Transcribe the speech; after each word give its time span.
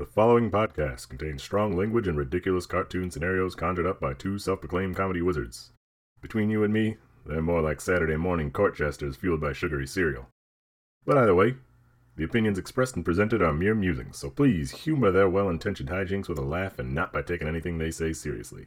The 0.00 0.06
following 0.06 0.50
podcast 0.50 1.10
contains 1.10 1.42
strong 1.42 1.76
language 1.76 2.08
and 2.08 2.16
ridiculous 2.16 2.64
cartoon 2.64 3.10
scenarios 3.10 3.54
conjured 3.54 3.84
up 3.84 4.00
by 4.00 4.14
two 4.14 4.38
self 4.38 4.60
proclaimed 4.60 4.96
comedy 4.96 5.20
wizards. 5.20 5.72
Between 6.22 6.48
you 6.48 6.64
and 6.64 6.72
me, 6.72 6.96
they're 7.26 7.42
more 7.42 7.60
like 7.60 7.82
Saturday 7.82 8.16
morning 8.16 8.50
court 8.50 8.74
jesters 8.74 9.16
fueled 9.16 9.42
by 9.42 9.52
sugary 9.52 9.86
cereal. 9.86 10.30
But 11.04 11.18
either 11.18 11.34
way, 11.34 11.56
the 12.16 12.24
opinions 12.24 12.56
expressed 12.56 12.96
and 12.96 13.04
presented 13.04 13.42
are 13.42 13.52
mere 13.52 13.74
musings, 13.74 14.16
so 14.16 14.30
please 14.30 14.70
humor 14.70 15.10
their 15.10 15.28
well 15.28 15.50
intentioned 15.50 15.90
hijinks 15.90 16.30
with 16.30 16.38
a 16.38 16.44
laugh 16.44 16.78
and 16.78 16.94
not 16.94 17.12
by 17.12 17.20
taking 17.20 17.46
anything 17.46 17.76
they 17.76 17.90
say 17.90 18.14
seriously. 18.14 18.64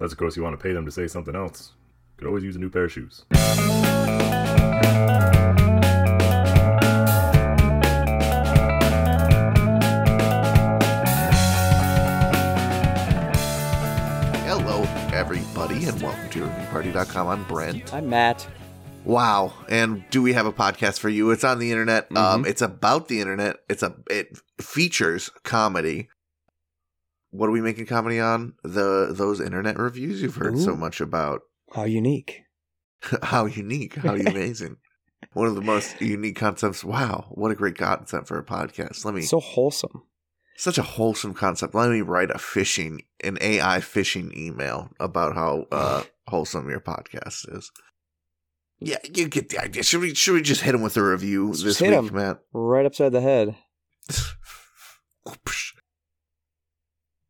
Unless, 0.00 0.10
of 0.10 0.18
course, 0.18 0.36
you 0.36 0.42
want 0.42 0.58
to 0.58 0.62
pay 0.62 0.72
them 0.72 0.86
to 0.86 0.90
say 0.90 1.06
something 1.06 1.36
else. 1.36 1.74
Could 2.16 2.26
always 2.26 2.42
use 2.42 2.56
a 2.56 2.58
new 2.58 2.68
pair 2.68 2.86
of 2.86 2.92
shoes. 2.92 3.24
Everybody, 15.74 15.96
and 15.96 16.02
welcome 16.02 16.30
to 16.30 16.40
ReviewParty.com. 16.46 17.26
I'm 17.26 17.44
Brent. 17.44 17.92
I'm 17.92 18.08
Matt. 18.08 18.46
Wow, 19.04 19.52
and 19.68 20.04
do 20.10 20.22
we 20.22 20.32
have 20.32 20.46
a 20.46 20.52
podcast 20.52 20.98
for 20.98 21.08
you? 21.08 21.30
It's 21.30 21.44
on 21.44 21.58
the 21.58 21.70
internet. 21.70 22.14
Um, 22.16 22.46
it's 22.46 22.62
about 22.62 23.08
the 23.08 23.20
internet. 23.20 23.56
It's 23.68 23.82
a 23.82 23.94
it 24.08 24.38
features 24.60 25.30
comedy. 25.42 26.08
What 27.30 27.48
are 27.48 27.52
we 27.52 27.60
making 27.60 27.86
comedy 27.86 28.20
on? 28.20 28.54
The 28.62 29.12
those 29.12 29.40
internet 29.40 29.78
reviews 29.78 30.22
you've 30.22 30.36
heard 30.36 30.58
so 30.58 30.74
much 30.76 31.00
about. 31.00 31.42
How 31.74 31.84
unique. 31.84 32.42
how 33.22 33.46
unique, 33.46 33.96
how 33.96 34.14
amazing. 34.14 34.76
One 35.32 35.48
of 35.48 35.54
the 35.54 35.60
most 35.62 36.00
unique 36.00 36.36
concepts. 36.36 36.84
Wow, 36.84 37.26
what 37.30 37.50
a 37.50 37.54
great 37.54 37.76
concept 37.76 38.28
for 38.28 38.38
a 38.38 38.44
podcast. 38.44 39.04
Let 39.04 39.14
me 39.14 39.22
So 39.22 39.40
wholesome. 39.40 40.04
Such 40.56 40.78
a 40.78 40.82
wholesome 40.82 41.34
concept. 41.34 41.74
Let 41.74 41.90
me 41.90 42.00
write 42.00 42.30
a 42.30 42.34
phishing, 42.38 43.00
an 43.22 43.38
AI 43.40 43.78
phishing 43.78 44.36
email 44.36 44.90
about 45.00 45.34
how 45.34 45.66
uh, 45.72 46.02
wholesome 46.28 46.68
your 46.70 46.80
podcast 46.80 47.54
is. 47.56 47.70
Yeah, 48.80 48.98
you 49.04 49.28
get 49.28 49.48
the 49.50 49.58
idea. 49.60 49.82
Should 49.82 50.00
we 50.00 50.14
should 50.14 50.34
we 50.34 50.42
just 50.42 50.60
hit 50.62 50.74
him 50.74 50.82
with 50.82 50.96
a 50.96 51.02
review 51.02 51.48
Let's 51.48 51.62
this 51.62 51.80
week, 51.80 51.92
'em. 51.92 52.12
Matt? 52.12 52.40
Right 52.52 52.84
upside 52.86 53.12
the 53.12 53.20
head. 53.20 53.56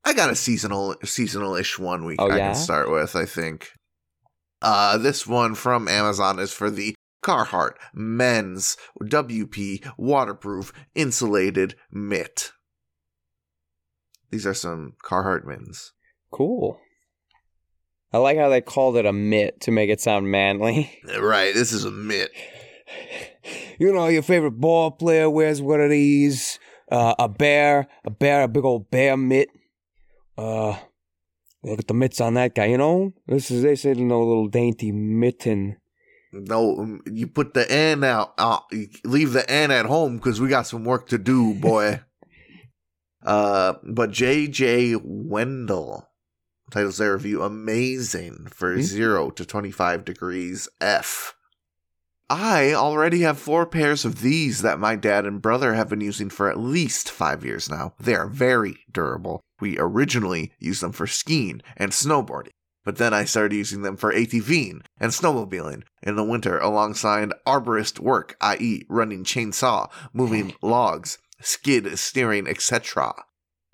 I 0.04 0.12
got 0.12 0.30
a 0.30 0.34
seasonal 0.36 0.96
seasonal 1.04 1.54
ish 1.54 1.78
one 1.78 2.04
week 2.04 2.20
Oh, 2.20 2.28
I 2.30 2.36
yeah? 2.36 2.46
can 2.52 2.54
start 2.56 2.90
with, 2.90 3.16
I 3.16 3.24
think. 3.24 3.70
Uh 4.60 4.98
this 4.98 5.26
one 5.26 5.54
from 5.54 5.88
Amazon 5.88 6.38
is 6.38 6.52
for 6.52 6.70
the 6.70 6.94
Carhartt 7.24 7.74
men's 7.94 8.76
WP 9.02 9.90
waterproof 9.96 10.72
insulated 10.94 11.74
mitt. 11.90 12.52
These 14.30 14.46
are 14.46 14.54
some 14.54 14.94
Carhartt 15.04 15.44
mittens. 15.44 15.92
Cool. 16.30 16.80
I 18.12 18.18
like 18.18 18.38
how 18.38 18.48
they 18.48 18.60
called 18.60 18.96
it 18.96 19.06
a 19.06 19.12
mitt 19.12 19.60
to 19.62 19.70
make 19.70 19.90
it 19.90 20.00
sound 20.00 20.30
manly. 20.30 21.00
Right, 21.18 21.52
this 21.52 21.72
is 21.72 21.84
a 21.84 21.90
mitt. 21.90 22.30
you 23.78 23.92
know, 23.92 24.06
your 24.08 24.22
favorite 24.22 24.52
ball 24.52 24.92
player 24.92 25.28
wears 25.28 25.60
one 25.60 25.80
of 25.80 25.90
these. 25.90 26.58
Uh, 26.90 27.14
a 27.18 27.28
bear, 27.28 27.88
a 28.04 28.10
bear, 28.10 28.42
a 28.42 28.48
big 28.48 28.64
old 28.64 28.90
bear 28.90 29.16
mitt. 29.16 29.48
Uh, 30.36 30.76
look 31.62 31.78
at 31.80 31.88
the 31.88 31.94
mitts 31.94 32.20
on 32.20 32.34
that 32.34 32.54
guy. 32.54 32.66
You 32.66 32.78
know, 32.78 33.12
this 33.26 33.50
is 33.50 33.62
they 33.62 33.74
said 33.74 33.96
no 33.96 34.22
little 34.22 34.48
dainty 34.48 34.92
mitten. 34.92 35.78
No, 36.32 36.78
um, 36.78 37.00
you 37.06 37.26
put 37.26 37.54
the 37.54 37.70
N 37.70 38.04
out. 38.04 38.34
Uh, 38.38 38.58
leave 39.04 39.32
the 39.32 39.48
N 39.48 39.70
at 39.70 39.86
home 39.86 40.16
because 40.16 40.40
we 40.40 40.48
got 40.48 40.66
some 40.66 40.84
work 40.84 41.08
to 41.08 41.18
do, 41.18 41.54
boy. 41.54 42.00
uh, 43.24 43.74
but 43.82 44.10
J.J. 44.10 44.96
Wendell 45.02 46.08
titles 46.70 46.98
their 46.98 47.14
review 47.14 47.42
amazing 47.42 48.48
for 48.50 48.74
Hmm. 48.74 48.80
zero 48.82 49.30
to 49.30 49.44
twenty 49.44 49.70
five 49.70 50.04
degrees 50.04 50.68
F. 50.80 51.34
I 52.30 52.72
already 52.72 53.20
have 53.20 53.38
four 53.38 53.66
pairs 53.66 54.04
of 54.06 54.22
these 54.22 54.62
that 54.62 54.80
my 54.80 54.96
dad 54.96 55.26
and 55.26 55.42
brother 55.42 55.74
have 55.74 55.90
been 55.90 56.00
using 56.00 56.30
for 56.30 56.50
at 56.50 56.58
least 56.58 57.10
five 57.10 57.44
years 57.44 57.68
now. 57.70 57.94
They 58.00 58.14
are 58.14 58.26
very 58.28 58.78
durable. 58.90 59.42
We 59.60 59.78
originally 59.78 60.52
used 60.58 60.82
them 60.82 60.92
for 60.92 61.06
skiing 61.06 61.60
and 61.76 61.92
snowboarding. 61.92 62.48
But 62.82 62.96
then 62.96 63.14
I 63.14 63.24
started 63.24 63.56
using 63.56 63.82
them 63.82 63.96
for 63.96 64.12
ATVing 64.12 64.82
and 64.98 65.12
snowmobiling 65.12 65.84
in 66.02 66.16
the 66.16 66.24
winter 66.24 66.58
alongside 66.58 67.30
arborist 67.46 67.98
work, 67.98 68.36
i.e., 68.42 68.84
running 68.90 69.24
chainsaw, 69.24 69.90
moving 70.12 70.54
logs, 70.62 71.16
skid 71.44 71.98
steering, 71.98 72.46
etc. 72.46 73.14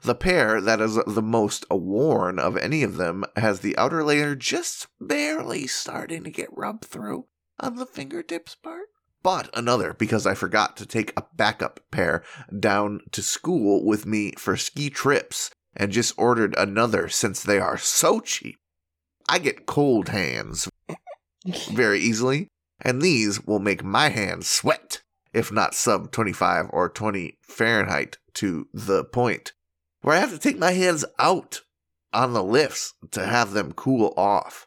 The 0.02 0.14
pair 0.14 0.60
that 0.60 0.80
is 0.80 0.98
the 1.06 1.22
most 1.22 1.66
worn 1.70 2.38
of 2.38 2.56
any 2.56 2.82
of 2.82 2.96
them 2.96 3.24
has 3.36 3.60
the 3.60 3.76
outer 3.76 4.02
layer 4.02 4.34
just 4.34 4.86
barely 4.98 5.66
starting 5.66 6.24
to 6.24 6.30
get 6.30 6.56
rubbed 6.56 6.84
through 6.84 7.26
on 7.58 7.76
the 7.76 7.86
fingertips 7.86 8.54
part. 8.54 8.86
Bought 9.22 9.50
another 9.52 9.92
because 9.92 10.26
I 10.26 10.34
forgot 10.34 10.78
to 10.78 10.86
take 10.86 11.12
a 11.16 11.26
backup 11.36 11.80
pair 11.90 12.24
down 12.58 13.00
to 13.12 13.22
school 13.22 13.84
with 13.84 14.06
me 14.06 14.32
for 14.38 14.56
ski 14.56 14.88
trips 14.88 15.50
and 15.76 15.92
just 15.92 16.14
ordered 16.16 16.54
another 16.56 17.08
since 17.10 17.42
they 17.42 17.58
are 17.58 17.76
so 17.76 18.20
cheap. 18.20 18.56
I 19.28 19.38
get 19.38 19.66
cold 19.66 20.08
hands 20.08 20.68
very 21.70 22.00
easily, 22.00 22.48
and 22.80 23.02
these 23.02 23.44
will 23.44 23.58
make 23.58 23.84
my 23.84 24.08
hands 24.08 24.48
sweat, 24.48 25.02
if 25.32 25.52
not 25.52 25.74
sub 25.74 26.10
25 26.10 26.66
or 26.70 26.88
20 26.88 27.38
Fahrenheit 27.40 28.18
to 28.34 28.68
the 28.72 29.04
point 29.04 29.52
where 30.02 30.16
I 30.16 30.20
have 30.20 30.30
to 30.30 30.38
take 30.38 30.58
my 30.58 30.72
hands 30.72 31.04
out 31.18 31.60
on 32.12 32.32
the 32.32 32.42
lifts 32.42 32.94
to 33.12 33.24
have 33.24 33.52
them 33.52 33.72
cool 33.72 34.12
off. 34.16 34.66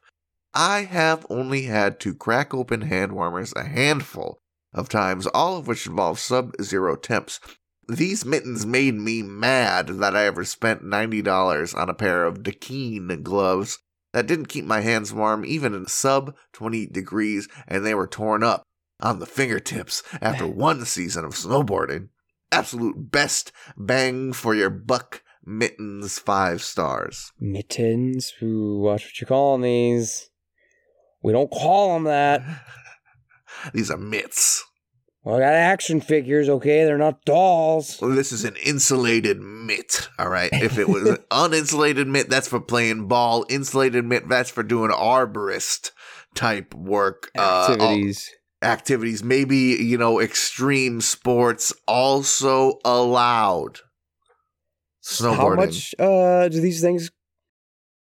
I 0.53 0.83
have 0.83 1.25
only 1.29 1.63
had 1.63 1.99
to 2.01 2.13
crack 2.13 2.53
open 2.53 2.81
hand 2.81 3.13
warmers 3.13 3.53
a 3.55 3.63
handful 3.63 4.39
of 4.73 4.89
times, 4.89 5.27
all 5.27 5.57
of 5.57 5.67
which 5.67 5.87
involve 5.87 6.19
sub 6.19 6.53
zero 6.61 6.95
temps. 6.95 7.39
These 7.87 8.25
mittens 8.25 8.65
made 8.65 8.95
me 8.95 9.21
mad 9.23 9.87
that 9.87 10.15
I 10.15 10.25
ever 10.25 10.45
spent 10.45 10.83
$90 10.83 11.77
on 11.77 11.89
a 11.89 11.93
pair 11.93 12.25
of 12.25 12.43
Dakine 12.43 13.21
gloves 13.23 13.79
that 14.13 14.27
didn't 14.27 14.45
keep 14.45 14.63
my 14.63 14.81
hands 14.81 15.11
warm 15.11 15.43
even 15.43 15.73
in 15.73 15.87
sub 15.87 16.35
20 16.53 16.85
degrees, 16.87 17.49
and 17.67 17.85
they 17.85 17.95
were 17.95 18.07
torn 18.07 18.43
up 18.43 18.63
on 19.03 19.19
the 19.19 19.25
fingertips 19.27 20.01
after 20.21 20.47
one 20.47 20.85
season 20.85 21.25
of 21.25 21.33
snowboarding. 21.33 22.07
Absolute 22.51 23.11
best 23.11 23.51
bang 23.77 24.33
for 24.33 24.55
your 24.55 24.69
buck 24.71 25.21
mittens, 25.45 26.17
five 26.17 26.61
stars. 26.63 27.31
Mittens. 27.39 28.33
Ooh, 28.41 28.79
watch 28.79 29.03
what 29.05 29.19
you're 29.21 29.27
calling 29.27 29.61
these. 29.61 30.29
We 31.21 31.31
don't 31.33 31.51
call 31.51 31.93
them 31.93 32.03
that. 32.05 32.41
These 33.73 33.89
are 33.91 33.97
mitts. 33.97 34.63
Well, 35.23 35.37
I 35.37 35.39
got 35.39 35.53
action 35.53 36.01
figures, 36.01 36.49
okay? 36.49 36.83
They're 36.83 36.97
not 36.97 37.23
dolls. 37.23 37.97
Well, 38.01 38.11
this 38.11 38.33
is 38.33 38.43
an 38.43 38.57
insulated 38.65 39.39
mitt, 39.39 40.09
all 40.19 40.27
right? 40.27 40.49
If 40.53 40.77
it 40.77 40.89
was 40.89 41.07
an 41.07 41.17
uninsulated 41.31 42.07
mitt, 42.07 42.29
that's 42.29 42.49
for 42.49 42.59
playing 42.59 43.07
ball. 43.07 43.45
Insulated 43.49 44.03
mitt, 44.03 44.27
that's 44.27 44.49
for 44.49 44.63
doing 44.63 44.91
arborist 44.91 45.91
type 46.35 46.73
work. 46.73 47.31
uh, 47.37 47.77
all- 47.79 48.01
Activities. 48.63 49.23
maybe, 49.23 49.57
you 49.57 49.97
know, 49.97 50.19
extreme 50.19 51.01
sports 51.01 51.73
also 51.87 52.79
allowed. 52.85 53.79
Snowboarding. 55.03 55.37
How 55.37 55.55
much 55.55 55.95
uh, 55.99 56.47
do 56.49 56.61
these 56.61 56.81
things 56.81 57.11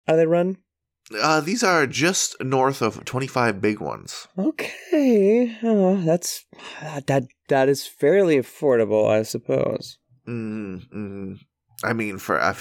are 0.09 0.17
they 0.17 0.27
run? 0.27 0.59
Uh, 1.15 1.41
these 1.41 1.63
are 1.63 1.87
just 1.87 2.35
north 2.41 2.83
of 2.83 3.05
25 3.05 3.61
big 3.61 3.81
ones. 3.81 4.27
Okay, 4.37 5.57
uh, 5.63 5.95
that's 6.05 6.45
that 7.07 7.29
that 7.49 7.69
is 7.69 7.87
fairly 7.87 8.37
affordable, 8.37 9.09
I 9.09 9.23
suppose. 9.23 9.99
mm 10.27 10.83
mm. 10.93 11.39
I 11.85 11.93
mean, 11.93 12.19
for 12.19 12.41
uh, 12.41 12.57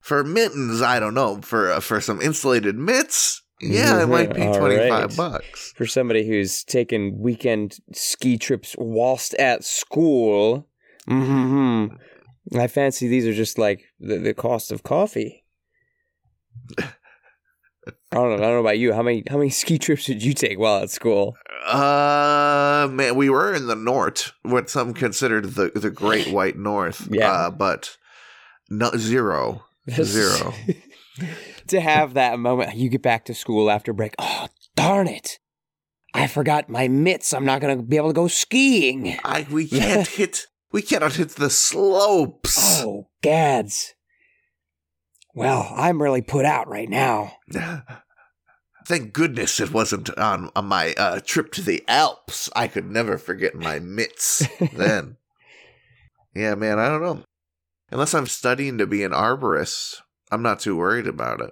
for 0.00 0.24
mittens, 0.24 0.80
I 0.80 1.00
don't 1.00 1.14
know. 1.14 1.40
For 1.42 1.72
uh, 1.72 1.80
for 1.80 2.00
some 2.00 2.22
insulated 2.22 2.76
mitts, 2.76 3.42
yeah, 3.60 4.02
it 4.02 4.06
might 4.08 4.34
be 4.34 4.42
All 4.42 4.58
25 4.58 4.90
right. 4.90 5.16
bucks. 5.16 5.72
For 5.76 5.86
somebody 5.86 6.26
who's 6.26 6.62
taken 6.64 7.18
weekend 7.18 7.78
ski 7.92 8.36
trips 8.38 8.74
whilst 8.78 9.34
at 9.34 9.64
school, 9.64 10.68
hmm 11.08 11.86
I 12.56 12.68
fancy 12.68 13.08
these 13.08 13.26
are 13.26 13.32
just 13.34 13.58
like 13.58 13.84
the, 13.98 14.18
the 14.18 14.34
cost 14.34 14.70
of 14.70 14.82
coffee. 14.84 15.44
I 16.78 16.84
don't 18.10 18.30
know. 18.30 18.34
I 18.36 18.38
don't 18.38 18.40
know 18.54 18.60
about 18.60 18.78
you. 18.78 18.92
How 18.92 19.02
many 19.02 19.22
how 19.28 19.36
many 19.36 19.50
ski 19.50 19.78
trips 19.78 20.06
did 20.06 20.22
you 20.22 20.32
take 20.32 20.58
while 20.58 20.82
at 20.82 20.90
school? 20.90 21.36
Uh, 21.66 22.88
man, 22.90 23.16
we 23.16 23.28
were 23.30 23.52
in 23.52 23.66
the 23.66 23.74
north, 23.76 24.32
what 24.42 24.70
some 24.70 24.94
considered 24.94 25.54
the 25.54 25.70
the 25.74 25.90
Great 25.90 26.28
White 26.28 26.56
North. 26.56 27.08
Yeah. 27.10 27.30
uh, 27.30 27.50
but 27.50 27.96
no 28.70 28.90
zero, 28.96 29.64
zero. 29.90 30.52
to 31.68 31.80
have 31.80 32.14
that 32.14 32.38
moment, 32.38 32.76
you 32.76 32.88
get 32.88 33.02
back 33.02 33.24
to 33.26 33.34
school 33.34 33.70
after 33.70 33.92
break. 33.92 34.14
Oh, 34.18 34.48
darn 34.74 35.08
it! 35.08 35.38
I 36.14 36.26
forgot 36.26 36.68
my 36.68 36.88
mitts. 36.88 37.34
I'm 37.34 37.44
not 37.44 37.60
going 37.60 37.76
to 37.76 37.82
be 37.82 37.96
able 37.96 38.08
to 38.08 38.14
go 38.14 38.28
skiing. 38.28 39.18
I 39.24 39.46
we 39.50 39.68
can't 39.68 40.06
hit 40.06 40.46
We 40.72 40.82
cannot 40.82 41.14
hit 41.14 41.30
the 41.30 41.50
slopes. 41.50 42.82
Oh, 42.82 43.08
gads. 43.22 43.94
Well, 45.34 45.70
I'm 45.76 46.00
really 46.00 46.22
put 46.22 46.46
out 46.46 46.66
right 46.66 46.88
now. 46.88 47.34
Thank 48.86 49.12
goodness 49.12 49.60
it 49.60 49.72
wasn't 49.72 50.16
on, 50.16 50.50
on 50.56 50.66
my 50.66 50.94
uh, 50.94 51.20
trip 51.20 51.52
to 51.52 51.62
the 51.62 51.84
Alps. 51.88 52.48
I 52.56 52.68
could 52.68 52.88
never 52.88 53.18
forget 53.18 53.54
my 53.54 53.78
mitts 53.78 54.46
then. 54.72 55.18
Yeah, 56.34 56.54
man, 56.54 56.78
I 56.78 56.88
don't 56.88 57.02
know. 57.02 57.24
Unless 57.90 58.14
I'm 58.14 58.26
studying 58.26 58.78
to 58.78 58.86
be 58.86 59.02
an 59.02 59.10
arborist, 59.10 59.96
I'm 60.30 60.42
not 60.42 60.60
too 60.60 60.76
worried 60.76 61.06
about 61.06 61.40
it. 61.40 61.50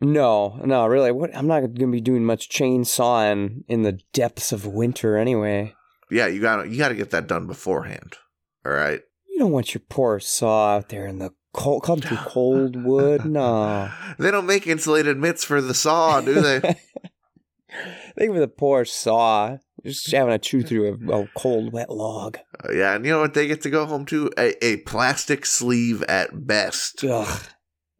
No, 0.00 0.60
no, 0.64 0.86
really. 0.86 1.10
What? 1.10 1.34
I'm 1.36 1.46
not 1.46 1.60
going 1.60 1.74
to 1.74 1.86
be 1.90 2.00
doing 2.00 2.24
much 2.24 2.48
chainsawing 2.48 3.64
in 3.68 3.82
the 3.82 3.98
depths 4.12 4.52
of 4.52 4.66
winter 4.66 5.16
anyway. 5.16 5.74
Yeah, 6.10 6.26
you 6.26 6.40
got 6.40 6.62
to 6.62 6.68
you 6.68 6.78
got 6.78 6.88
to 6.88 6.94
get 6.94 7.10
that 7.10 7.26
done 7.26 7.46
beforehand. 7.46 8.16
All 8.64 8.72
right. 8.72 9.00
You 9.28 9.38
don't 9.38 9.52
want 9.52 9.74
your 9.74 9.82
poor 9.88 10.20
saw 10.20 10.76
out 10.76 10.88
there 10.88 11.06
in 11.06 11.18
the 11.18 11.30
cold, 11.52 11.82
come 11.82 12.00
through 12.00 12.16
cold 12.26 12.82
wood. 12.82 13.24
No. 13.24 13.90
They 14.18 14.30
don't 14.30 14.46
make 14.46 14.66
insulated 14.66 15.16
mitts 15.16 15.44
for 15.44 15.60
the 15.60 15.74
saw, 15.74 16.20
do 16.20 16.40
they? 16.40 16.60
Think 18.18 18.30
of 18.30 18.36
the 18.36 18.48
poor 18.48 18.84
saw 18.84 19.58
just 19.84 20.10
having 20.10 20.32
to 20.32 20.38
chew 20.38 20.62
through 20.62 20.98
a, 21.10 21.20
a 21.20 21.28
cold, 21.36 21.72
wet 21.72 21.90
log. 21.90 22.38
Uh, 22.64 22.72
yeah, 22.72 22.94
and 22.94 23.04
you 23.04 23.12
know 23.12 23.20
what 23.20 23.34
they 23.34 23.46
get 23.46 23.62
to 23.62 23.70
go 23.70 23.86
home 23.86 24.04
to? 24.06 24.30
A, 24.38 24.64
a 24.64 24.76
plastic 24.78 25.46
sleeve 25.46 26.02
at 26.04 26.46
best. 26.46 27.04
Ugh. 27.04 27.42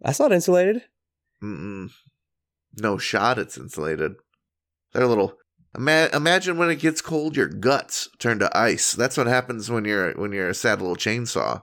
That's 0.00 0.20
not 0.20 0.32
insulated. 0.32 0.82
Mm-mm. 1.42 1.90
No 2.80 2.98
shot 2.98 3.38
it's 3.38 3.58
insulated. 3.58 4.14
They're 4.92 5.02
a 5.02 5.08
little. 5.08 5.34
Ima- 5.76 6.10
imagine 6.12 6.56
when 6.56 6.70
it 6.70 6.80
gets 6.80 7.00
cold, 7.00 7.36
your 7.36 7.48
guts 7.48 8.08
turn 8.19 8.38
to 8.38 8.56
ice. 8.56 8.92
That's 8.92 9.16
what 9.16 9.26
happens 9.26 9.70
when 9.70 9.84
you're 9.84 10.12
when 10.14 10.32
you're 10.32 10.48
a 10.48 10.54
sad 10.54 10.81
little 10.81 10.96
chainsaw. 10.96 11.62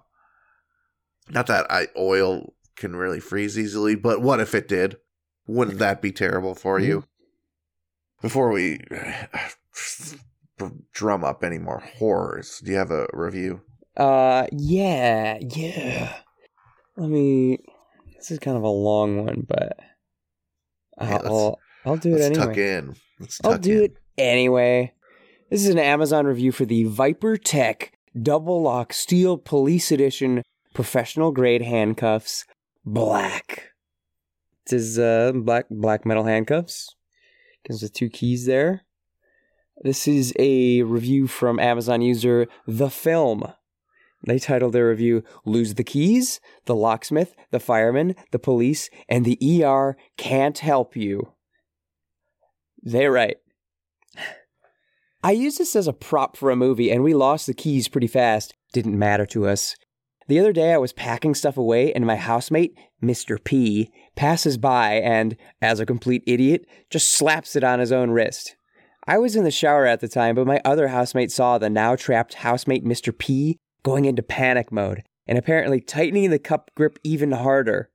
Not 1.30 1.48
that 1.48 1.66
I, 1.72 1.88
oil 1.98 2.54
can 2.76 2.96
really 2.96 3.20
freeze 3.20 3.58
easily, 3.58 3.96
but 3.96 4.22
what 4.22 4.40
if 4.40 4.54
it 4.54 4.68
did? 4.68 4.98
Wouldn't 5.48 5.80
that 5.80 6.02
be 6.02 6.12
terrible 6.12 6.56
for 6.56 6.80
you? 6.80 7.06
Before 8.22 8.52
we 8.52 8.80
drum 10.94 11.24
up 11.24 11.44
any 11.44 11.58
more 11.58 11.80
horrors, 11.98 12.62
do 12.64 12.72
you 12.72 12.78
have 12.78 12.92
a 12.92 13.08
review? 13.14 13.62
Uh, 13.98 14.48
yeah, 14.52 15.38
yeah. 15.42 16.16
Let 16.98 17.10
me. 17.10 17.60
This 18.18 18.32
is 18.32 18.40
kind 18.40 18.58
of 18.58 18.64
a 18.64 18.68
long 18.70 19.26
one, 19.26 19.46
but 19.48 19.74
Yeah, 21.00 21.14
let's- 21.16 21.26
I'll 21.28 21.60
I'll 21.86 21.98
do 21.98 22.10
it 22.16 22.20
Let's 22.20 22.26
anyway. 22.38 22.46
tuck 22.46 22.58
in. 22.58 22.96
Let's 23.20 23.40
I'll 23.44 23.52
tuck 23.54 23.62
do 23.62 23.78
in. 23.80 23.84
it 23.84 23.98
anyway. 24.18 24.94
This 25.52 25.62
is 25.64 25.70
an 25.70 25.78
Amazon 25.78 26.26
review 26.26 26.52
for 26.52 26.66
the 26.66 26.86
Vipertek 26.86 27.90
Double 28.20 28.62
Lock 28.64 28.92
Steel 28.94 29.38
Police 29.38 29.92
Edition 29.92 30.42
Professional 30.74 31.32
Grade 31.32 31.62
Handcuffs 31.62 32.46
Black. 32.84 33.72
This 34.68 34.82
is 34.82 35.00
uh, 35.00 35.32
black 35.36 35.66
black 35.70 36.06
metal 36.06 36.24
handcuffs. 36.24 36.96
Comes 37.68 37.84
with 37.84 37.94
two 37.94 38.10
keys 38.10 38.46
there. 38.48 38.85
This 39.82 40.08
is 40.08 40.34
a 40.40 40.84
review 40.84 41.28
from 41.28 41.60
Amazon 41.60 42.02
user 42.02 42.48
The 42.66 42.90
Film. 42.90 43.44
They 44.26 44.40
titled 44.40 44.72
their 44.72 44.88
review 44.88 45.24
Lose 45.44 45.74
the 45.74 45.84
Keys, 45.84 46.40
The 46.66 46.76
Locksmith, 46.76 47.36
The 47.52 47.60
Fireman, 47.60 48.16
The 48.32 48.40
Police, 48.40 48.90
and 49.10 49.26
the 49.26 49.38
ER 49.64 49.98
Can't 50.18 50.58
Help 50.58 50.96
You. 50.96 51.34
They're 52.82 53.12
right. 53.12 53.36
I 55.22 55.32
used 55.32 55.58
this 55.58 55.76
as 55.76 55.88
a 55.88 55.94
prop 55.94 56.38
for 56.38 56.52
a 56.52 56.56
movie, 56.56 56.90
and 56.90 57.04
we 57.04 57.14
lost 57.14 57.46
the 57.46 57.54
keys 57.54 57.90
pretty 57.90 58.08
fast. 58.08 58.54
Didn't 58.72 58.98
matter 58.98 59.26
to 59.28 59.46
us. 59.46 59.76
The 60.28 60.40
other 60.40 60.54
day, 60.54 60.74
I 60.74 60.78
was 60.78 60.94
packing 60.94 61.36
stuff 61.36 61.58
away, 61.58 61.92
and 61.92 62.06
my 62.06 62.16
housemate, 62.16 62.78
Mr. 63.04 63.44
P, 63.44 63.92
passes 64.16 64.58
by 64.58 64.94
and, 64.94 65.36
as 65.62 65.80
a 65.80 65.86
complete 65.86 66.24
idiot, 66.26 66.66
just 66.90 67.12
slaps 67.12 67.56
it 67.56 67.64
on 67.64 67.80
his 67.80 67.92
own 67.92 68.12
wrist. 68.12 68.56
I 69.08 69.20
was 69.20 69.36
in 69.36 69.44
the 69.44 69.52
shower 69.52 69.86
at 69.86 70.00
the 70.00 70.08
time, 70.08 70.36
but 70.36 70.48
my 70.48 70.62
other 70.66 70.88
housemate 70.88 71.32
saw 71.32 71.58
the 71.58 71.70
now 71.70 71.96
trapped 71.96 72.36
housemate, 72.36 72.84
Mr. 72.84 73.16
P, 73.16 73.58
going 73.84 74.06
into 74.06 74.24
panic 74.24 74.72
mode 74.72 75.04
and 75.28 75.38
apparently 75.38 75.82
tightening 75.82 76.30
the 76.30 76.40
cup 76.40 76.72
grip 76.76 77.00
even 77.04 77.32
harder. 77.32 77.90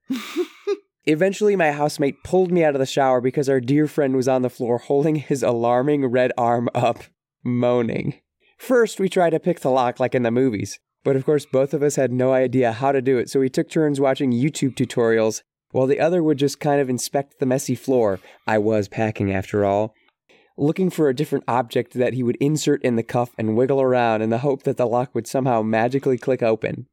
Eventually, 1.05 1.57
my 1.57 1.73
housemate 1.73 2.23
pulled 2.25 2.53
me 2.53 2.63
out 2.65 2.75
of 2.75 2.79
the 2.79 2.87
shower 2.87 3.21
because 3.21 3.49
our 3.49 3.61
dear 3.61 3.87
friend 3.87 4.15
was 4.15 4.29
on 4.29 4.43
the 4.43 4.51
floor 4.51 4.79
holding 4.79 5.17
his 5.17 5.43
alarming 5.43 6.07
red 6.07 6.33
arm 6.37 6.69
up, 6.75 7.05
moaning. 7.43 8.21
First, 8.59 9.01
we 9.01 9.09
tried 9.09 9.31
to 9.31 9.41
pick 9.41 9.61
the 9.61 9.71
lock 9.71 9.99
like 9.99 10.15
in 10.15 10.23
the 10.23 10.31
movies, 10.31 10.79
but 11.03 11.17
of 11.17 11.25
course, 11.25 11.47
both 11.47 11.73
of 11.73 11.83
us 11.83 11.97
had 11.97 12.13
no 12.13 12.33
idea 12.33 12.73
how 12.73 12.93
to 12.93 13.01
do 13.01 13.19
it, 13.19 13.31
so 13.31 13.41
we 13.41 13.49
took 13.49 13.71
turns 13.71 13.99
watching 13.99 14.33
YouTube 14.33 14.75
tutorials 14.75 15.43
while 15.73 15.87
the 15.87 16.01
other 16.01 16.23
would 16.23 16.37
just 16.37 16.61
kind 16.61 16.81
of 16.81 16.91
inspect 16.91 17.39
the 17.39 17.47
messy 17.47 17.75
floor. 17.75 18.21
I 18.47 18.59
was 18.59 18.89
packing 18.89 19.33
after 19.33 19.65
all. 19.65 19.95
Looking 20.61 20.91
for 20.91 21.09
a 21.09 21.15
different 21.15 21.45
object 21.49 21.95
that 21.95 22.13
he 22.13 22.23
would 22.23 22.37
insert 22.37 22.83
in 22.83 22.97
the 22.97 23.03
cuff 23.03 23.31
and 23.39 23.57
wiggle 23.57 23.81
around 23.81 24.21
in 24.21 24.29
the 24.29 24.39
hope 24.39 24.65
that 24.65 24.77
the 24.77 24.87
lock 24.87 25.15
would 25.15 25.27
somehow 25.27 25.63
magically 25.63 26.19
click 26.19 26.43
open. 26.43 26.87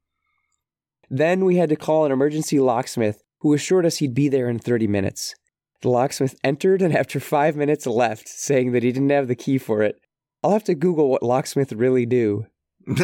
Then 1.10 1.44
we 1.44 1.58
had 1.58 1.68
to 1.68 1.76
call 1.76 2.06
an 2.06 2.14
emergency 2.14 2.62
locksmith 2.62 3.22
who 3.42 3.54
assured 3.54 3.86
us 3.86 3.98
he'd 3.98 4.14
be 4.14 4.30
there 4.30 4.48
in 4.48 4.58
30 4.58 4.88
minutes. 4.88 5.36
The 5.82 5.90
locksmith 5.90 6.40
entered 6.46 6.82
and 6.82 6.96
after 6.96 7.20
five 7.20 7.58
minutes 7.58 7.86
left, 7.86 8.30
saying 8.30 8.72
that 8.72 8.84
he 8.84 8.94
didn't 8.94 9.10
have 9.10 9.28
the 9.28 9.36
key 9.36 9.58
for 9.58 9.84
it. 9.84 10.00
I'll 10.42 10.52
have 10.52 10.64
to 10.64 10.74
Google 10.74 11.10
what 11.10 11.22
locksmith 11.22 11.74
really 11.74 12.06
do. 12.06 12.46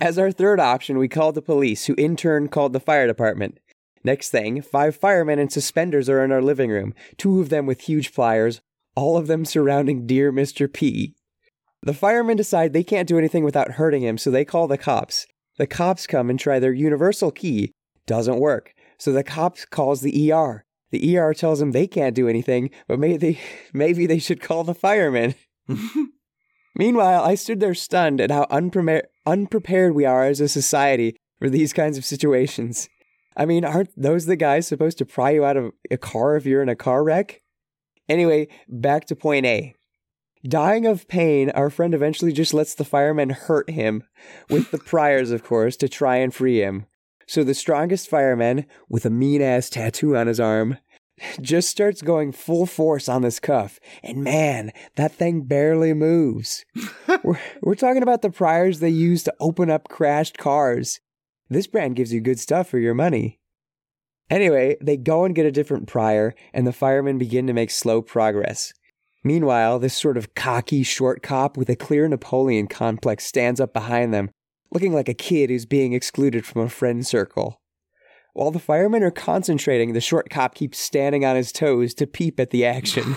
As 0.00 0.18
our 0.18 0.32
third 0.32 0.58
option, 0.58 0.98
we 0.98 1.06
called 1.06 1.36
the 1.36 1.42
police, 1.42 1.86
who 1.86 1.94
in 1.94 2.16
turn 2.16 2.48
called 2.48 2.72
the 2.72 2.80
fire 2.80 3.06
department. 3.06 3.60
Next 4.02 4.30
thing, 4.30 4.62
five 4.62 4.96
firemen 4.96 5.38
in 5.38 5.48
suspenders 5.48 6.08
are 6.08 6.24
in 6.24 6.32
our 6.32 6.42
living 6.42 6.70
room, 6.70 6.92
two 7.16 7.40
of 7.40 7.50
them 7.50 7.66
with 7.66 7.82
huge 7.82 8.12
pliers, 8.12 8.60
all 8.94 9.16
of 9.16 9.26
them 9.26 9.44
surrounding 9.44 10.06
dear 10.06 10.32
Mr. 10.32 10.72
P. 10.72 11.14
The 11.82 11.94
firemen 11.94 12.36
decide 12.36 12.72
they 12.72 12.84
can't 12.84 13.08
do 13.08 13.18
anything 13.18 13.44
without 13.44 13.72
hurting 13.72 14.02
him, 14.02 14.18
so 14.18 14.30
they 14.30 14.44
call 14.44 14.68
the 14.68 14.78
cops. 14.78 15.26
The 15.58 15.66
cops 15.66 16.06
come 16.06 16.30
and 16.30 16.38
try 16.38 16.58
their 16.58 16.72
universal 16.72 17.30
key. 17.30 17.72
Doesn't 18.06 18.38
work. 18.38 18.72
So 18.98 19.12
the 19.12 19.24
cops 19.24 19.64
calls 19.64 20.00
the 20.00 20.32
ER. 20.32 20.64
The 20.90 21.18
ER 21.18 21.34
tells 21.34 21.58
them 21.58 21.72
they 21.72 21.86
can't 21.86 22.14
do 22.14 22.28
anything, 22.28 22.70
but 22.86 22.98
maybe 22.98 23.16
they, 23.16 23.40
maybe 23.72 24.06
they 24.06 24.18
should 24.18 24.40
call 24.40 24.64
the 24.64 24.74
firemen. 24.74 25.34
Meanwhile, 26.74 27.22
I 27.22 27.34
stood 27.34 27.60
there 27.60 27.74
stunned 27.74 28.20
at 28.20 28.30
how 28.30 28.46
unprepared, 28.50 29.08
unprepared 29.26 29.94
we 29.94 30.04
are 30.04 30.24
as 30.24 30.40
a 30.40 30.48
society 30.48 31.16
for 31.38 31.50
these 31.50 31.72
kinds 31.72 31.98
of 31.98 32.04
situations. 32.04 32.88
I 33.36 33.44
mean, 33.46 33.64
aren't 33.64 33.90
those 34.00 34.26
the 34.26 34.36
guys 34.36 34.66
supposed 34.66 34.98
to 34.98 35.06
pry 35.06 35.30
you 35.30 35.44
out 35.44 35.56
of 35.56 35.72
a 35.90 35.96
car 35.96 36.36
if 36.36 36.46
you're 36.46 36.62
in 36.62 36.68
a 36.68 36.76
car 36.76 37.02
wreck? 37.02 37.41
Anyway, 38.12 38.46
back 38.68 39.06
to 39.06 39.16
point 39.16 39.46
A. 39.46 39.74
Dying 40.46 40.84
of 40.84 41.08
pain, 41.08 41.48
our 41.50 41.70
friend 41.70 41.94
eventually 41.94 42.30
just 42.30 42.52
lets 42.52 42.74
the 42.74 42.84
firemen 42.84 43.30
hurt 43.30 43.70
him, 43.70 44.02
with 44.50 44.70
the 44.70 44.76
priors, 44.76 45.30
of 45.30 45.42
course, 45.42 45.78
to 45.78 45.88
try 45.88 46.16
and 46.16 46.34
free 46.34 46.60
him. 46.60 46.84
So 47.26 47.42
the 47.42 47.54
strongest 47.54 48.10
fireman, 48.10 48.66
with 48.86 49.06
a 49.06 49.10
mean 49.10 49.40
ass 49.40 49.70
tattoo 49.70 50.14
on 50.14 50.26
his 50.26 50.38
arm, 50.38 50.76
just 51.40 51.70
starts 51.70 52.02
going 52.02 52.32
full 52.32 52.66
force 52.66 53.08
on 53.08 53.22
this 53.22 53.40
cuff. 53.40 53.80
And 54.02 54.22
man, 54.22 54.72
that 54.96 55.12
thing 55.12 55.44
barely 55.44 55.94
moves. 55.94 56.66
we're, 57.24 57.40
we're 57.62 57.74
talking 57.74 58.02
about 58.02 58.20
the 58.20 58.30
priors 58.30 58.80
they 58.80 58.90
use 58.90 59.22
to 59.22 59.34
open 59.40 59.70
up 59.70 59.88
crashed 59.88 60.36
cars. 60.36 61.00
This 61.48 61.66
brand 61.66 61.96
gives 61.96 62.12
you 62.12 62.20
good 62.20 62.38
stuff 62.38 62.68
for 62.68 62.78
your 62.78 62.94
money. 62.94 63.38
Anyway, 64.32 64.78
they 64.80 64.96
go 64.96 65.26
and 65.26 65.34
get 65.34 65.44
a 65.44 65.52
different 65.52 65.86
prior, 65.86 66.34
and 66.54 66.66
the 66.66 66.72
firemen 66.72 67.18
begin 67.18 67.46
to 67.46 67.52
make 67.52 67.70
slow 67.70 68.00
progress. 68.00 68.72
Meanwhile, 69.22 69.78
this 69.78 69.92
sort 69.92 70.16
of 70.16 70.34
cocky 70.34 70.82
short 70.82 71.22
cop 71.22 71.58
with 71.58 71.68
a 71.68 71.76
clear 71.76 72.08
Napoleon 72.08 72.66
complex 72.66 73.26
stands 73.26 73.60
up 73.60 73.74
behind 73.74 74.14
them, 74.14 74.30
looking 74.70 74.94
like 74.94 75.10
a 75.10 75.12
kid 75.12 75.50
who's 75.50 75.66
being 75.66 75.92
excluded 75.92 76.46
from 76.46 76.62
a 76.62 76.70
friend 76.70 77.06
circle. 77.06 77.60
While 78.32 78.50
the 78.50 78.58
firemen 78.58 79.02
are 79.02 79.10
concentrating, 79.10 79.92
the 79.92 80.00
short 80.00 80.30
cop 80.30 80.54
keeps 80.54 80.78
standing 80.78 81.26
on 81.26 81.36
his 81.36 81.52
toes 81.52 81.92
to 81.92 82.06
peep 82.06 82.40
at 82.40 82.48
the 82.48 82.64
action, 82.64 83.14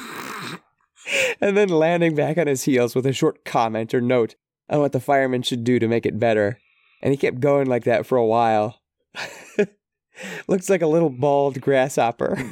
and 1.39 1.55
then 1.55 1.69
landing 1.69 2.13
back 2.13 2.37
on 2.37 2.47
his 2.47 2.65
heels 2.65 2.93
with 2.93 3.05
a 3.05 3.13
short 3.13 3.45
comment 3.45 3.93
or 3.93 4.01
note 4.01 4.35
on 4.69 4.81
what 4.81 4.91
the 4.91 4.99
firemen 4.99 5.43
should 5.43 5.63
do 5.63 5.79
to 5.79 5.87
make 5.87 6.05
it 6.05 6.19
better. 6.19 6.59
And 7.01 7.13
he 7.13 7.17
kept 7.17 7.39
going 7.39 7.67
like 7.67 7.85
that 7.85 8.05
for 8.05 8.17
a 8.17 8.25
while. 8.25 8.81
Looks 10.47 10.69
like 10.69 10.81
a 10.81 10.87
little 10.87 11.11
mm. 11.11 11.19
bald 11.19 11.61
grasshopper. 11.61 12.37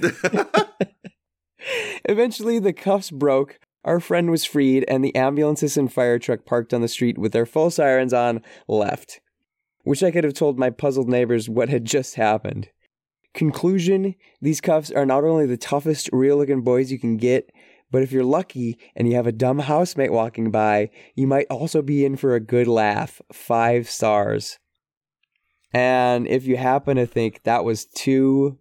Eventually, 2.05 2.59
the 2.59 2.73
cuffs 2.73 3.11
broke, 3.11 3.59
our 3.83 3.99
friend 3.99 4.29
was 4.29 4.45
freed, 4.45 4.85
and 4.87 5.03
the 5.03 5.15
ambulances 5.15 5.77
and 5.77 5.91
fire 5.91 6.19
truck 6.19 6.45
parked 6.45 6.73
on 6.73 6.81
the 6.81 6.87
street 6.87 7.17
with 7.17 7.31
their 7.31 7.45
full 7.45 7.69
sirens 7.69 8.13
on 8.13 8.41
left. 8.67 9.21
Wish 9.85 10.03
I 10.03 10.11
could 10.11 10.23
have 10.23 10.33
told 10.33 10.57
my 10.57 10.69
puzzled 10.69 11.09
neighbors 11.09 11.49
what 11.49 11.69
had 11.69 11.85
just 11.85 12.15
happened. 12.15 12.69
Conclusion 13.33 14.15
These 14.41 14.61
cuffs 14.61 14.91
are 14.91 15.05
not 15.05 15.23
only 15.23 15.45
the 15.45 15.57
toughest, 15.57 16.09
real 16.13 16.37
looking 16.37 16.61
boys 16.61 16.91
you 16.91 16.99
can 16.99 17.17
get, 17.17 17.51
But 17.91 18.01
if 18.01 18.11
you're 18.11 18.23
lucky 18.23 18.79
and 18.95 19.07
you 19.07 19.15
have 19.15 19.27
a 19.27 19.31
dumb 19.31 19.59
housemate 19.59 20.11
walking 20.11 20.49
by, 20.49 20.89
you 21.15 21.27
might 21.27 21.45
also 21.51 21.83
be 21.83 22.03
in 22.03 22.15
for 22.15 22.33
a 22.33 22.39
good 22.39 22.67
laugh. 22.67 23.21
Five 23.31 23.87
stars. 23.87 24.57
And 25.73 26.27
if 26.27 26.45
you 26.45 26.55
happen 26.57 26.97
to 26.97 27.07
think 27.07 27.43
that 27.43 27.63
was 27.63 27.85
too 27.85 28.59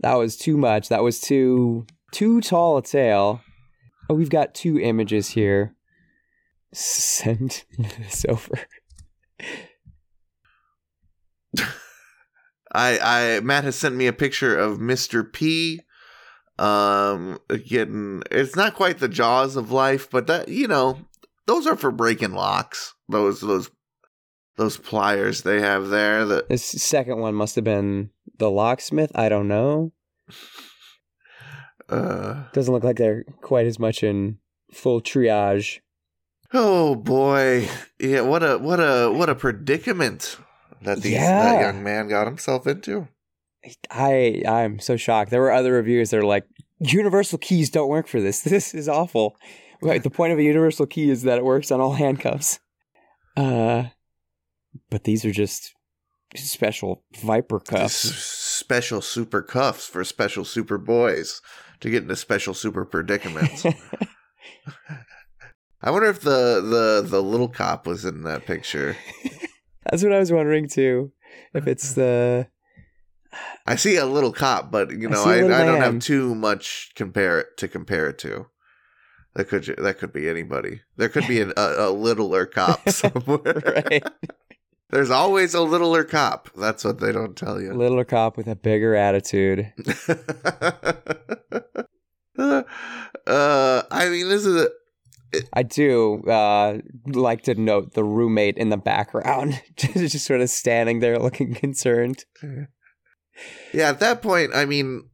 that 0.00 0.14
was 0.14 0.36
too 0.36 0.56
much, 0.56 0.88
that 0.90 1.02
was 1.02 1.20
too 1.20 1.86
too 2.12 2.40
tall 2.40 2.78
a 2.78 2.82
tale. 2.82 3.40
Oh, 4.10 4.14
we've 4.14 4.30
got 4.30 4.54
two 4.54 4.78
images 4.78 5.30
here. 5.30 5.74
Send 6.72 7.64
this 7.78 8.24
over. 8.28 8.58
I, 12.70 12.98
I 13.02 13.40
Matt 13.40 13.64
has 13.64 13.76
sent 13.76 13.96
me 13.96 14.06
a 14.06 14.12
picture 14.12 14.56
of 14.56 14.78
Mr. 14.78 15.30
P. 15.30 15.80
Um, 16.58 17.38
getting 17.66 18.22
it's 18.30 18.56
not 18.56 18.74
quite 18.74 18.98
the 18.98 19.08
jaws 19.08 19.56
of 19.56 19.70
life, 19.70 20.10
but 20.10 20.26
that 20.26 20.48
you 20.48 20.68
know 20.68 20.98
those 21.46 21.66
are 21.66 21.76
for 21.76 21.90
breaking 21.90 22.32
locks. 22.32 22.94
Those 23.08 23.40
those 23.40 23.70
those 24.58 24.76
pliers 24.76 25.42
they 25.42 25.60
have 25.60 25.88
there. 25.88 26.26
That 26.26 26.48
This 26.48 26.64
second 26.64 27.18
one 27.18 27.34
must 27.34 27.54
have 27.54 27.64
been 27.64 28.10
the 28.36 28.50
locksmith. 28.50 29.10
I 29.14 29.28
don't 29.28 29.48
know. 29.48 29.92
uh 31.88 32.44
Doesn't 32.52 32.72
look 32.74 32.84
like 32.84 32.96
they're 32.96 33.24
quite 33.40 33.66
as 33.66 33.78
much 33.78 34.02
in 34.02 34.38
full 34.72 35.00
triage. 35.00 35.80
oh 36.52 36.94
boy, 36.94 37.68
yeah. 37.98 38.20
What 38.20 38.42
a 38.42 38.58
what 38.58 38.80
a 38.80 39.10
what 39.10 39.30
a 39.30 39.34
predicament 39.34 40.36
that 40.82 41.00
these 41.02 41.14
that 41.14 41.60
young 41.60 41.82
man 41.82 42.08
got 42.08 42.26
himself 42.26 42.66
into. 42.66 43.08
I 43.90 44.42
I'm 44.46 44.78
so 44.78 44.96
shocked. 44.96 45.30
There 45.30 45.40
were 45.40 45.52
other 45.52 45.72
reviews 45.72 46.10
that 46.10 46.18
are 46.18 46.24
like, 46.24 46.44
universal 46.78 47.38
keys 47.38 47.70
don't 47.70 47.88
work 47.88 48.06
for 48.06 48.20
this. 48.20 48.42
This 48.48 48.74
is 48.74 48.88
awful. 48.88 49.36
Right, 49.80 50.02
the 50.02 50.10
point 50.10 50.32
of 50.32 50.40
a 50.40 50.42
universal 50.42 50.86
key 50.86 51.08
is 51.08 51.22
that 51.22 51.38
it 51.38 51.44
works 51.44 51.70
on 51.70 51.80
all 51.80 51.92
handcuffs. 51.92 52.58
Uh, 53.36 53.84
but 54.90 55.04
these 55.04 55.24
are 55.24 55.32
just 55.32 55.72
special 56.36 57.04
viper 57.20 57.56
S- 57.56 57.68
cuffs. 57.68 57.94
special 57.94 59.00
super 59.00 59.42
cuffs 59.42 59.86
for 59.86 60.04
special 60.04 60.44
super 60.44 60.78
boys 60.78 61.40
to 61.80 61.90
get 61.90 62.02
into 62.02 62.16
special 62.16 62.54
super 62.54 62.84
predicaments. 62.84 63.64
I 65.80 65.90
wonder 65.90 66.08
if 66.08 66.20
the 66.20 66.60
the 66.60 67.06
the 67.08 67.22
little 67.22 67.48
cop 67.48 67.86
was 67.86 68.04
in 68.04 68.24
that 68.24 68.46
picture. 68.46 68.96
That's 69.90 70.02
what 70.02 70.12
I 70.12 70.18
was 70.18 70.32
wondering 70.32 70.68
too. 70.68 71.12
If 71.54 71.66
it's 71.66 71.94
the 71.94 72.48
I 73.66 73.76
see 73.76 73.96
a 73.96 74.06
little 74.06 74.32
cop, 74.32 74.70
but 74.70 74.90
you 74.90 75.08
know, 75.08 75.22
I, 75.22 75.36
I, 75.38 75.62
I, 75.62 75.64
don't 75.64 75.80
have 75.80 75.98
too 76.00 76.34
much 76.34 76.92
compare 76.94 77.38
it 77.40 77.56
to 77.58 77.68
compare 77.68 78.08
it 78.08 78.18
to. 78.20 78.46
That 79.34 79.48
could 79.48 79.76
that 79.78 79.98
could 79.98 80.12
be 80.12 80.28
anybody. 80.28 80.80
There 80.96 81.08
could 81.08 81.28
be 81.28 81.40
an, 81.40 81.52
a, 81.56 81.74
a 81.78 81.90
littler 81.90 82.46
cop 82.46 82.88
somewhere. 82.88 83.84
right 83.90 84.02
There's 84.90 85.10
always 85.10 85.54
a 85.54 85.62
littler 85.62 86.04
cop. 86.04 86.48
That's 86.56 86.84
what 86.84 86.98
they 87.00 87.12
don't 87.12 87.36
tell 87.36 87.60
you. 87.60 87.74
littler 87.74 88.04
cop 88.04 88.36
with 88.36 88.48
a 88.48 88.56
bigger 88.56 88.94
attitude. 88.94 89.72
uh, 92.38 92.62
I 93.26 94.08
mean, 94.08 94.28
this 94.28 94.46
is 94.46 94.64
a, 94.64 94.68
I 95.52 95.62
do 95.62 96.22
uh, 96.22 96.78
like 97.06 97.42
to 97.42 97.54
note 97.54 97.92
the 97.92 98.04
roommate 98.04 98.56
in 98.56 98.70
the 98.70 98.78
background, 98.78 99.60
just 99.76 100.24
sort 100.24 100.40
of 100.40 100.48
standing 100.48 101.00
there 101.00 101.18
looking 101.18 101.52
concerned. 101.54 102.24
yeah. 103.74 103.90
At 103.90 104.00
that 104.00 104.22
point, 104.22 104.52
I 104.54 104.64
mean, 104.64 105.10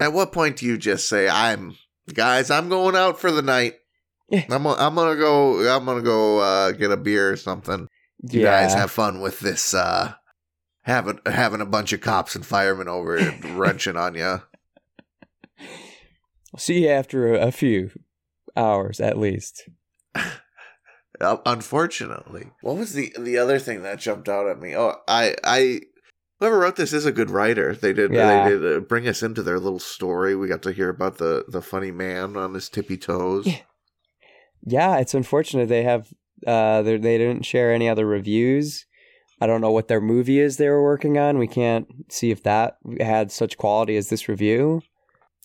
at 0.00 0.14
what 0.14 0.32
point 0.32 0.56
do 0.56 0.66
you 0.66 0.78
just 0.78 1.08
say, 1.08 1.28
"I'm 1.28 1.76
guys, 2.12 2.50
I'm 2.50 2.70
going 2.70 2.96
out 2.96 3.20
for 3.20 3.30
the 3.30 3.42
night. 3.42 3.74
I'm 4.32 4.62
gonna, 4.62 4.74
I'm 4.78 4.94
gonna 4.94 5.16
go. 5.16 5.76
I'm 5.76 5.84
gonna 5.84 6.02
go 6.02 6.38
uh, 6.38 6.72
get 6.72 6.90
a 6.90 6.96
beer 6.96 7.30
or 7.30 7.36
something. 7.36 7.86
You 8.30 8.40
yeah, 8.42 8.62
guys 8.62 8.74
have 8.74 8.90
fun 8.90 9.20
with 9.20 9.40
this. 9.40 9.74
Uh, 9.74 10.14
having 10.82 11.18
having 11.26 11.60
a 11.60 11.66
bunch 11.66 11.92
of 11.92 12.00
cops 12.00 12.34
and 12.34 12.44
firemen 12.44 12.88
over 12.88 13.16
and 13.16 13.44
wrenching 13.58 13.96
on 13.96 14.14
you. 14.14 14.40
I'll 16.52 16.58
see 16.58 16.84
you 16.84 16.88
after 16.90 17.34
a, 17.34 17.48
a 17.48 17.52
few 17.52 17.90
hours 18.56 19.00
at 19.00 19.18
least. 19.18 19.68
Unfortunately, 21.20 22.50
what 22.60 22.76
was 22.76 22.92
the 22.92 23.12
the 23.18 23.38
other 23.38 23.58
thing 23.58 23.82
that 23.82 24.00
jumped 24.00 24.28
out 24.28 24.48
at 24.48 24.60
me? 24.60 24.76
Oh, 24.76 24.94
I 25.06 25.34
I 25.44 25.80
whoever 26.40 26.58
wrote 26.58 26.76
this 26.76 26.92
is 26.92 27.06
a 27.06 27.12
good 27.12 27.30
writer. 27.30 27.74
They 27.74 27.92
did 27.92 28.12
Yeah. 28.12 28.44
they 28.44 28.50
did 28.50 28.76
uh, 28.76 28.80
bring 28.80 29.06
us 29.06 29.22
into 29.22 29.42
their 29.42 29.58
little 29.60 29.78
story. 29.78 30.34
We 30.34 30.48
got 30.48 30.62
to 30.62 30.72
hear 30.72 30.88
about 30.88 31.18
the 31.18 31.44
the 31.48 31.62
funny 31.62 31.90
man 31.92 32.36
on 32.36 32.54
his 32.54 32.68
tippy 32.68 32.96
toes. 32.96 33.46
Yeah. 33.46 33.58
Yeah, 34.66 34.96
it's 34.98 35.12
unfortunate 35.14 35.68
they 35.68 35.82
have 35.82 36.08
uh 36.46 36.82
they 36.82 36.96
they 36.98 37.18
didn't 37.18 37.44
share 37.44 37.72
any 37.72 37.88
other 37.88 38.06
reviews. 38.06 38.86
I 39.40 39.46
don't 39.46 39.60
know 39.60 39.72
what 39.72 39.88
their 39.88 40.00
movie 40.00 40.38
is 40.38 40.56
they 40.56 40.68
were 40.68 40.82
working 40.82 41.18
on. 41.18 41.38
We 41.38 41.48
can't 41.48 41.86
see 42.08 42.30
if 42.30 42.42
that 42.44 42.78
had 43.00 43.30
such 43.32 43.56
quality 43.58 43.96
as 43.96 44.08
this 44.08 44.28
review. 44.28 44.82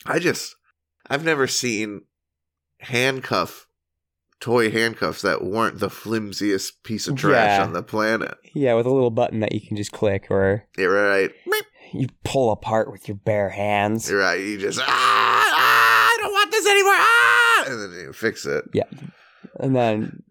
I 0.06 0.20
just 0.20 0.56
I've 1.10 1.26
never 1.26 1.48
seen 1.48 2.04
handcuff 2.82 3.68
toy 4.40 4.72
handcuffs 4.72 5.22
that 5.22 5.44
weren't 5.44 5.80
the 5.80 5.90
flimsiest 5.90 6.82
piece 6.84 7.08
of 7.08 7.16
trash 7.18 7.58
Yeah. 7.60 7.64
on 7.66 7.74
the 7.74 7.84
planet. 7.84 8.36
Yeah, 8.54 8.76
with 8.76 8.86
a 8.86 8.92
little 8.92 9.12
button 9.12 9.42
that 9.42 9.52
you 9.54 9.60
can 9.60 9.76
just 9.76 9.92
click 9.92 10.28
or 10.30 10.66
You're 10.78 10.94
right. 10.94 11.32
you 11.94 12.08
pull 12.24 12.52
apart 12.52 12.90
with 12.92 13.08
your 13.10 13.18
bare 13.18 13.50
hands. 13.50 14.10
You're 14.10 14.20
right. 14.22 14.40
You 14.40 14.58
just 14.58 14.80
ah, 14.80 14.86
ah 14.88 16.10
I 16.14 16.18
don't 16.22 16.32
want 16.32 16.52
this 16.52 16.66
anymore. 16.68 16.94
Ah, 16.96 17.64
and 17.68 17.82
then 17.94 18.00
you 18.06 18.14
fix 18.14 18.46
it. 18.46 18.64
Yeah. 18.74 18.84
And 19.60 19.76
then 19.76 20.24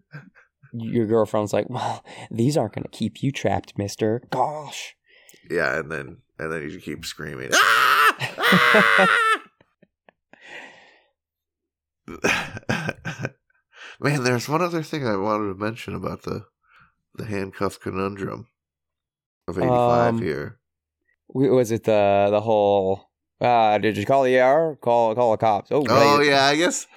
your 0.73 1.05
girlfriend's 1.05 1.53
like, 1.53 1.69
"Well, 1.69 2.03
these 2.31 2.57
aren't 2.57 2.73
going 2.73 2.83
to 2.83 2.89
keep 2.89 3.21
you 3.23 3.31
trapped, 3.31 3.77
mister." 3.77 4.21
Gosh. 4.29 4.95
Yeah, 5.49 5.79
and 5.79 5.91
then 5.91 6.17
and 6.37 6.51
then 6.51 6.69
you 6.69 6.79
keep 6.79 7.05
screaming. 7.05 7.49
Ah! 7.53 8.15
Ah! 8.37 9.29
Man, 14.01 14.23
there's 14.23 14.47
one 14.47 14.61
other 14.61 14.81
thing 14.83 15.05
I 15.05 15.17
wanted 15.17 15.53
to 15.53 15.59
mention 15.59 15.93
about 15.93 16.23
the 16.23 16.45
the 17.15 17.25
handcuff 17.25 17.79
conundrum 17.79 18.47
of 19.47 19.57
eighty 19.57 19.67
five 19.67 20.13
Um, 20.15 20.21
here. 20.21 20.59
Was 21.33 21.71
it 21.71 21.83
the 21.83 22.27
the 22.31 22.41
whole 22.41 23.09
uh 23.41 23.77
did 23.77 23.97
you 23.97 24.05
call 24.05 24.23
the 24.23 24.37
ER? 24.39 24.77
Call 24.81 25.15
call 25.15 25.31
the 25.31 25.37
cops. 25.37 25.71
Oh, 25.71 25.85
Oh 25.89 26.21
yeah, 26.21 26.45
I 26.45 26.55
guess 26.55 26.87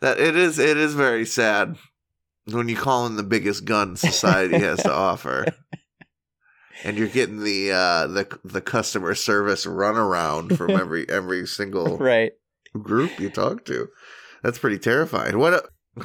that 0.00 0.20
it 0.20 0.36
is 0.36 0.58
it 0.58 0.76
is 0.76 0.94
very 0.94 1.24
sad 1.24 1.76
when 2.54 2.68
you 2.68 2.76
call 2.76 3.06
in 3.06 3.16
the 3.16 3.22
biggest 3.22 3.64
gun 3.64 3.96
society 3.96 4.58
has 4.58 4.82
to 4.82 4.92
offer. 5.10 5.46
And 6.84 6.96
you're 6.96 7.08
getting 7.08 7.42
the 7.44 7.72
uh 7.72 8.06
the 8.06 8.38
the 8.44 8.60
customer 8.60 9.14
service 9.14 9.66
runaround 9.66 10.56
from 10.56 10.70
every 10.70 11.08
every 11.08 11.46
single 11.46 11.98
Right. 12.00 12.32
group 12.82 13.20
you 13.20 13.28
talk 13.30 13.64
to. 13.66 13.88
That's 14.42 14.58
pretty 14.58 14.78
terrifying. 14.78 15.38
What 15.38 15.52
a, 15.52 16.02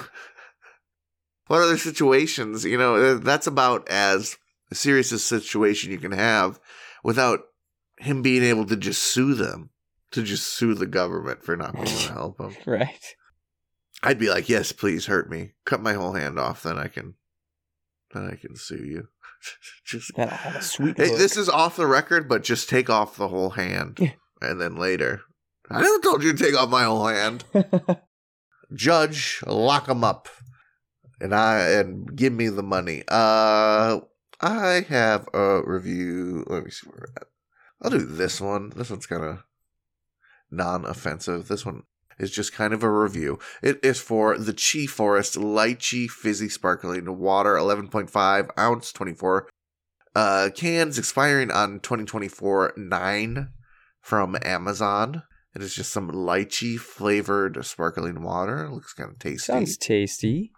what 1.48 1.62
other 1.62 1.78
situations? 1.78 2.66
You 2.66 2.78
know, 2.78 3.18
that's 3.18 3.48
about 3.48 3.88
as 3.90 4.38
serious 4.74 5.12
a 5.12 5.20
situation 5.20 5.92
you 5.92 5.98
can 6.00 6.12
have 6.12 6.60
without 7.04 7.40
him 8.00 8.22
being 8.22 8.44
able 8.44 8.66
to 8.66 8.76
just 8.76 9.02
sue 9.04 9.34
them, 9.36 9.70
to 10.12 10.24
just 10.24 10.48
sue 10.48 10.74
the 10.74 10.88
government 10.88 11.44
for 11.44 11.56
not 11.56 11.74
being 11.74 11.88
able 11.88 12.00
to 12.08 12.14
help 12.14 12.40
him. 12.40 12.56
Right. 12.66 13.16
I'd 14.04 14.20
be 14.20 14.30
like, 14.30 14.50
yes, 14.50 14.72
please 14.72 15.06
hurt 15.08 15.30
me, 15.30 15.52
cut 15.66 15.82
my 15.82 15.94
whole 15.94 16.14
hand 16.14 16.38
off, 16.40 16.64
then 16.64 16.78
I 16.78 16.88
can, 16.88 17.16
then 18.14 18.30
I 18.32 18.36
can 18.36 18.56
sue 18.56 18.84
you. 18.84 19.08
just 19.86 20.16
Then 20.16 20.30
I'll 20.30 20.36
have 20.36 20.56
a 20.58 20.62
sweet 20.62 20.98
Hey, 20.98 21.10
this 21.10 21.38
is 21.38 21.50
off 21.50 21.76
the 21.76 21.88
record, 21.88 22.28
but 22.30 22.44
just 22.44 22.70
take 22.70 22.90
off 22.90 23.18
the 23.18 23.28
whole 23.30 23.52
hand, 23.52 23.98
Yeah. 24.00 24.12
and 24.42 24.60
then 24.62 24.76
later. 24.76 25.22
I 25.70 25.82
never 25.82 26.00
told 26.00 26.24
you 26.24 26.34
to 26.34 26.44
take 26.44 26.56
off 26.56 26.70
my 26.70 26.84
whole 26.84 27.08
hand. 27.08 27.44
Judge, 28.74 29.42
lock 29.46 29.88
him 29.88 30.04
up, 30.04 30.28
and 31.20 31.34
I 31.34 31.60
and 31.72 32.16
give 32.16 32.34
me 32.34 32.50
the 32.50 32.64
money. 32.64 33.04
Uh, 33.08 34.00
I 34.42 34.86
have 34.90 35.28
a 35.34 35.62
review. 35.66 36.44
Let 36.48 36.66
me 36.66 36.72
see 36.72 36.88
where 36.88 37.08
we're 37.08 37.22
at. 37.22 37.28
I'll 37.82 37.92
do 37.92 38.06
this 38.06 38.40
one. 38.42 38.72
This 38.76 38.90
one's 38.90 39.06
kind 39.08 39.24
of 39.24 39.44
non-offensive. 40.52 41.48
This 41.48 41.66
one 41.66 41.84
is 42.18 42.32
just 42.32 42.54
kind 42.54 42.74
of 42.74 42.84
a 42.84 42.92
review. 42.92 43.40
It 43.62 43.80
is 43.84 44.00
for 44.00 44.38
the 44.38 44.54
Chi 44.54 44.86
Forest 44.86 45.36
Lychee 45.36 46.10
Fizzy 46.10 46.50
Sparkling 46.50 47.18
Water, 47.18 47.58
eleven 47.58 47.88
point 47.88 48.10
five 48.10 48.50
ounce, 48.58 48.92
twenty 48.92 49.14
four 49.14 49.48
uh 50.16 50.50
cans, 50.56 50.98
expiring 50.98 51.52
on 51.52 51.80
twenty 51.80 52.06
twenty 52.06 52.28
four 52.28 52.74
nine 52.78 53.50
from 54.02 54.38
Amazon. 54.44 55.24
It 55.56 55.62
is 55.62 55.74
just 55.74 55.92
some 55.92 56.12
lychee 56.12 56.78
flavored 56.78 57.66
sparkling 57.66 58.22
water. 58.22 58.66
It 58.66 58.72
looks 58.72 58.94
kind 58.94 59.12
of 59.12 59.20
tasty. 59.20 59.38
Sounds 59.40 59.78
tasty. 59.78 60.52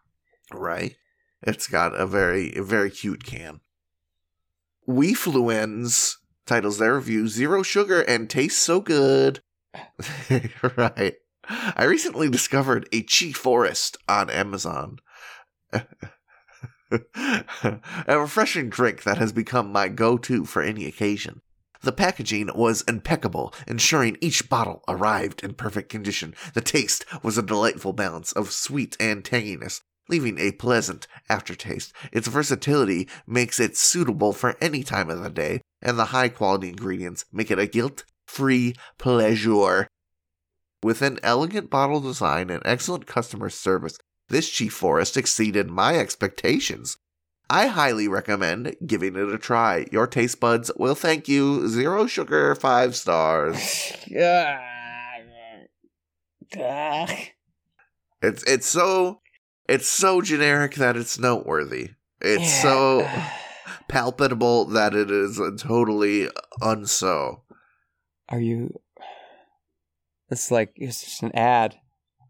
Right. 0.52 0.96
It's 1.44 1.68
got 1.68 1.94
a 1.94 2.08
very, 2.08 2.56
a 2.56 2.64
very 2.64 2.90
cute 2.90 3.24
can. 3.24 3.60
We 4.88 5.14
Weefluens 5.14 6.16
titles 6.48 6.80
their 6.80 6.96
review 6.96 7.28
Zero 7.28 7.62
Sugar 7.62 8.02
and 8.02 8.30
Tastes 8.30 8.60
So 8.60 8.82
Good. 8.82 9.42
right. 10.78 11.16
I 11.50 11.84
recently 11.86 12.30
discovered 12.30 12.88
a 12.92 13.04
chi 13.04 13.32
forest 13.32 13.98
on 14.08 14.30
Amazon. 14.30 15.00
a 16.92 18.20
refreshing 18.20 18.70
drink 18.70 19.04
that 19.04 19.18
has 19.18 19.32
become 19.32 19.72
my 19.72 19.90
go 19.90 20.18
to 20.18 20.46
for 20.46 20.62
any 20.62 20.86
occasion. 20.86 21.42
The 21.82 21.92
packaging 21.92 22.50
was 22.56 22.82
impeccable, 22.84 23.54
ensuring 23.68 24.18
each 24.20 24.50
bottle 24.50 24.84
arrived 24.88 25.44
in 25.44 25.54
perfect 25.54 25.90
condition. 25.90 26.34
The 26.54 26.62
taste 26.62 27.06
was 27.24 27.38
a 27.38 27.44
delightful 27.44 27.94
balance 27.94 28.32
of 28.32 28.52
sweet 28.52 28.98
and 29.00 29.24
tanginess, 29.24 29.82
leaving 30.10 30.40
a 30.40 30.54
pleasant 30.54 31.08
aftertaste. 31.30 31.94
Its 32.12 32.28
versatility 32.28 33.08
makes 33.28 33.60
it 33.60 33.78
suitable 33.78 34.34
for 34.34 34.56
any 34.60 34.84
time 34.84 35.10
of 35.10 35.22
the 35.22 35.30
day, 35.30 35.62
and 35.82 36.00
the 36.00 36.06
high 36.06 36.30
quality 36.30 36.70
ingredients 36.70 37.26
make 37.32 37.52
it 37.52 37.60
a 37.60 37.68
guilt 37.68 38.06
free 38.26 38.74
pleasure. 38.98 39.88
With 40.84 41.02
an 41.02 41.20
elegant 41.24 41.70
bottle 41.70 42.00
design 42.00 42.50
and 42.50 42.62
excellent 42.66 43.08
customer 43.08 43.50
service, 43.50 43.98
this 44.30 44.58
Chi 44.58 44.68
Forest 44.68 45.18
exceeded 45.18 45.70
my 45.70 45.98
expectations. 45.98 46.98
I 47.50 47.68
highly 47.68 48.08
recommend 48.08 48.76
giving 48.86 49.16
it 49.16 49.30
a 49.30 49.38
try. 49.38 49.88
Your 49.92 50.06
taste 50.06 50.40
buds 50.40 50.70
will 50.76 50.96
thank 50.96 51.28
you. 51.28 51.68
Zero 51.68 52.06
sugar, 52.06 52.54
five 52.56 52.96
stars. 52.96 53.94
It's 58.22 58.44
it's 58.44 58.68
so 58.68 59.22
it's 59.68 59.88
so 59.88 60.22
generic 60.22 60.76
that 60.76 60.98
it's 60.98 61.18
noteworthy. 61.18 61.92
It's 62.22 62.62
so 62.62 63.08
palpable 63.88 64.66
that 64.66 64.94
it 64.94 65.10
is 65.10 65.40
totally 65.60 66.28
unso. 66.62 67.42
Are 68.30 68.42
you? 68.42 68.80
It's 70.30 70.52
like 70.52 70.74
it's 70.76 71.04
just 71.04 71.24
an 71.24 71.32
ad. 71.34 71.76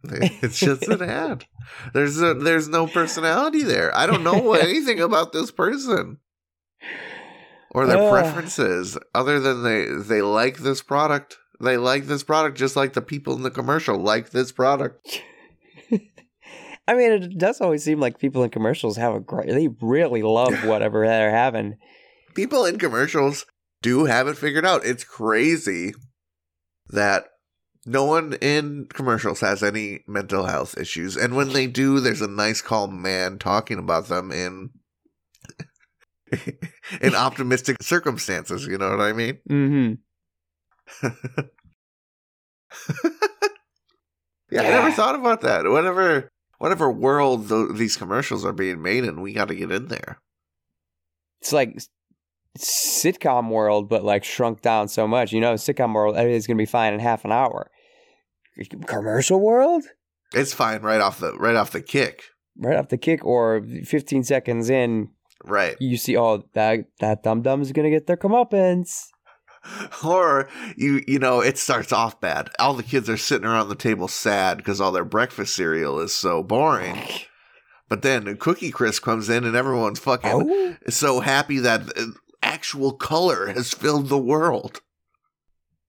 It's 0.10 0.60
just 0.60 0.88
an 0.88 1.02
ad. 1.02 1.46
There's 1.94 2.22
a, 2.22 2.34
there's 2.34 2.70
no 2.70 2.88
personality 2.88 3.64
there. 3.64 3.96
I 3.98 4.06
don't 4.06 4.24
know 4.24 4.54
anything 4.68 5.02
about 5.02 5.34
this 5.34 5.52
person 5.52 6.20
or 7.72 7.86
their 7.86 7.98
Ugh. 7.98 8.12
preferences 8.12 8.98
other 9.14 9.40
than 9.40 9.64
they 9.64 9.86
they 9.86 10.22
like 10.22 10.60
this 10.60 10.82
product. 10.82 11.38
They 11.60 11.78
like 11.78 12.06
this 12.06 12.24
product 12.24 12.58
just 12.58 12.76
like 12.76 12.94
the 12.94 13.02
people 13.02 13.36
in 13.36 13.42
the 13.42 13.52
commercial 13.52 13.98
like 13.98 14.30
this 14.30 14.52
product. 14.52 15.22
I 16.88 16.94
mean, 16.94 17.12
it 17.12 17.38
does 17.38 17.60
always 17.60 17.84
seem 17.84 18.00
like 18.00 18.20
people 18.20 18.44
in 18.44 18.50
commercials 18.50 18.96
have 18.96 19.14
a 19.14 19.20
great. 19.20 19.50
They 19.50 19.68
really 19.82 20.22
love 20.22 20.54
whatever 20.64 21.06
they're 21.06 21.32
having. 21.32 21.78
People 22.34 22.64
in 22.66 22.78
commercials 22.78 23.46
do 23.82 24.06
have 24.06 24.28
it 24.28 24.38
figured 24.38 24.66
out. 24.66 24.86
It's 24.86 25.04
crazy 25.04 25.94
that 26.90 27.26
no 27.88 28.04
one 28.06 28.34
in 28.42 28.88
commercials 28.94 29.40
has 29.40 29.64
any 29.64 30.04
mental 30.08 30.46
health 30.46 30.78
issues, 30.78 31.16
and 31.16 31.36
when 31.36 31.54
they 31.54 31.68
do, 31.68 32.00
there's 32.00 32.22
a 32.22 32.28
nice, 32.28 32.62
calm 32.62 33.02
man 33.02 33.40
talking 33.40 33.80
about 33.80 34.08
them 34.08 34.32
in 34.32 34.72
in 37.02 37.16
optimistic 37.16 37.82
circumstances. 37.82 38.68
You 38.68 38.78
know 38.78 38.90
what 38.90 39.02
I 39.02 39.14
mean? 39.14 39.40
Mm-hmm. 39.50 39.94
yeah, 44.52 44.62
I 44.62 44.70
never 44.70 44.92
thought 44.92 45.16
about 45.16 45.42
that. 45.42 45.66
Whatever, 45.66 46.30
whatever 46.58 46.92
world 46.92 47.50
th- 47.50 47.70
these 47.74 47.98
commercials 47.98 48.46
are 48.46 48.54
being 48.54 48.82
made 48.82 49.04
in, 49.04 49.22
we 49.22 49.34
got 49.34 49.48
to 49.48 49.56
get 49.56 49.72
in 49.72 49.88
there. 49.88 50.20
It's 51.42 51.54
like 51.54 51.80
sitcom 52.58 53.50
world, 53.50 53.90
but 53.90 54.04
like 54.04 54.24
shrunk 54.24 54.62
down 54.62 54.88
so 54.88 55.08
much. 55.08 55.32
You 55.32 55.40
know, 55.40 55.54
sitcom 55.54 55.94
world, 55.94 56.18
everything's 56.18 56.48
gonna 56.48 56.58
be 56.58 56.66
fine 56.66 56.94
in 56.94 57.00
half 57.00 57.26
an 57.26 57.32
hour. 57.32 57.70
Commercial 58.86 59.40
world, 59.40 59.84
It's 60.34 60.54
fine 60.54 60.82
right 60.82 61.02
off 61.02 61.20
the 61.20 61.34
right 61.38 61.56
off 61.56 61.72
the 61.72 61.82
kick, 61.82 62.24
right 62.58 62.76
off 62.78 62.90
the 62.90 62.98
kick, 62.98 63.24
or 63.26 63.62
15 63.86 64.24
seconds 64.24 64.70
in, 64.70 65.10
right? 65.46 65.76
you 65.80 65.98
see, 65.98 66.18
oh, 66.18 66.44
that 66.54 66.86
that 67.00 67.24
dum 67.24 67.42
dum 67.42 67.62
is 67.62 67.72
gonna 67.72 67.90
get 67.90 68.08
their 68.08 68.18
comeuppance. 68.18 69.06
Or 70.06 70.48
you 70.78 71.02
you 71.08 71.20
know 71.20 71.42
it 71.42 71.58
starts 71.58 71.92
off 71.92 72.22
bad. 72.22 72.50
All 72.58 72.74
the 72.74 72.84
kids 72.84 73.10
are 73.10 73.18
sitting 73.18 73.46
around 73.46 73.68
the 73.68 73.76
table 73.76 74.08
sad 74.08 74.58
because 74.58 74.80
all 74.80 74.94
their 74.94 75.04
breakfast 75.04 75.56
cereal 75.56 76.00
is 76.00 76.14
so 76.14 76.42
boring. 76.44 76.98
But 77.90 78.02
then 78.02 78.36
Cookie 78.38 78.72
Crisp 78.72 79.04
comes 79.04 79.30
in 79.30 79.46
and 79.46 79.56
everyone's 79.56 80.00
fucking 80.00 80.30
Oh, 80.34 80.76
so 80.90 81.22
happy 81.22 81.60
that 81.60 81.98
uh, 81.98 82.08
actual 82.44 82.92
color 82.94 83.48
has 83.48 83.74
filled 83.74 84.10
the 84.10 84.18
world. 84.18 84.82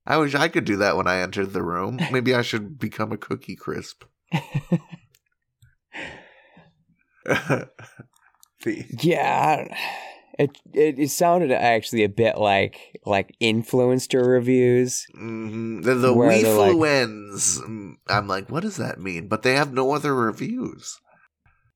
I 0.09 0.17
wish 0.17 0.35
I 0.35 0.49
could 0.49 0.65
do 0.65 0.77
that 0.79 0.97
when 0.97 1.07
I 1.07 1.21
entered 1.21 1.53
the 1.53 1.63
room. 1.63 2.01
Maybe 2.11 2.35
I 2.35 2.41
should 2.43 2.79
become 2.79 3.13
a 3.13 3.17
Cookie 3.19 3.55
Crisp. 3.57 4.05
Yeah. 9.01 9.67
It, 10.39 10.57
it 10.73 10.99
it 11.01 11.11
sounded 11.11 11.51
actually 11.51 12.05
a 12.05 12.09
bit 12.09 12.39
like 12.39 13.01
like 13.05 13.35
influencer 13.41 14.25
reviews. 14.25 15.05
Mhm. 15.17 15.83
The, 15.83 15.95
the 15.97 16.13
like- 16.57 16.77
mm, 17.61 17.95
I'm 18.09 18.29
like, 18.29 18.49
what 18.49 18.63
does 18.63 18.77
that 18.77 19.01
mean? 19.01 19.27
But 19.27 19.43
they 19.43 19.55
have 19.57 19.73
no 19.73 19.93
other 19.93 20.15
reviews. 20.15 20.97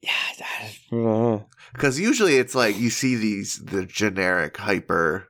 Yeah, 0.00 0.10
I 0.40 0.74
don't 0.90 1.02
know. 1.04 1.48
Because 1.72 1.98
usually 1.98 2.36
it's 2.36 2.54
like 2.54 2.78
you 2.78 2.90
see 2.90 3.16
these 3.16 3.60
the 3.64 3.84
generic 3.84 4.56
hyper 4.56 5.28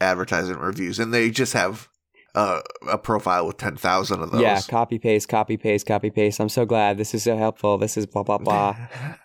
advertisement 0.00 0.60
reviews, 0.60 0.98
and 0.98 1.12
they 1.12 1.30
just 1.30 1.52
have 1.52 1.88
uh, 2.38 2.60
a 2.88 2.98
profile 2.98 3.46
with 3.46 3.56
ten 3.56 3.76
thousand 3.76 4.22
of 4.22 4.30
those. 4.30 4.40
yeah. 4.40 4.60
Copy 4.68 4.98
paste, 4.98 5.28
copy 5.28 5.56
paste, 5.56 5.86
copy 5.86 6.10
paste. 6.10 6.40
I'm 6.40 6.48
so 6.48 6.64
glad 6.64 6.98
this 6.98 7.14
is 7.14 7.24
so 7.24 7.36
helpful. 7.36 7.78
This 7.78 7.96
is 7.96 8.06
blah 8.06 8.22
blah 8.22 8.38
blah. 8.38 8.76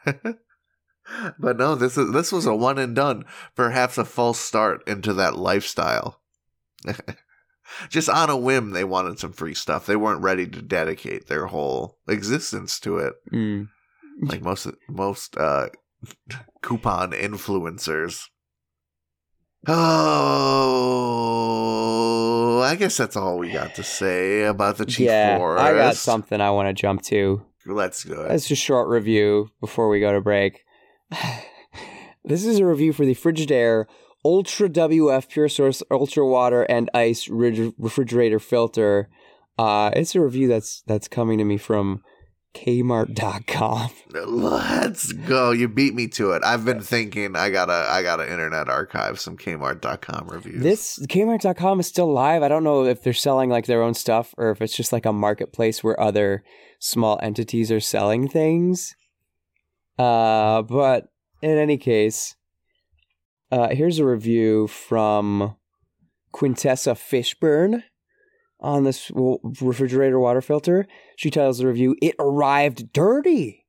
but 1.40 1.58
no, 1.58 1.76
this 1.76 1.98
is 1.98 2.12
this 2.12 2.32
was 2.32 2.46
a 2.46 2.56
one 2.56 2.78
and 2.78 2.96
done. 2.96 3.26
Perhaps 3.56 3.98
a 3.98 4.06
false 4.06 4.40
start 4.40 4.88
into 4.88 5.14
that 5.14 5.36
lifestyle. 5.36 6.22
just 7.90 8.10
on 8.10 8.30
a 8.30 8.38
whim, 8.38 8.72
they 8.72 8.84
wanted 8.84 9.20
some 9.20 9.34
free 9.34 9.54
stuff. 9.54 9.86
They 9.86 9.96
weren't 9.96 10.22
ready 10.22 10.48
to 10.48 10.62
dedicate 10.62 11.28
their 11.28 11.48
whole 11.48 11.98
existence 12.08 12.80
to 12.82 12.98
it, 12.98 13.14
Mm. 13.32 13.70
like 14.22 14.42
most 14.42 14.68
most 14.90 15.38
uh, 15.38 15.68
coupon 16.62 17.12
influencers. 17.12 18.26
Oh, 19.66 22.33
I 22.64 22.76
guess 22.76 22.98
that's 22.98 23.16
all 23.16 23.38
we 23.38 23.52
got 23.52 23.76
to 23.76 23.84
say 23.84 24.44
about 24.44 24.78
the 24.78 24.86
Chief 24.86 25.06
yeah, 25.06 25.38
Forest. 25.38 25.64
I 25.64 25.74
got 25.74 25.96
something 25.96 26.42
I 26.42 26.50
want 26.52 26.70
to 26.70 26.74
jump 26.74 27.02
to. 27.04 27.42
Let's 27.66 28.04
go. 28.04 28.26
It's 28.30 28.52
a 28.52 28.56
short 28.56 28.90
review 28.90 29.50
before 29.62 29.90
we 29.90 30.00
go 30.00 30.12
to 30.12 30.22
break. 30.22 30.66
this 32.26 32.46
is 32.46 32.60
a 32.60 32.66
review 32.66 32.94
for 32.94 33.06
the 33.06 33.16
Frigidaire 33.16 33.86
Ultra 34.26 34.70
WF 34.70 35.30
Pure 35.30 35.50
Source 35.50 35.84
Ultra 35.92 36.26
Water 36.28 36.64
and 36.64 36.90
Ice 36.94 37.28
Refrigerator 37.30 38.40
Filter. 38.40 39.10
Uh, 39.58 39.92
it's 39.94 40.16
a 40.16 40.22
review 40.22 40.48
that's 40.48 40.82
that's 40.88 41.08
coming 41.08 41.38
to 41.38 41.44
me 41.44 41.58
from 41.58 42.04
Kmart.com. 42.54 43.90
Let's 44.14 45.12
go. 45.12 45.52
You 45.52 45.68
beat 45.68 45.96
me 45.96 46.08
to 46.10 46.32
it. 46.32 46.44
I've 46.44 46.64
been 46.64 46.82
thinking 46.82 47.36
I 47.36 47.50
gotta 47.50 47.88
I 47.90 48.04
gotta 48.04 48.32
internet 48.32 48.70
archive 48.70 49.20
some 49.20 49.38
Kmart.com 49.38 50.28
reviews. 50.28 50.62
This 50.62 51.00
Kmart.com 51.08 51.80
is 51.80 51.88
still 51.88 52.12
live. 52.12 52.44
I 52.44 52.48
don't 52.48 52.64
know 52.64 52.86
if 52.86 53.02
they're 53.02 53.14
selling 53.14 53.50
like 53.50 53.66
their 53.66 53.82
own 53.82 53.94
stuff 53.94 54.36
or 54.38 54.52
if 54.52 54.62
it's 54.62 54.76
just 54.76 54.94
like 54.94 55.06
a 55.06 55.14
marketplace 55.14 55.84
where 55.84 56.00
other 56.00 56.44
small 56.80 57.20
entities 57.24 57.72
are 57.72 57.80
selling 57.80 58.28
things. 58.28 58.96
Uh, 59.98 60.62
but 60.62 61.06
in 61.42 61.58
any 61.58 61.78
case, 61.78 62.36
uh, 63.52 63.70
here's 63.70 64.00
a 64.00 64.06
review 64.06 64.68
from 64.68 65.56
Quintessa 66.34 66.96
Fishburne 66.96 67.84
on 68.64 68.84
this 68.84 69.12
refrigerator 69.14 70.20
water 70.20 70.42
filter. 70.42 70.88
She 71.16 71.30
titles 71.30 71.60
the 71.60 71.68
review, 71.68 71.96
It 72.02 72.16
Arrived 72.20 72.94
Dirty. 72.94 73.66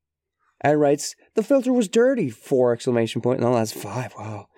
And 0.60 0.80
writes, 0.80 1.14
The 1.34 1.42
filter 1.42 1.72
was 1.72 1.88
dirty, 1.88 2.30
four 2.30 2.72
exclamation 2.72 3.20
point. 3.20 3.40
No, 3.40 3.54
that's 3.54 3.72
five. 3.72 4.14
Wow. 4.18 4.48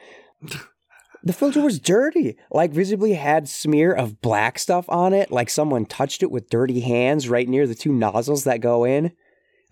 The 1.25 1.33
filter 1.33 1.61
was 1.61 1.81
dirty, 1.81 2.37
like 2.53 2.70
visibly 2.70 3.14
had 3.14 3.49
smear 3.49 3.92
of 3.92 4.20
black 4.20 4.61
stuff 4.61 4.88
on 4.88 5.12
it, 5.12 5.33
like 5.33 5.51
someone 5.51 5.85
touched 5.85 6.22
it 6.22 6.31
with 6.31 6.49
dirty 6.49 6.79
hands 6.79 7.29
right 7.29 7.49
near 7.49 7.66
the 7.66 7.75
two 7.75 7.92
nozzles 7.92 8.44
that 8.44 8.61
go 8.61 8.85
in. 8.85 9.11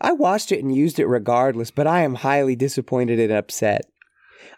I 0.00 0.10
washed 0.12 0.50
it 0.50 0.58
and 0.64 0.74
used 0.74 0.98
it 0.98 1.06
regardless, 1.06 1.70
but 1.70 1.86
I 1.86 2.02
am 2.02 2.16
highly 2.16 2.56
disappointed 2.56 3.20
and 3.20 3.30
upset. 3.30 3.82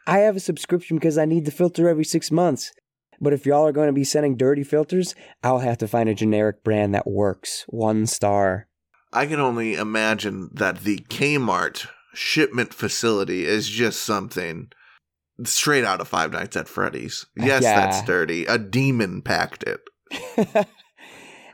I 0.06 0.20
have 0.20 0.36
a 0.36 0.40
subscription 0.40 0.96
because 0.96 1.18
I 1.18 1.26
need 1.26 1.44
the 1.44 1.50
filter 1.50 1.86
every 1.86 2.04
six 2.04 2.30
months. 2.30 2.72
But 3.20 3.32
if 3.32 3.46
y'all 3.46 3.66
are 3.66 3.72
going 3.72 3.86
to 3.88 3.92
be 3.92 4.04
sending 4.04 4.36
dirty 4.36 4.62
filters, 4.64 5.14
I'll 5.42 5.60
have 5.60 5.78
to 5.78 5.88
find 5.88 6.08
a 6.08 6.14
generic 6.14 6.62
brand 6.64 6.94
that 6.94 7.06
works. 7.06 7.64
One 7.68 8.06
star. 8.06 8.68
I 9.12 9.26
can 9.26 9.40
only 9.40 9.74
imagine 9.74 10.50
that 10.54 10.80
the 10.80 10.98
Kmart 11.08 11.86
shipment 12.14 12.74
facility 12.74 13.44
is 13.44 13.68
just 13.68 14.02
something 14.02 14.68
straight 15.44 15.84
out 15.84 16.00
of 16.00 16.08
Five 16.08 16.32
Nights 16.32 16.56
at 16.56 16.68
Freddy's. 16.68 17.26
Yes, 17.36 17.62
Yeah. 17.62 17.80
that's 17.80 18.02
dirty. 18.06 18.44
A 18.46 18.58
demon 18.58 19.22
packed 19.22 19.64
it. 19.64 20.66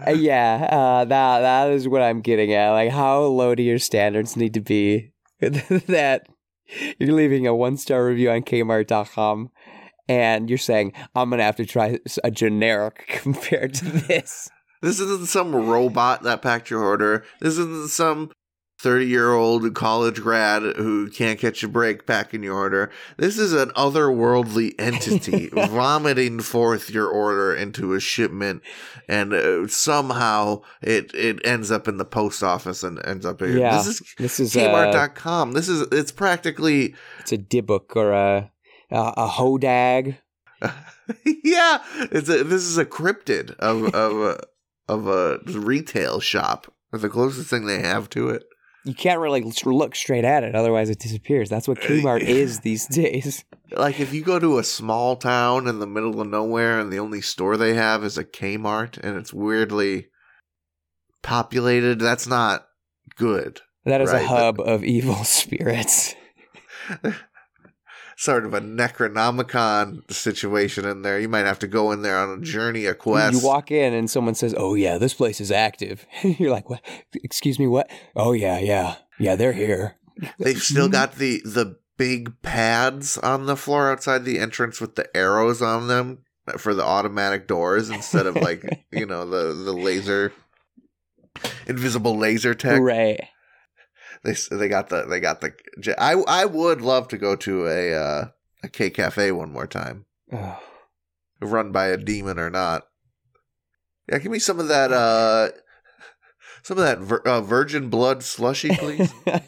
Uh, 0.04 0.10
yeah, 0.10 0.66
uh, 0.72 1.04
that 1.04 1.40
that 1.42 1.70
is 1.70 1.86
what 1.86 2.02
I'm 2.02 2.22
getting 2.22 2.52
at. 2.52 2.70
Like, 2.70 2.90
how 2.90 3.20
low 3.20 3.54
do 3.54 3.62
your 3.62 3.78
standards 3.78 4.36
need 4.36 4.54
to 4.54 4.60
be 4.60 5.12
that 5.40 6.26
you're 6.98 7.12
leaving 7.12 7.46
a 7.46 7.54
one 7.54 7.76
star 7.76 8.04
review 8.06 8.28
on 8.30 8.42
Kmart.com 8.42 9.50
and 10.12 10.50
you're 10.50 10.58
saying 10.58 10.92
I'm 11.14 11.30
gonna 11.30 11.42
have 11.42 11.56
to 11.56 11.66
try 11.66 11.98
a 12.22 12.30
generic 12.30 13.04
compared 13.22 13.74
to 13.74 13.84
this. 13.84 14.50
This 14.82 15.00
isn't 15.00 15.28
some 15.28 15.54
robot 15.54 16.22
that 16.24 16.42
packed 16.42 16.68
your 16.68 16.84
order. 16.84 17.24
This 17.40 17.56
isn't 17.56 17.90
some 17.90 18.30
30 18.80 19.06
year 19.06 19.32
old 19.32 19.74
college 19.74 20.20
grad 20.20 20.62
who 20.62 21.08
can't 21.08 21.38
catch 21.38 21.62
a 21.62 21.68
break 21.68 22.04
packing 22.04 22.42
your 22.42 22.56
order. 22.56 22.90
This 23.16 23.38
is 23.38 23.54
an 23.54 23.70
otherworldly 23.70 24.74
entity 24.78 25.48
vomiting 25.52 26.40
forth 26.40 26.90
your 26.90 27.06
order 27.06 27.54
into 27.54 27.94
a 27.94 28.00
shipment, 28.00 28.60
and 29.08 29.32
uh, 29.32 29.68
somehow 29.68 30.62
it, 30.82 31.14
it 31.14 31.38
ends 31.44 31.70
up 31.70 31.88
in 31.88 31.96
the 31.96 32.04
post 32.04 32.42
office 32.42 32.82
and 32.82 33.00
ends 33.06 33.24
up 33.24 33.40
here. 33.40 33.56
Yeah, 33.56 33.76
this 33.76 33.86
is 33.86 34.14
This 34.18 34.40
is 34.40 34.56
uh, 34.56 34.60
Kmart.com. 34.60 35.52
This 35.52 35.68
is 35.68 35.86
it's 35.92 36.12
practically 36.12 36.96
it's 37.20 37.32
a 37.32 37.38
Dybbuk 37.38 37.96
or 37.96 38.10
a 38.10 38.50
a, 38.92 39.12
a 39.16 39.28
Hodag. 39.28 40.18
yeah. 41.24 41.82
It's 42.12 42.28
a 42.28 42.44
this 42.44 42.62
is 42.62 42.78
a 42.78 42.84
cryptid 42.84 43.50
of 43.58 43.92
of 43.94 44.20
a 44.20 44.40
of 44.88 45.06
a 45.08 45.38
retail 45.58 46.20
shop. 46.20 46.72
The 46.92 47.08
closest 47.08 47.48
thing 47.50 47.66
they 47.66 47.80
have 47.80 48.08
to 48.10 48.28
it. 48.28 48.44
You 48.84 48.94
can't 48.94 49.20
really 49.20 49.42
look 49.64 49.94
straight 49.94 50.24
at 50.24 50.42
it, 50.42 50.54
otherwise 50.56 50.90
it 50.90 50.98
disappears. 50.98 51.48
That's 51.48 51.68
what 51.68 51.78
Kmart 51.80 52.20
is 52.22 52.60
these 52.60 52.86
days. 52.86 53.44
Like 53.70 54.00
if 54.00 54.12
you 54.12 54.22
go 54.22 54.38
to 54.40 54.58
a 54.58 54.64
small 54.64 55.16
town 55.16 55.68
in 55.68 55.78
the 55.78 55.86
middle 55.86 56.20
of 56.20 56.26
nowhere 56.28 56.80
and 56.80 56.92
the 56.92 56.98
only 56.98 57.20
store 57.20 57.56
they 57.56 57.74
have 57.74 58.02
is 58.04 58.18
a 58.18 58.24
Kmart 58.24 58.98
and 58.98 59.16
it's 59.16 59.32
weirdly 59.32 60.08
populated, 61.22 62.00
that's 62.00 62.26
not 62.26 62.66
good. 63.16 63.60
That 63.84 64.00
is 64.00 64.10
Right, 64.12 64.24
a 64.24 64.28
but- 64.28 64.36
hub 64.36 64.60
of 64.60 64.84
evil 64.84 65.14
spirits. 65.24 66.14
Sort 68.16 68.44
of 68.44 68.54
a 68.54 68.60
Necronomicon 68.60 70.10
situation 70.12 70.84
in 70.84 71.02
there. 71.02 71.18
You 71.18 71.28
might 71.28 71.46
have 71.46 71.58
to 71.60 71.66
go 71.66 71.92
in 71.92 72.02
there 72.02 72.18
on 72.18 72.38
a 72.38 72.42
journey, 72.42 72.86
a 72.86 72.94
quest. 72.94 73.40
You 73.40 73.46
walk 73.46 73.70
in 73.70 73.94
and 73.94 74.10
someone 74.10 74.34
says, 74.34 74.54
"Oh 74.56 74.74
yeah, 74.74 74.98
this 74.98 75.14
place 75.14 75.40
is 75.40 75.50
active." 75.50 76.06
You're 76.22 76.50
like, 76.50 76.68
"What? 76.68 76.80
Excuse 77.14 77.58
me, 77.58 77.66
what?" 77.66 77.90
"Oh 78.14 78.32
yeah, 78.32 78.58
yeah, 78.58 78.96
yeah, 79.18 79.36
they're 79.36 79.52
here." 79.52 79.96
They've 80.38 80.62
still 80.62 80.88
got 80.88 81.16
the 81.16 81.40
the 81.44 81.78
big 81.96 82.40
pads 82.42 83.18
on 83.18 83.46
the 83.46 83.56
floor 83.56 83.90
outside 83.90 84.24
the 84.24 84.38
entrance 84.38 84.80
with 84.80 84.96
the 84.96 85.14
arrows 85.16 85.62
on 85.62 85.88
them 85.88 86.18
for 86.58 86.74
the 86.74 86.84
automatic 86.84 87.46
doors 87.46 87.90
instead 87.90 88.26
of 88.26 88.34
like 88.36 88.64
you 88.92 89.06
know 89.06 89.28
the 89.28 89.52
the 89.54 89.72
laser 89.72 90.32
invisible 91.66 92.16
laser 92.16 92.54
tech. 92.54 92.80
right. 92.80 93.20
They 94.24 94.34
they 94.50 94.68
got 94.68 94.88
the 94.88 95.04
they 95.04 95.18
got 95.18 95.40
the. 95.40 95.52
I 95.98 96.12
I 96.12 96.44
would 96.44 96.80
love 96.80 97.08
to 97.08 97.18
go 97.18 97.34
to 97.34 97.66
a 97.66 97.92
uh, 97.92 98.24
a 98.62 98.68
K 98.68 98.88
cafe 98.88 99.32
one 99.32 99.50
more 99.50 99.66
time, 99.66 100.06
run 101.40 101.72
by 101.72 101.88
a 101.88 101.96
demon 101.96 102.38
or 102.38 102.48
not. 102.48 102.84
Yeah, 104.08 104.18
give 104.18 104.30
me 104.30 104.38
some 104.38 104.60
of 104.60 104.68
that 104.68 104.92
uh 104.92 105.50
some 106.62 106.78
of 106.78 106.84
that 106.84 107.00
vir- 107.00 107.26
uh, 107.26 107.40
virgin 107.40 107.88
blood 107.88 108.22
slushy, 108.22 108.70
please. 108.76 109.12
yeah, 109.26 109.40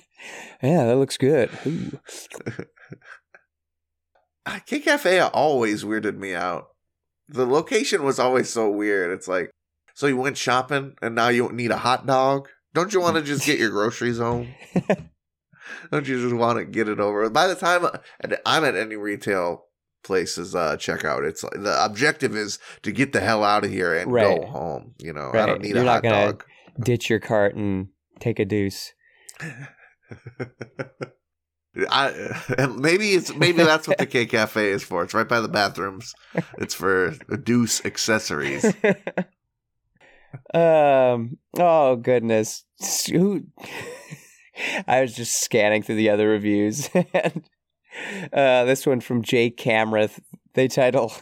that 0.86 0.96
looks 0.96 1.16
good. 1.16 1.50
Ooh. 1.66 2.00
K 4.66 4.80
Cafe 4.80 5.20
always 5.20 5.84
weirded 5.84 6.18
me 6.18 6.34
out. 6.34 6.68
The 7.28 7.46
location 7.46 8.02
was 8.02 8.18
always 8.18 8.50
so 8.50 8.68
weird. 8.68 9.10
It's 9.10 9.28
like, 9.28 9.50
so 9.94 10.06
you 10.06 10.16
went 10.16 10.36
shopping 10.36 10.94
and 11.00 11.14
now 11.14 11.28
you 11.28 11.50
need 11.50 11.70
a 11.70 11.78
hot 11.78 12.06
dog? 12.06 12.48
Don't 12.74 12.92
you 12.92 13.00
want 13.00 13.16
to 13.16 13.22
just 13.22 13.46
get 13.46 13.58
your 13.58 13.70
groceries 13.78 14.18
home? 14.18 14.48
Don't 15.90 16.06
you 16.06 16.20
just 16.20 16.34
want 16.34 16.58
to 16.58 16.64
get 16.64 16.88
it 16.88 17.00
over? 17.00 17.28
By 17.30 17.46
the 17.46 17.54
time 17.54 17.86
I'm 18.44 18.64
at 18.64 18.76
any 18.76 18.96
retail 18.96 19.64
places 20.02 20.54
uh 20.54 20.76
checkout, 20.76 21.26
it's 21.26 21.42
like, 21.42 21.54
the 21.62 21.82
objective 21.84 22.36
is 22.36 22.58
to 22.82 22.92
get 22.92 23.12
the 23.14 23.20
hell 23.20 23.42
out 23.42 23.64
of 23.64 23.70
here 23.70 23.94
and 23.96 24.12
Right. 24.12 24.40
go 24.40 24.46
home. 24.46 24.94
You 24.98 25.12
know, 25.14 25.30
I 25.32 25.46
don't 25.46 25.62
need 25.62 25.70
You're 25.70 25.78
a 25.82 25.84
not 25.84 25.94
hot 25.94 26.02
gonna- 26.02 26.26
dog. 26.26 26.44
Ditch 26.80 27.08
your 27.08 27.20
cart 27.20 27.54
and 27.54 27.88
take 28.20 28.38
a 28.40 28.44
deuce. 28.44 28.92
I, 31.90 32.66
maybe 32.78 33.10
it's 33.14 33.34
maybe 33.34 33.58
that's 33.64 33.88
what 33.88 33.98
the 33.98 34.06
K 34.06 34.26
Cafe 34.26 34.68
is 34.70 34.84
for. 34.84 35.02
It's 35.02 35.14
right 35.14 35.28
by 35.28 35.40
the 35.40 35.48
bathrooms. 35.48 36.14
It's 36.58 36.74
for 36.74 37.10
deuce 37.42 37.84
accessories. 37.84 38.64
Um. 40.52 41.38
Oh 41.58 41.96
goodness. 41.96 42.64
I 44.86 45.00
was 45.00 45.14
just 45.14 45.42
scanning 45.42 45.82
through 45.82 45.96
the 45.96 46.10
other 46.10 46.28
reviews, 46.28 46.88
and 46.94 47.42
uh, 48.32 48.64
this 48.64 48.86
one 48.86 49.00
from 49.00 49.22
Jay 49.22 49.50
Camrath. 49.50 50.20
They 50.54 50.68
title. 50.68 51.12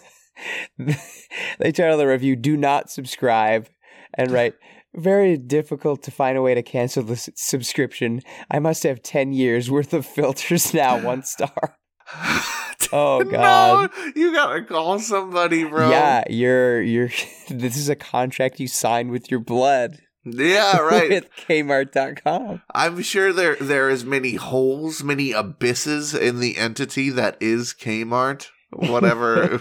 they 1.58 1.72
title 1.72 1.98
the 1.98 2.06
review 2.06 2.36
"Do 2.36 2.56
not 2.56 2.90
subscribe," 2.90 3.68
and 4.14 4.30
write. 4.30 4.54
Very 4.94 5.38
difficult 5.38 6.02
to 6.02 6.10
find 6.10 6.36
a 6.36 6.42
way 6.42 6.54
to 6.54 6.62
cancel 6.62 7.02
the 7.02 7.16
subscription. 7.16 8.20
I 8.50 8.58
must 8.58 8.82
have 8.82 9.02
10 9.02 9.32
years 9.32 9.70
worth 9.70 9.94
of 9.94 10.04
filters 10.04 10.74
now, 10.74 11.02
one 11.02 11.22
star. 11.22 11.78
Oh, 12.94 13.24
God. 13.24 13.90
No, 13.96 14.12
you 14.14 14.34
gotta 14.34 14.64
call 14.64 14.98
somebody, 14.98 15.64
bro. 15.64 15.88
Yeah, 15.88 16.24
you're 16.28 16.82
you're 16.82 17.08
this 17.48 17.78
is 17.78 17.88
a 17.88 17.96
contract 17.96 18.60
you 18.60 18.68
signed 18.68 19.10
with 19.10 19.30
your 19.30 19.40
blood 19.40 19.98
yeah, 20.24 20.76
right. 20.78 21.10
with 21.10 21.30
Kmart.com. 21.48 22.62
I'm 22.74 23.02
sure 23.02 23.32
there 23.32 23.56
there 23.56 23.88
is 23.90 24.04
many 24.04 24.34
holes, 24.34 25.02
many 25.02 25.32
abysses 25.32 26.14
in 26.14 26.40
the 26.40 26.56
entity 26.58 27.10
that 27.10 27.36
is 27.40 27.74
Kmart. 27.74 28.48
Whatever 28.70 29.60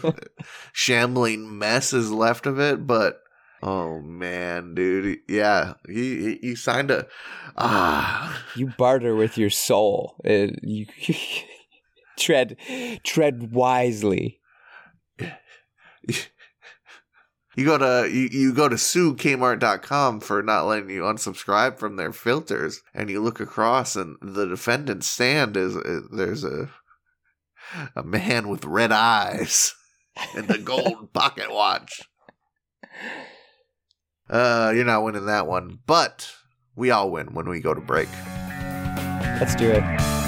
shambling 0.72 1.58
mess 1.58 1.92
is 1.92 2.12
left 2.12 2.46
of 2.46 2.60
it, 2.60 2.88
but 2.88 3.22
oh 3.62 4.00
man, 4.00 4.74
dude, 4.74 5.20
yeah, 5.28 5.74
you 5.88 6.40
you 6.42 6.56
signed 6.56 6.92
a 6.92 7.08
ah. 7.58 8.42
You 8.56 8.68
barter 8.78 9.16
with 9.16 9.38
your 9.38 9.50
soul. 9.50 10.16
Uh, 10.26 10.48
you 10.62 10.86
tread 12.22 12.58
tread 13.04 13.52
wisely. 13.54 14.40
You 17.56 17.66
go 17.66 17.78
to 17.78 18.10
you, 18.10 18.30
you 18.32 18.54
go 18.54 18.70
to 18.70 18.78
sue 18.78 19.14
Kmart.com 19.16 20.22
for 20.22 20.42
not 20.42 20.68
letting 20.68 20.90
you 20.90 21.02
unsubscribe 21.02 21.78
from 21.78 21.98
their 21.98 22.14
filters, 22.14 22.82
and 22.94 23.10
you 23.10 23.22
look 23.22 23.42
across, 23.42 23.98
and 23.98 24.16
the 24.22 24.46
defendant's 24.46 25.08
stand 25.08 25.58
is 25.58 25.76
uh, 25.76 26.02
there's 26.12 26.46
a 26.46 26.70
a 27.96 28.04
man 28.04 28.48
with 28.48 28.66
red 28.66 28.92
eyes 28.92 29.74
and 30.36 30.50
a 30.50 30.58
gold 30.58 31.14
pocket 31.14 31.52
watch. 31.52 32.02
Uh, 34.30 34.72
you're 34.74 34.86
not 34.86 35.04
winning 35.04 35.26
that 35.26 35.46
one, 35.46 35.80
but 35.86 36.32
we 36.76 36.90
all 36.90 37.12
win 37.12 37.34
when 37.34 37.50
we 37.50 37.60
go 37.60 37.74
to 37.74 37.82
break. 37.82 38.10
Let's 39.40 39.56
do 39.56 39.70
it. 39.72 40.21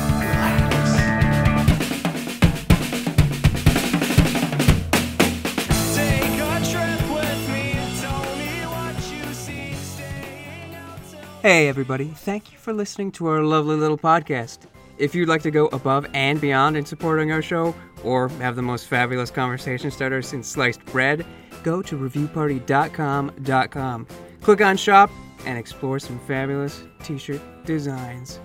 Hey, 11.43 11.67
everybody. 11.67 12.07
Thank 12.07 12.51
you 12.53 12.57
for 12.57 12.71
listening 12.71 13.11
to 13.13 13.25
our 13.27 13.43
lovely 13.43 13.75
little 13.75 13.97
podcast. 13.97 14.59
If 14.97 15.13
you'd 15.13 15.27
like 15.27 15.41
to 15.41 15.51
go 15.51 15.65
above 15.67 16.05
and 16.13 16.39
beyond 16.39 16.77
in 16.77 16.85
supporting 16.85 17.33
our 17.33 17.41
show, 17.41 17.75
or 18.01 18.29
have 18.29 18.55
the 18.55 18.61
most 18.61 18.87
fabulous 18.87 19.29
conversation 19.29 19.91
starter 19.91 20.21
since 20.21 20.47
sliced 20.47 20.85
bread, 20.85 21.25
go 21.63 21.81
to 21.81 21.97
reviewparty.com.com. 21.97 24.07
Click 24.41 24.61
on 24.61 24.77
shop 24.77 25.11
and 25.45 25.57
explore 25.57 25.99
some 25.99 26.17
fabulous 26.19 26.83
t 27.03 27.17
shirt 27.17 27.41
designs 27.65 28.39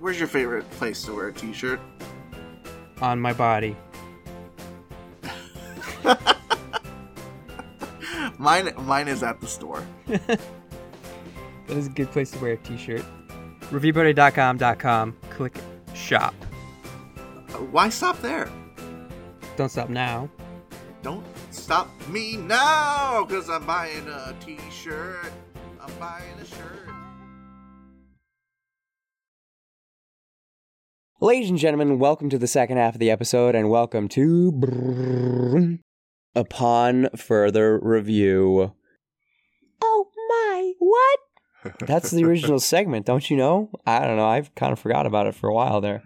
Where's 0.00 0.18
your 0.18 0.28
favorite 0.28 0.70
place 0.72 1.02
to 1.04 1.14
wear 1.14 1.28
a 1.28 1.32
t-shirt? 1.32 1.80
on 3.02 3.20
my 3.20 3.32
body. 3.34 3.76
Mine, 8.38 8.72
mine 8.78 9.08
is 9.08 9.22
at 9.22 9.40
the 9.40 9.46
store. 9.46 9.86
That 11.66 11.76
is 11.76 11.86
a 11.86 11.90
good 11.90 12.10
place 12.10 12.30
to 12.32 12.38
wear 12.40 12.52
a 12.52 12.56
t 12.58 12.76
shirt. 12.76 13.04
Reviewparty.com.com. 13.70 15.16
Click 15.30 15.56
shop. 15.94 16.34
Uh, 17.48 17.58
why 17.70 17.88
stop 17.88 18.20
there? 18.20 18.48
Don't 19.56 19.70
stop 19.70 19.88
now. 19.88 20.28
Don't 21.02 21.24
stop 21.50 21.88
me 22.08 22.36
now, 22.36 23.24
cause 23.28 23.48
I'm 23.50 23.64
buying 23.66 24.08
a 24.08 24.34
t-shirt. 24.40 25.32
I'm 25.80 25.92
buying 26.00 26.34
a 26.40 26.44
shirt. 26.46 26.88
Ladies 31.20 31.50
and 31.50 31.58
gentlemen, 31.58 31.98
welcome 31.98 32.28
to 32.30 32.38
the 32.38 32.46
second 32.46 32.78
half 32.78 32.94
of 32.94 33.00
the 33.00 33.10
episode 33.10 33.54
and 33.54 33.70
welcome 33.70 34.08
to. 34.08 35.78
Upon 36.34 37.08
Further 37.16 37.78
Review. 37.78 38.72
Oh 39.82 40.08
my, 40.28 40.72
what? 40.78 41.20
That's 41.80 42.10
the 42.10 42.24
original 42.24 42.60
segment, 42.74 43.06
don't 43.06 43.28
you 43.30 43.36
know? 43.36 43.70
I 43.86 44.00
don't 44.06 44.16
know. 44.16 44.26
I've 44.28 44.54
kind 44.54 44.72
of 44.72 44.78
forgot 44.78 45.06
about 45.06 45.26
it 45.26 45.34
for 45.34 45.48
a 45.48 45.54
while 45.54 45.80
there. 45.80 46.02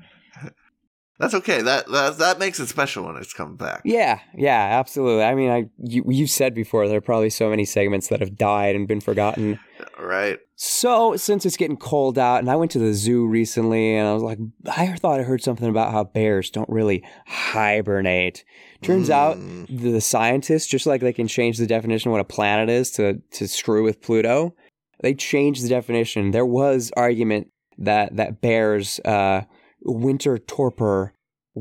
That's 1.21 1.35
okay. 1.35 1.63
That 1.63 1.91
that 1.91 2.19
that 2.19 2.39
makes 2.39 2.61
it 2.61 2.69
special 2.69 3.05
when 3.05 3.17
it's 3.17 3.33
come 3.33 3.57
back. 3.57 3.83
Yeah, 3.85 4.21
yeah, 4.37 4.79
absolutely. 4.79 5.25
I 5.25 5.35
mean, 5.35 5.51
I 5.51 5.65
you 5.83 6.05
you 6.09 6.29
said 6.29 6.55
before 6.55 6.87
there 6.87 6.99
are 6.99 7.01
probably 7.01 7.29
so 7.31 7.51
many 7.51 7.65
segments 7.65 8.07
that 8.07 8.21
have 8.21 8.37
died 8.37 8.77
and 8.77 8.87
been 8.87 9.01
forgotten. 9.01 9.59
Right. 9.97 10.39
So 10.57 11.17
since 11.17 11.47
it's 11.47 11.57
getting 11.57 11.77
cold 11.77 12.19
out, 12.19 12.39
and 12.41 12.51
I 12.51 12.57
went 12.57 12.73
to 12.73 12.81
the 12.81 12.93
zoo 12.95 13.27
recently, 13.27 13.95
and 13.95 14.09
I 14.09 14.13
was 14.15 14.23
like, 14.25 14.39
I 14.67 14.95
thought 14.97 15.21
I 15.21 15.23
heard 15.23 15.41
something 15.43 15.69
about 15.69 15.93
how 15.93 16.03
bears 16.05 16.51
don't 16.51 16.69
really 16.69 17.05
hibernate. 17.27 18.45
Turns 18.83 19.09
out 19.11 19.37
Mm. 19.37 19.67
the, 19.69 19.91
the 19.93 20.01
scientists, 20.01 20.67
just 20.67 20.87
like 20.87 21.01
they 21.01 21.13
can 21.13 21.29
change 21.29 21.59
the 21.59 21.67
definition 21.67 22.09
of 22.11 22.13
what 22.13 22.21
a 22.21 22.25
planet 22.25 22.69
is 22.69 22.91
to 22.93 23.21
to 23.33 23.47
screw 23.49 23.85
with 23.85 24.01
Pluto, 24.01 24.55
they 25.03 25.15
changed 25.15 25.65
the 25.65 25.69
definition. 25.69 26.31
There 26.31 26.47
was 26.47 26.91
argument 26.97 27.49
that 27.79 28.17
that 28.17 28.41
bears 28.41 28.99
uh, 29.01 29.43
winter 29.83 30.39
torpor 30.39 31.15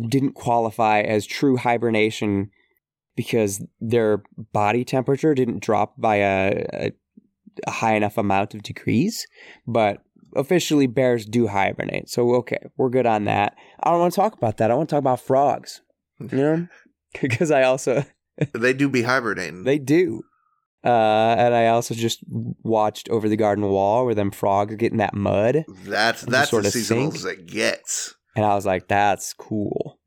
didn't 0.10 0.34
qualify 0.34 1.02
as 1.02 1.26
true 1.26 1.58
hibernation 1.58 2.50
because 3.16 3.64
their 3.80 4.24
body 4.54 4.84
temperature 4.86 5.34
didn't 5.34 5.62
drop 5.62 6.00
by 6.00 6.18
a, 6.18 6.66
a, 6.74 6.92
a 7.66 7.72
high 7.72 7.96
enough 7.96 8.18
amount 8.18 8.54
of 8.54 8.62
degrees. 8.64 9.26
But 9.66 10.04
officially, 10.36 10.88
bears 10.88 11.26
do 11.26 11.48
hibernate. 11.48 12.10
So 12.10 12.36
okay, 12.36 12.60
we're 12.78 12.90
good 12.90 13.06
on 13.08 13.26
that. 13.26 13.56
I 13.82 13.92
don't 13.92 14.00
want 14.00 14.14
to 14.14 14.20
talk 14.22 14.34
about 14.34 14.58
that. 14.58 14.72
I 14.72 14.76
want 14.76 14.90
to 14.90 14.94
talk 14.96 15.02
about 15.02 15.22
frogs. 15.22 15.82
You 16.20 16.28
know, 16.32 16.68
because 17.22 17.52
I 17.52 17.64
also 17.64 18.04
They 18.54 18.74
do 18.74 18.90
be 18.90 19.04
hibernating. 19.04 19.64
they 19.64 19.80
do. 19.80 20.24
Uh, 20.84 21.36
and 21.38 21.54
I 21.54 21.68
also 21.68 21.94
just 21.96 22.20
watched 22.64 23.10
Over 23.10 23.28
the 23.28 23.36
Garden 23.36 23.66
Wall 23.66 24.06
where 24.06 24.16
them 24.16 24.32
frogs 24.32 24.76
get 24.76 24.92
in 24.92 25.00
that 25.00 25.14
mud. 25.16 25.66
that's 25.86 26.22
that's 26.22 26.50
sort 26.52 26.66
as 26.66 26.76
of 26.76 26.82
seasonal 26.82 27.12
sink. 27.12 27.16
as 27.16 27.26
it 27.26 27.46
gets. 27.48 28.16
And 28.36 28.46
I 28.46 28.54
was 28.56 28.66
like, 28.66 28.88
that's 28.88 29.34
cool. 29.34 30.00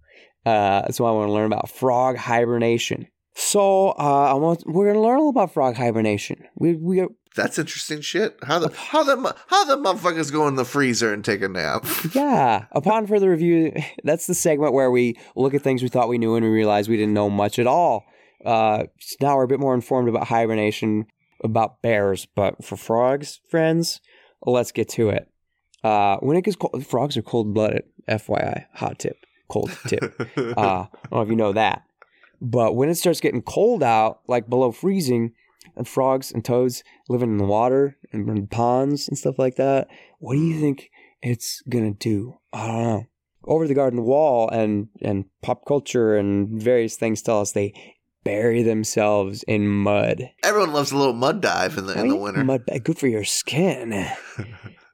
Uh, 0.46 0.90
so 0.90 1.04
I 1.04 1.10
want 1.10 1.28
to 1.28 1.32
learn 1.32 1.46
about 1.46 1.68
frog 1.68 2.16
hibernation. 2.16 3.08
So 3.34 3.88
uh, 3.90 4.30
I 4.30 4.34
want 4.34 4.62
we're 4.66 4.92
gonna 4.92 5.04
learn 5.04 5.18
all 5.18 5.28
about 5.30 5.52
frog 5.52 5.76
hibernation. 5.76 6.44
We 6.56 6.74
we 6.74 7.06
That's 7.36 7.58
interesting 7.58 8.00
shit. 8.00 8.36
How 8.42 8.58
the 8.58 8.74
how 8.74 9.02
the 9.02 9.36
how 9.48 9.64
the 9.64 9.76
motherfuckers 9.76 10.32
go 10.32 10.46
in 10.48 10.56
the 10.56 10.64
freezer 10.64 11.12
and 11.12 11.24
take 11.24 11.42
a 11.42 11.48
nap? 11.48 11.84
yeah. 12.14 12.66
Upon 12.72 13.06
further 13.06 13.30
review, 13.30 13.72
that's 14.04 14.26
the 14.26 14.34
segment 14.34 14.72
where 14.72 14.90
we 14.90 15.16
look 15.36 15.54
at 15.54 15.62
things 15.62 15.82
we 15.82 15.88
thought 15.88 16.08
we 16.08 16.18
knew 16.18 16.34
and 16.34 16.44
we 16.44 16.50
realize 16.50 16.88
we 16.88 16.96
didn't 16.96 17.14
know 17.14 17.30
much 17.30 17.58
at 17.58 17.66
all. 17.66 18.04
Uh, 18.44 18.84
so 18.98 19.16
now 19.20 19.36
we're 19.36 19.44
a 19.44 19.48
bit 19.48 19.60
more 19.60 19.74
informed 19.74 20.08
about 20.08 20.28
hibernation, 20.28 21.06
about 21.44 21.82
bears, 21.82 22.26
but 22.34 22.64
for 22.64 22.76
frogs, 22.76 23.40
friends, 23.48 24.00
let's 24.44 24.72
get 24.72 24.88
to 24.90 25.10
it. 25.10 25.28
Uh, 25.82 26.16
when 26.18 26.36
it 26.36 26.42
gets 26.42 26.56
cold, 26.56 26.86
frogs 26.86 27.16
are 27.16 27.22
cold 27.22 27.54
blooded. 27.54 27.84
FYI, 28.08 28.66
hot 28.74 28.98
tip, 28.98 29.16
cold 29.48 29.70
tip. 29.86 30.14
Uh, 30.36 30.60
I 30.60 30.88
don't 31.10 31.12
know 31.12 31.20
if 31.22 31.28
you 31.28 31.36
know 31.36 31.52
that. 31.52 31.84
But 32.40 32.74
when 32.74 32.88
it 32.88 32.94
starts 32.96 33.20
getting 33.20 33.42
cold 33.42 33.82
out, 33.82 34.20
like 34.26 34.48
below 34.48 34.72
freezing, 34.72 35.32
and 35.76 35.86
frogs 35.86 36.32
and 36.32 36.44
toads 36.44 36.82
living 37.08 37.30
in 37.30 37.38
the 37.38 37.44
water 37.44 37.96
and 38.12 38.28
in 38.28 38.46
ponds 38.46 39.08
and 39.08 39.16
stuff 39.16 39.38
like 39.38 39.56
that, 39.56 39.88
what 40.18 40.34
do 40.34 40.40
you 40.40 40.60
think 40.60 40.90
it's 41.22 41.62
gonna 41.68 41.92
do? 41.92 42.38
I 42.52 42.66
don't 42.66 42.82
know. 42.82 43.06
Over 43.44 43.66
the 43.66 43.74
garden 43.74 44.02
wall 44.02 44.48
and 44.50 44.88
and 45.00 45.24
pop 45.42 45.64
culture 45.66 46.16
and 46.16 46.60
various 46.60 46.96
things 46.96 47.22
tell 47.22 47.40
us 47.40 47.52
they 47.52 47.72
bury 48.24 48.62
themselves 48.62 49.42
in 49.44 49.68
mud. 49.68 50.30
Everyone 50.42 50.72
loves 50.72 50.92
a 50.92 50.96
little 50.96 51.14
mud 51.14 51.40
dive 51.40 51.78
in 51.78 51.86
the 51.86 51.98
in 51.98 52.08
the 52.08 52.16
winter. 52.16 52.44
Mud 52.44 52.68
good 52.84 52.98
for 52.98 53.08
your 53.08 53.24
skin. 53.24 53.92
uh, 54.38 54.44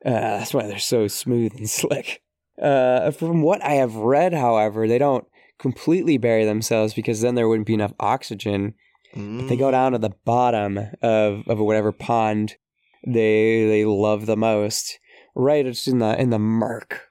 that's 0.05 0.55
why 0.55 0.67
they're 0.67 0.79
so 0.79 1.09
smooth 1.09 1.53
and 1.57 1.69
slick. 1.69 2.23
Uh, 2.61 3.11
from 3.11 3.43
what 3.43 3.63
I 3.63 3.75
have 3.75 3.95
read, 3.97 4.33
however, 4.33 4.89
they 4.89 4.99
don't 4.99 5.27
completely 5.59 6.19
bury 6.19 6.45
themselves 6.45 6.95
because 6.95 7.21
then 7.21 7.35
there 7.35 7.49
wouldn't 7.49 7.67
be 7.67 7.75
enough 7.75 7.93
oxygen. 8.01 8.75
Mm. 9.15 9.49
They 9.49 9.57
go 9.57 9.71
down 9.71 9.93
to 9.93 9.99
the 9.99 10.15
bottom 10.25 10.79
of, 11.03 11.47
of 11.49 11.59
whatever 11.59 11.93
pond 11.93 12.57
they 13.07 13.67
they 13.67 13.85
love 13.85 14.27
the 14.27 14.37
most, 14.37 14.99
right? 15.35 15.65
It's 15.65 15.87
in 15.87 15.99
the 15.99 16.21
in 16.21 16.31
the 16.31 16.41
murk, 16.41 17.09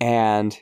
and 0.00 0.58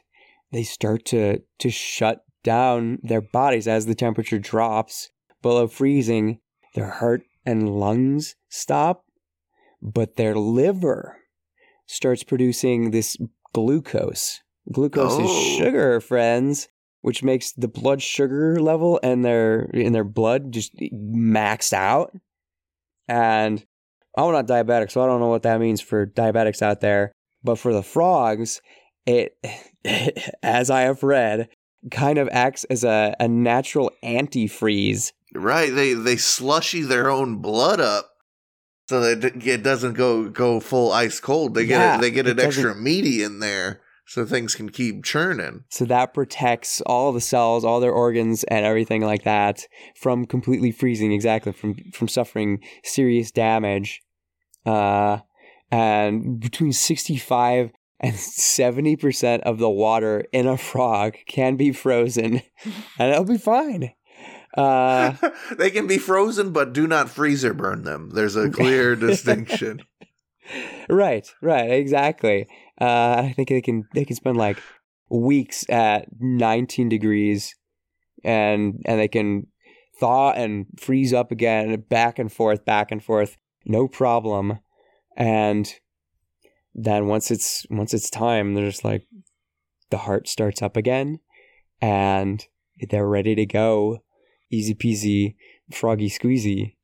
they 0.52 0.62
start 0.62 1.06
to 1.06 1.42
to 1.58 1.70
shut 1.70 2.25
down 2.46 3.00
their 3.02 3.20
bodies 3.20 3.66
as 3.66 3.86
the 3.86 3.94
temperature 3.96 4.38
drops 4.38 5.10
below 5.42 5.66
freezing. 5.66 6.38
Their 6.74 6.90
heart 6.90 7.22
and 7.44 7.68
lungs 7.68 8.36
stop, 8.48 9.04
but 9.82 10.14
their 10.16 10.36
liver 10.36 11.18
starts 11.86 12.22
producing 12.22 12.92
this 12.92 13.16
glucose. 13.52 14.40
Glucose 14.72 15.12
Oh. 15.18 15.24
is 15.24 15.56
sugar, 15.56 16.00
friends, 16.00 16.68
which 17.00 17.24
makes 17.24 17.50
the 17.52 17.68
blood 17.68 18.00
sugar 18.00 18.60
level 18.60 18.98
in 18.98 19.22
their 19.22 19.62
in 19.74 19.92
their 19.92 20.04
blood 20.04 20.52
just 20.52 20.72
maxed 20.92 21.72
out. 21.72 22.12
And 23.08 23.64
I'm 24.16 24.32
not 24.32 24.46
diabetic, 24.46 24.90
so 24.90 25.02
I 25.02 25.06
don't 25.06 25.20
know 25.20 25.28
what 25.28 25.42
that 25.42 25.60
means 25.60 25.80
for 25.80 26.06
diabetics 26.06 26.62
out 26.62 26.80
there. 26.80 27.12
But 27.42 27.56
for 27.56 27.72
the 27.72 27.82
frogs, 27.82 28.60
it, 29.06 29.36
as 30.42 30.70
I 30.70 30.82
have 30.82 31.02
read, 31.02 31.48
kind 31.90 32.18
of 32.18 32.28
acts 32.32 32.64
as 32.64 32.84
a, 32.84 33.14
a 33.20 33.28
natural 33.28 33.92
antifreeze. 34.02 35.12
Right, 35.34 35.74
they 35.74 35.92
they 35.92 36.16
slushy 36.16 36.82
their 36.82 37.10
own 37.10 37.38
blood 37.42 37.80
up 37.80 38.10
so 38.88 39.00
that 39.00 39.46
it 39.46 39.62
doesn't 39.62 39.94
go 39.94 40.28
go 40.28 40.60
full 40.60 40.92
ice 40.92 41.20
cold. 41.20 41.54
They 41.54 41.66
get 41.66 41.80
Yeah, 41.80 41.98
it, 41.98 42.00
they 42.00 42.10
get 42.10 42.26
it 42.26 42.38
extra 42.38 42.74
meaty 42.74 43.22
in 43.22 43.40
there 43.40 43.82
so 44.06 44.24
things 44.24 44.54
can 44.54 44.70
keep 44.70 45.04
churning. 45.04 45.64
So 45.68 45.84
that 45.86 46.14
protects 46.14 46.80
all 46.82 47.12
the 47.12 47.20
cells, 47.20 47.64
all 47.64 47.80
their 47.80 47.92
organs, 47.92 48.44
and 48.44 48.64
everything 48.64 49.02
like 49.02 49.24
that 49.24 49.66
from 49.96 50.24
completely 50.24 50.70
freezing. 50.70 51.12
Exactly 51.12 51.52
from 51.52 51.74
from 51.92 52.08
suffering 52.08 52.60
serious 52.84 53.30
damage. 53.30 54.02
Uh, 54.64 55.18
and 55.70 56.40
between 56.40 56.72
sixty 56.72 57.16
five 57.16 57.72
and 58.00 58.14
seventy 58.16 58.96
percent 58.96 59.42
of 59.44 59.58
the 59.58 59.70
water 59.70 60.24
in 60.32 60.46
a 60.46 60.56
frog 60.56 61.16
can 61.26 61.56
be 61.56 61.72
frozen, 61.72 62.42
and 62.98 63.12
it'll 63.12 63.24
be 63.24 63.38
fine. 63.38 63.92
Uh, 64.56 65.14
they 65.58 65.70
can 65.70 65.86
be 65.86 65.98
frozen, 65.98 66.52
but 66.52 66.72
do 66.72 66.86
not 66.86 67.10
freezer 67.10 67.54
burn 67.54 67.82
them. 67.82 68.10
There's 68.10 68.36
a 68.36 68.50
clear 68.50 68.96
distinction. 68.96 69.82
right, 70.88 71.28
right, 71.42 71.70
exactly. 71.70 72.46
Uh, 72.80 73.16
I 73.18 73.32
think 73.34 73.48
they 73.48 73.62
can 73.62 73.84
they 73.94 74.04
can 74.04 74.16
spend 74.16 74.36
like 74.36 74.58
weeks 75.08 75.68
at 75.68 76.08
19 76.18 76.88
degrees, 76.88 77.54
and 78.24 78.82
and 78.86 79.00
they 79.00 79.08
can 79.08 79.46
thaw 79.98 80.32
and 80.32 80.66
freeze 80.78 81.12
up 81.12 81.32
again, 81.32 81.84
back 81.88 82.18
and 82.18 82.32
forth, 82.32 82.64
back 82.64 82.90
and 82.90 83.02
forth, 83.02 83.36
no 83.64 83.88
problem. 83.88 84.58
And 85.16 85.72
then 86.78 87.06
once 87.06 87.30
it's 87.30 87.66
once 87.70 87.94
it's 87.94 88.10
time, 88.10 88.52
they're 88.54 88.68
just 88.68 88.84
like 88.84 89.06
the 89.90 89.96
heart 89.96 90.28
starts 90.28 90.60
up 90.60 90.76
again, 90.76 91.20
and 91.80 92.44
they're 92.90 93.08
ready 93.08 93.34
to 93.34 93.46
go, 93.46 94.00
easy 94.50 94.74
peasy, 94.74 95.36
froggy 95.72 96.10
squeezy. 96.10 96.74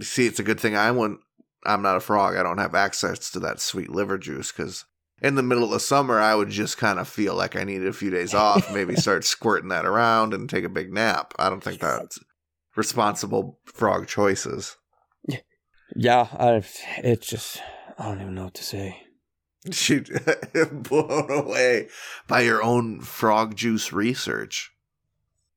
See, 0.00 0.26
it's 0.26 0.38
a 0.38 0.44
good 0.44 0.60
thing 0.60 0.76
I 0.76 0.92
wouldn't. 0.92 1.20
I'm 1.66 1.82
not 1.82 1.96
a 1.96 2.00
frog. 2.00 2.36
I 2.36 2.44
don't 2.44 2.58
have 2.58 2.76
access 2.76 3.28
to 3.30 3.40
that 3.40 3.60
sweet 3.60 3.90
liver 3.90 4.18
juice 4.18 4.52
because 4.52 4.84
in 5.20 5.34
the 5.34 5.42
middle 5.42 5.74
of 5.74 5.82
summer, 5.82 6.20
I 6.20 6.36
would 6.36 6.50
just 6.50 6.78
kind 6.78 7.00
of 7.00 7.08
feel 7.08 7.34
like 7.34 7.56
I 7.56 7.64
needed 7.64 7.88
a 7.88 7.92
few 7.92 8.10
days 8.10 8.34
off. 8.34 8.72
Maybe 8.72 8.94
start 8.94 9.24
squirting 9.24 9.68
that 9.70 9.84
around 9.84 10.32
and 10.32 10.48
take 10.48 10.64
a 10.64 10.68
big 10.68 10.92
nap. 10.92 11.34
I 11.40 11.48
don't 11.48 11.62
think 11.62 11.80
that's 11.80 12.20
responsible 12.76 13.58
frog 13.64 14.06
choices. 14.06 14.76
Yeah, 15.94 16.28
I, 16.32 16.62
it's 16.98 17.26
just 17.26 17.60
I 17.98 18.06
don't 18.06 18.20
even 18.20 18.34
know 18.34 18.44
what 18.44 18.54
to 18.54 18.64
say. 18.64 19.02
She 19.70 20.02
blown 20.72 21.30
away 21.30 21.88
by 22.26 22.40
your 22.40 22.62
own 22.62 23.00
frog 23.00 23.54
juice 23.54 23.92
research. 23.92 24.72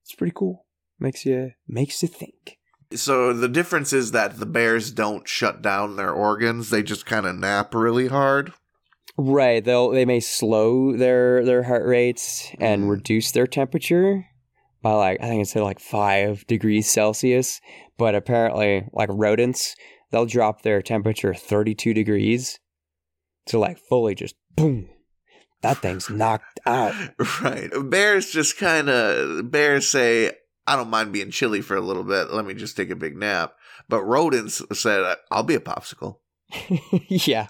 It's 0.03 0.13
pretty 0.13 0.33
cool. 0.35 0.65
Makes 0.99 1.25
you 1.25 1.51
makes 1.67 2.01
you 2.01 2.07
think. 2.07 2.59
So 2.93 3.33
the 3.33 3.49
difference 3.49 3.91
is 3.93 4.11
that 4.11 4.37
the 4.39 4.45
bears 4.45 4.91
don't 4.91 5.27
shut 5.27 5.61
down 5.61 5.95
their 5.95 6.11
organs; 6.11 6.69
they 6.69 6.83
just 6.83 7.05
kind 7.07 7.25
of 7.25 7.35
nap 7.35 7.73
really 7.73 8.07
hard. 8.07 8.53
Right. 9.17 9.63
They'll 9.63 9.89
they 9.89 10.05
may 10.05 10.19
slow 10.19 10.95
their 10.95 11.43
their 11.43 11.63
heart 11.63 11.85
rates 11.87 12.51
and 12.59 12.83
Mhm. 12.83 12.89
reduce 12.89 13.31
their 13.31 13.47
temperature 13.47 14.25
by 14.83 14.93
like 14.93 15.21
I 15.21 15.27
think 15.27 15.41
it's 15.41 15.55
like 15.55 15.79
five 15.79 16.45
degrees 16.47 16.89
Celsius. 16.89 17.59
But 17.97 18.13
apparently, 18.13 18.87
like 18.93 19.09
rodents, 19.11 19.75
they'll 20.15 20.25
drop 20.25 20.61
their 20.61 20.81
temperature 20.81 21.33
thirty 21.33 21.75
two 21.75 21.93
degrees 21.93 22.57
to 23.47 23.59
like 23.59 23.77
fully 23.77 24.15
just 24.15 24.35
boom. 24.55 24.87
That 25.61 25.79
thing's 25.79 26.09
knocked 26.09 26.61
out. 26.65 26.93
Right. 27.41 27.69
Bears 27.89 28.31
just 28.31 28.57
kind 28.57 28.89
of 28.89 29.51
bears 29.51 29.89
say, 29.89 30.31
I 30.65 30.77
don't 30.77 30.89
mind 30.89 31.11
being 31.11 31.31
chilly 31.31 31.61
for 31.61 31.75
a 31.75 31.81
little 31.81 32.03
bit. 32.03 32.31
Let 32.31 32.45
me 32.45 32.53
just 32.53 32.77
take 32.77 32.89
a 32.91 32.95
big 32.95 33.17
nap. 33.17 33.55
But 33.89 34.03
rodents 34.03 34.61
said, 34.73 35.17
I'll 35.31 35.43
be 35.43 35.55
a 35.55 35.59
popsicle. 35.59 36.19
yeah. 37.09 37.47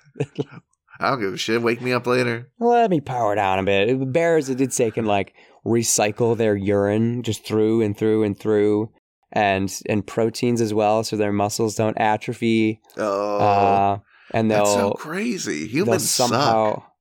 I 0.99 1.09
don't 1.11 1.19
give 1.19 1.33
a 1.33 1.37
shit. 1.37 1.61
Wake 1.61 1.81
me 1.81 1.93
up 1.93 2.07
later. 2.07 2.49
Let 2.59 2.89
me 2.89 2.99
power 2.99 3.35
down 3.35 3.59
a 3.59 3.63
bit. 3.63 4.11
Bears, 4.11 4.49
it 4.49 4.57
did 4.57 4.73
say, 4.73 4.89
can 4.91 5.05
like 5.05 5.33
recycle 5.65 6.35
their 6.35 6.55
urine 6.55 7.21
just 7.21 7.45
through 7.45 7.81
and 7.81 7.97
through 7.97 8.23
and 8.23 8.37
through, 8.39 8.91
and 9.31 9.73
and 9.87 10.05
proteins 10.05 10.61
as 10.61 10.73
well, 10.73 11.03
so 11.03 11.15
their 11.15 11.33
muscles 11.33 11.75
don't 11.75 11.97
atrophy. 11.97 12.81
Oh, 12.97 13.37
uh, 13.37 13.99
and 14.31 14.49
they'll 14.49 14.65
that's 14.65 14.75
so 14.75 14.91
crazy. 14.91 15.67
Humans 15.67 16.09
somehow, 16.09 16.75
suck. 16.75 16.91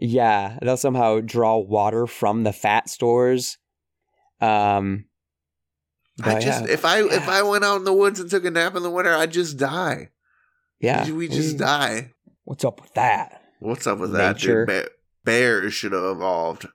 yeah, 0.00 0.58
they'll 0.62 0.76
somehow 0.76 1.20
draw 1.20 1.58
water 1.58 2.06
from 2.06 2.44
the 2.44 2.52
fat 2.52 2.88
stores. 2.88 3.58
Um, 4.40 5.06
I 6.22 6.40
just 6.40 6.64
yeah, 6.66 6.72
if 6.72 6.84
I 6.84 7.02
if. 7.02 7.28
I 7.28 7.42
went 7.42 7.64
out 7.64 7.76
in 7.76 7.84
the 7.84 7.92
woods 7.92 8.20
and 8.20 8.28
took 8.28 8.44
a 8.44 8.50
nap 8.50 8.74
in 8.74 8.82
the 8.82 8.90
winter, 8.90 9.14
I'd 9.14 9.32
just 9.32 9.56
die. 9.56 10.10
yeah, 10.80 11.08
we 11.10 11.28
just 11.28 11.56
die. 11.56 12.12
What's 12.44 12.64
up 12.64 12.80
with 12.80 12.94
that? 12.94 13.42
What's 13.60 13.86
up 13.86 13.98
with 13.98 14.12
that, 14.12 14.38
dude? 14.38 14.88
Bears 15.24 15.74
should 15.74 15.92
have 15.92 16.04
evolved 16.04 16.66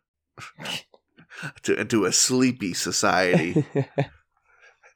to 1.63 1.79
into 1.79 2.06
a 2.06 2.12
sleepy 2.12 2.73
society. 2.73 3.65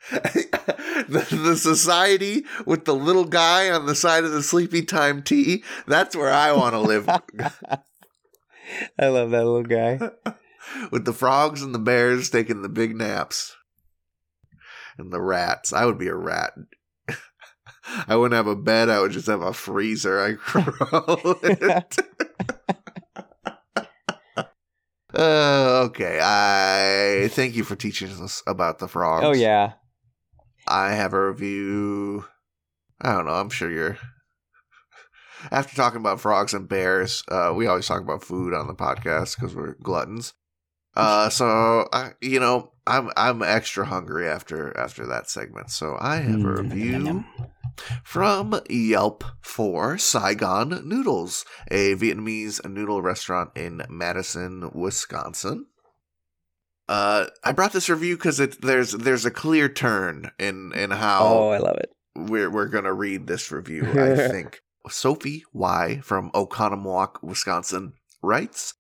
the, 0.12 1.28
the 1.30 1.58
society 1.58 2.46
with 2.66 2.86
the 2.86 2.96
little 2.96 3.26
guy 3.26 3.70
on 3.70 3.86
the 3.86 3.96
side 3.96 4.24
of 4.24 4.32
the 4.32 4.44
sleepy 4.44 4.82
time 4.82 5.22
tea. 5.22 5.64
That's 5.86 6.16
where 6.16 6.32
I 6.32 6.54
want 6.54 6.74
to 6.74 6.80
live. 6.80 7.10
I 9.00 9.08
love 9.08 9.32
that 9.32 9.46
little 9.46 9.64
guy. 9.64 10.00
with 10.92 11.06
the 11.06 11.14
frogs 11.14 11.62
and 11.62 11.74
the 11.74 11.80
bears 11.80 12.30
taking 12.30 12.62
the 12.62 12.70
big 12.70 12.96
naps. 12.96 13.56
And 14.98 15.12
the 15.12 15.22
rats. 15.22 15.74
I 15.74 15.86
would 15.86 15.98
be 15.98 16.08
a 16.08 16.16
rat. 16.16 16.54
I 18.08 18.16
wouldn't 18.16 18.36
have 18.36 18.48
a 18.48 18.56
bed. 18.56 18.90
I 18.90 19.00
would 19.00 19.12
just 19.12 19.28
have 19.28 19.42
a 19.42 19.54
freezer. 19.54 20.20
I 20.20 20.34
crawl 20.34 21.40
in. 21.44 21.84
Uh, 25.14 25.86
okay. 25.86 26.20
I 26.22 27.30
thank 27.30 27.56
you 27.56 27.64
for 27.64 27.76
teaching 27.76 28.10
us 28.10 28.44
about 28.46 28.80
the 28.80 28.88
frogs. 28.88 29.26
Oh 29.26 29.34
yeah, 29.34 29.74
I 30.68 30.92
have 30.94 31.14
a 31.14 31.28
review. 31.28 32.26
I 33.02 33.14
don't 33.14 33.26
know. 33.26 33.34
I'm 33.34 33.50
sure 33.50 33.72
you're. 33.72 33.98
After 35.52 35.76
talking 35.76 36.00
about 36.00 36.20
frogs 36.20 36.54
and 36.54 36.68
bears, 36.68 37.24
uh, 37.30 37.54
we 37.56 37.68
always 37.68 37.88
talk 37.88 38.02
about 38.02 38.24
food 38.24 38.54
on 38.54 38.68
the 38.68 38.74
podcast 38.74 39.36
because 39.36 39.56
we're 39.56 39.76
gluttons. 39.76 40.34
Uh, 40.96 41.30
so 41.30 41.88
I, 41.94 42.14
you 42.22 42.40
know, 42.40 42.72
I'm 42.88 43.12
I'm 43.16 43.44
extra 43.44 43.86
hungry 43.86 44.28
after 44.28 44.76
after 44.76 45.06
that 45.08 45.30
segment. 45.30 45.70
So 45.70 45.96
I 46.00 46.18
have 46.18 46.44
a 46.44 46.48
Mm, 46.48 46.64
review 46.64 47.26
from 48.04 48.60
Yelp 48.68 49.24
for 49.42 50.00
Saigon 50.00 50.82
Noodles, 50.90 51.46
a 51.70 51.94
Vietnamese 51.96 52.68
noodle 52.68 53.04
restaurant 53.04 53.52
in 53.56 53.84
Madison, 53.90 54.72
Wisconsin. 54.74 55.68
Uh, 56.90 57.26
I 57.44 57.52
brought 57.52 57.74
this 57.74 57.90
review 57.90 58.16
because 58.16 58.38
there's 58.38 58.92
there's 58.94 59.26
a 59.26 59.32
clear 59.32 59.68
turn 59.70 60.32
in 60.40 60.72
in 60.74 60.92
how 60.92 61.26
Oh, 61.26 61.50
I 61.50 61.58
love 61.58 61.78
it. 61.78 61.92
we're 62.16 62.50
we're 62.50 62.70
gonna 62.70 62.94
read 62.94 63.28
this 63.28 63.52
review. 63.52 63.84
I 63.92 64.16
think 64.32 64.62
Sophie 64.90 65.44
Y 65.54 66.00
from 66.04 66.32
Oconomowoc, 66.32 67.22
Wisconsin, 67.22 67.94
writes. 68.22 68.74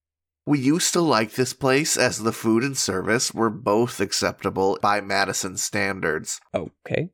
We 0.45 0.59
used 0.59 0.93
to 0.93 1.01
like 1.01 1.33
this 1.33 1.51
place 1.51 1.97
as 1.97 2.19
the 2.19 2.31
food 2.31 2.63
and 2.63 2.77
service 2.77 3.33
were 3.33 3.49
both 3.49 3.99
acceptable 3.99 4.79
by 4.81 5.01
Madison 5.01 5.57
standards 5.57 6.39
Okay. 6.55 7.09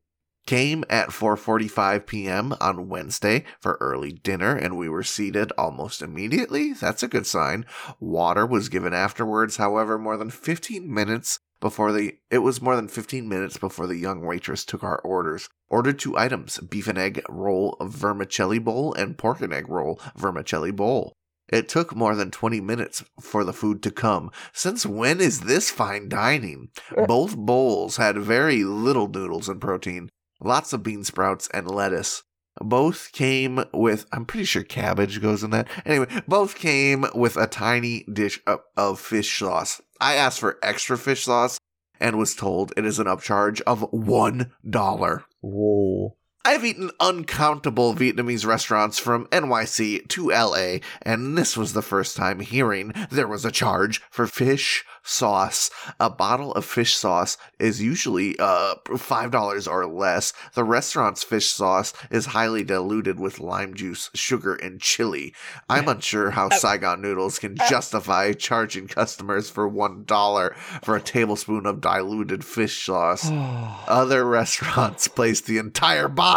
Came 0.45 0.83
at 0.89 1.09
4:45 1.09 2.05
p.m. 2.05 2.53
on 2.59 2.89
Wednesday 2.89 3.43
for 3.59 3.77
early 3.79 4.11
dinner 4.11 4.55
and 4.55 4.77
we 4.77 4.89
were 4.89 5.03
seated 5.03 5.51
almost 5.57 6.01
immediately. 6.01 6.73
That's 6.73 7.03
a 7.03 7.07
good 7.07 7.25
sign. 7.25 7.65
Water 7.99 8.45
was 8.45 8.69
given 8.69 8.93
afterwards, 8.93 9.57
however, 9.57 9.97
more 9.97 10.17
than 10.17 10.29
15 10.29 10.91
minutes 10.93 11.39
before 11.63 11.93
the 11.93 12.17
it 12.29 12.39
was 12.39 12.61
more 12.61 12.75
than 12.75 12.89
15 12.89 13.27
minutes 13.27 13.57
before 13.57 13.87
the 13.87 13.95
young 13.95 14.25
waitress 14.25 14.65
took 14.65 14.83
our 14.83 14.99
orders. 14.99 15.47
Ordered 15.69 15.97
two 15.97 16.17
items, 16.17 16.59
beef 16.59 16.87
and 16.87 16.97
egg 16.97 17.21
roll 17.29 17.77
vermicelli 17.81 18.59
bowl 18.59 18.93
and 18.93 19.17
pork 19.17 19.39
and 19.39 19.53
egg 19.53 19.69
roll 19.69 19.99
vermicelli 20.15 20.71
bowl. 20.71 21.13
It 21.47 21.69
took 21.69 21.95
more 21.95 22.15
than 22.15 22.31
20 22.31 22.61
minutes 22.61 23.03
for 23.19 23.43
the 23.43 23.53
food 23.53 23.83
to 23.83 23.91
come. 23.91 24.31
Since 24.53 24.85
when 24.85 25.21
is 25.21 25.41
this 25.41 25.69
fine 25.69 26.09
dining? 26.09 26.69
Uh. 26.97 27.05
Both 27.05 27.37
bowls 27.37 27.97
had 27.97 28.17
very 28.17 28.63
little 28.63 29.07
noodles 29.07 29.47
and 29.47 29.61
protein, 29.61 30.09
lots 30.45 30.73
of 30.73 30.83
bean 30.83 31.03
sprouts 31.03 31.47
and 31.53 31.69
lettuce. 31.69 32.23
Both 32.61 33.11
came 33.13 33.63
with, 33.73 34.05
I'm 34.11 34.25
pretty 34.25 34.45
sure 34.45 34.63
cabbage 34.63 35.21
goes 35.21 35.43
in 35.43 35.49
that. 35.51 35.67
Anyway, 35.85 36.07
both 36.27 36.55
came 36.55 37.05
with 37.15 37.35
a 37.35 37.47
tiny 37.47 38.05
dish 38.11 38.39
of, 38.45 38.59
of 38.77 38.99
fish 38.99 39.39
sauce. 39.39 39.81
I 39.99 40.15
asked 40.15 40.39
for 40.39 40.59
extra 40.61 40.97
fish 40.97 41.23
sauce 41.23 41.57
and 41.99 42.17
was 42.17 42.35
told 42.35 42.73
it 42.77 42.85
is 42.85 42.99
an 42.99 43.07
upcharge 43.07 43.61
of 43.61 43.89
$1. 43.91 45.23
Whoa. 45.41 46.17
I've 46.45 46.65
eaten 46.65 46.91
uncountable 46.99 47.95
Vietnamese 47.95 48.45
restaurants 48.45 48.99
from 48.99 49.27
NYC 49.27 50.09
to 50.09 50.29
LA, 50.29 50.79
and 51.01 51.37
this 51.37 51.55
was 51.55 51.71
the 51.71 51.81
first 51.81 52.17
time 52.17 52.41
hearing 52.41 52.91
there 53.09 53.29
was 53.29 53.45
a 53.45 53.51
charge 53.51 54.01
for 54.11 54.27
fish 54.27 54.83
sauce. 55.03 55.69
A 56.01 56.09
bottle 56.09 56.53
of 56.53 56.65
fish 56.65 56.95
sauce 56.95 57.37
is 57.59 57.81
usually 57.81 58.37
uh 58.39 58.75
$5 58.85 59.71
or 59.71 59.85
less. 59.85 60.33
The 60.53 60.65
restaurant's 60.65 61.23
fish 61.23 61.47
sauce 61.47 61.93
is 62.11 62.27
highly 62.27 62.65
diluted 62.65 63.21
with 63.21 63.39
lime 63.39 63.73
juice, 63.73 64.09
sugar, 64.13 64.55
and 64.55 64.81
chili. 64.81 65.33
I'm 65.69 65.87
unsure 65.93 66.31
how 66.31 66.49
Saigon 66.49 67.01
Noodles 67.01 67.39
can 67.39 67.55
justify 67.69 68.33
charging 68.33 68.87
customers 68.87 69.49
for 69.49 69.69
$1 69.69 70.55
for 70.83 70.95
a 70.95 71.01
tablespoon 71.01 71.65
of 71.65 71.79
diluted 71.79 72.43
fish 72.43 72.85
sauce. 72.85 73.29
Other 73.87 74.25
restaurants 74.25 75.07
place 75.13 75.39
the 75.39 75.57
entire 75.57 76.09
bottle 76.09 76.32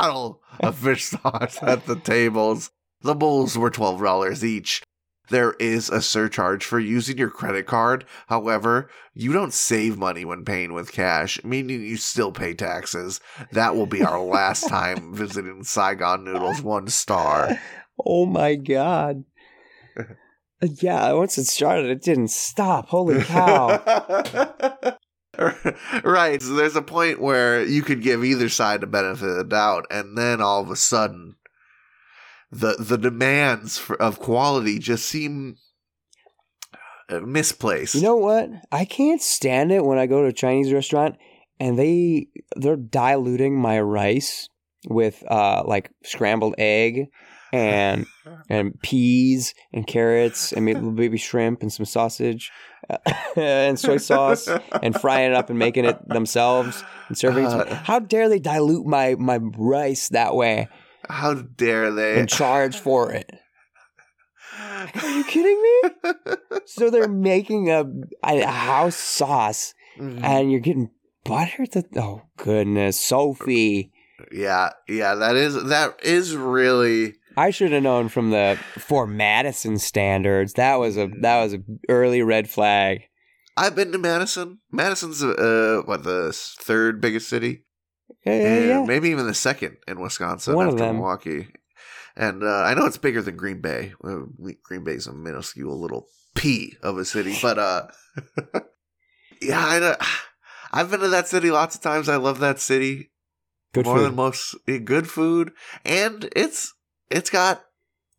of 0.60 0.78
fish 0.78 1.04
sauce 1.04 1.62
at 1.62 1.86
the 1.86 1.96
tables. 1.96 2.70
The 3.02 3.14
bowls 3.14 3.56
were 3.56 3.70
$12 3.70 4.42
each. 4.42 4.82
There 5.28 5.54
is 5.54 5.90
a 5.90 6.00
surcharge 6.00 6.64
for 6.64 6.78
using 6.78 7.18
your 7.18 7.30
credit 7.30 7.66
card. 7.66 8.04
However, 8.28 8.88
you 9.12 9.32
don't 9.32 9.52
save 9.52 9.98
money 9.98 10.24
when 10.24 10.44
paying 10.44 10.72
with 10.72 10.92
cash, 10.92 11.42
meaning 11.42 11.82
you 11.82 11.96
still 11.96 12.30
pay 12.30 12.54
taxes. 12.54 13.20
That 13.50 13.74
will 13.74 13.86
be 13.86 14.04
our 14.04 14.20
last 14.20 14.68
time 14.68 15.12
visiting 15.14 15.64
Saigon 15.64 16.24
Noodles 16.24 16.62
one 16.62 16.88
star. 16.88 17.58
Oh 18.04 18.26
my 18.26 18.54
god. 18.54 19.24
Uh, 20.62 20.68
yeah, 20.80 21.12
once 21.12 21.36
it 21.36 21.44
started, 21.44 21.90
it 21.90 22.00
didn't 22.00 22.30
stop. 22.30 22.88
Holy 22.88 23.22
cow. 23.22 23.76
right. 26.04 26.40
So 26.40 26.54
there's 26.54 26.76
a 26.76 26.82
point 26.82 27.20
where 27.20 27.64
you 27.64 27.82
could 27.82 28.02
give 28.02 28.24
either 28.24 28.48
side 28.48 28.80
the 28.80 28.86
benefit 28.86 29.28
of 29.28 29.36
the 29.36 29.44
doubt, 29.44 29.86
and 29.90 30.16
then 30.16 30.40
all 30.40 30.62
of 30.62 30.70
a 30.70 30.76
sudden, 30.76 31.36
the 32.50 32.76
the 32.78 32.98
demands 32.98 33.78
for, 33.78 34.00
of 34.00 34.18
quality 34.18 34.78
just 34.78 35.06
seem 35.06 35.56
uh, 37.08 37.20
misplaced. 37.20 37.94
you 37.94 38.02
know 38.02 38.16
what? 38.16 38.50
I 38.72 38.84
can't 38.84 39.22
stand 39.22 39.72
it 39.72 39.84
when 39.84 39.98
I 39.98 40.06
go 40.06 40.22
to 40.22 40.28
a 40.28 40.32
Chinese 40.32 40.72
restaurant 40.72 41.16
and 41.58 41.78
they 41.78 42.28
they're 42.56 42.76
diluting 42.76 43.58
my 43.58 43.80
rice 43.80 44.48
with 44.88 45.24
uh 45.30 45.62
like 45.66 45.90
scrambled 46.04 46.54
egg 46.58 47.08
and 47.52 48.06
and 48.48 48.80
peas 48.82 49.54
and 49.72 49.86
carrots 49.86 50.52
and 50.52 50.64
maybe 50.64 50.80
baby 50.90 51.16
shrimp 51.18 51.62
and 51.62 51.72
some 51.72 51.86
sausage 51.86 52.50
uh, 52.90 52.98
and 53.36 53.78
soy 53.78 53.96
sauce 53.96 54.48
and 54.82 55.00
frying 55.00 55.30
it 55.30 55.36
up 55.36 55.50
and 55.50 55.58
making 55.58 55.84
it 55.84 55.96
themselves 56.08 56.84
and 57.08 57.16
serving 57.18 57.44
it. 57.46 57.50
to 57.50 57.56
me. 57.56 57.62
Uh. 57.70 57.74
How 57.76 57.98
dare 57.98 58.28
they 58.28 58.38
dilute 58.38 58.86
my 58.86 59.14
my 59.16 59.38
rice 59.38 60.08
that 60.10 60.34
way 60.34 60.68
How 61.08 61.34
dare 61.34 61.90
they? 61.92 62.18
and 62.20 62.28
charge 62.28 62.76
for 62.78 63.12
it? 63.12 63.30
Are 65.02 65.10
you 65.10 65.24
kidding 65.24 65.60
me? 65.62 66.36
So 66.66 66.90
they're 66.90 67.08
making 67.08 67.70
a, 67.70 67.84
a 68.22 68.46
house 68.46 68.96
sauce 68.96 69.74
Mhm. 69.98 70.22
and 70.22 70.50
you're 70.50 70.60
getting 70.60 70.90
butter 71.24 71.64
to 71.66 71.82
oh 71.96 72.22
goodness 72.36 73.00
sophie 73.00 73.92
yeah, 74.30 74.70
yeah, 74.88 75.14
that 75.14 75.36
is 75.36 75.64
that 75.64 75.98
is 76.04 76.36
really 76.36 77.14
i 77.36 77.50
should 77.50 77.72
have 77.72 77.82
known 77.82 78.08
from 78.08 78.30
the 78.30 78.58
for 78.78 79.06
madison 79.06 79.78
standards 79.78 80.54
that 80.54 80.76
was 80.76 80.96
a 80.96 81.08
that 81.20 81.42
was 81.42 81.54
a 81.54 81.58
early 81.88 82.22
red 82.22 82.48
flag 82.48 83.02
I've 83.58 83.74
been 83.74 83.90
to 83.92 83.98
Madison. 83.98 84.58
Madison's 84.70 85.24
uh 85.24 85.80
what 85.86 86.04
the 86.04 86.30
third 86.60 87.00
biggest 87.00 87.26
city? 87.26 87.64
yeah, 88.26 88.36
yeah, 88.38 88.58
yeah. 88.66 88.84
maybe 88.84 89.08
even 89.08 89.26
the 89.26 89.32
second 89.32 89.78
in 89.88 89.98
Wisconsin 89.98 90.54
One 90.54 90.68
after. 90.68 90.92
Milwaukee. 90.92 91.48
And 92.18 92.42
uh, 92.42 92.64
I 92.64 92.74
know 92.74 92.84
it's 92.84 92.98
bigger 92.98 93.22
than 93.22 93.36
Green 93.36 93.62
Bay. 93.62 93.94
Uh, 94.04 94.24
Green 94.62 94.84
Bay's 94.84 95.06
a 95.06 95.14
minuscule 95.14 95.80
little 95.80 96.06
pea 96.34 96.76
of 96.82 96.98
a 96.98 97.04
city, 97.06 97.34
but 97.40 97.58
uh, 97.58 97.86
yeah, 99.40 99.64
I, 99.64 99.78
don't- 99.80 99.98
I've 100.72 100.90
been 100.90 101.00
to 101.00 101.08
that 101.08 101.28
city 101.28 101.50
lots 101.50 101.74
of 101.76 101.80
times. 101.80 102.08
I 102.10 102.16
love 102.16 102.40
that 102.40 102.60
city 102.60 103.10
Good 103.72 103.86
more 103.86 103.96
food. 103.98 104.04
than 104.06 104.14
most. 104.16 104.54
eh, 104.68 104.78
Good 104.78 105.08
food, 105.08 105.52
and 105.84 106.28
it's 106.36 106.74
it's 107.10 107.30
got 107.30 107.64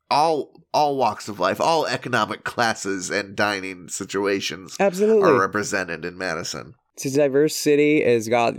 all 0.09 0.63
all 0.73 0.95
walks 0.97 1.27
of 1.27 1.39
life, 1.39 1.59
all 1.59 1.85
economic 1.85 2.43
classes 2.43 3.09
and 3.09 3.35
dining 3.35 3.88
situations 3.88 4.75
Absolutely. 4.79 5.29
are 5.29 5.39
represented 5.39 6.05
in 6.05 6.17
Madison. 6.17 6.75
It's 6.95 7.05
a 7.05 7.11
diverse 7.11 7.55
city. 7.55 8.03
It's 8.03 8.27
got 8.27 8.55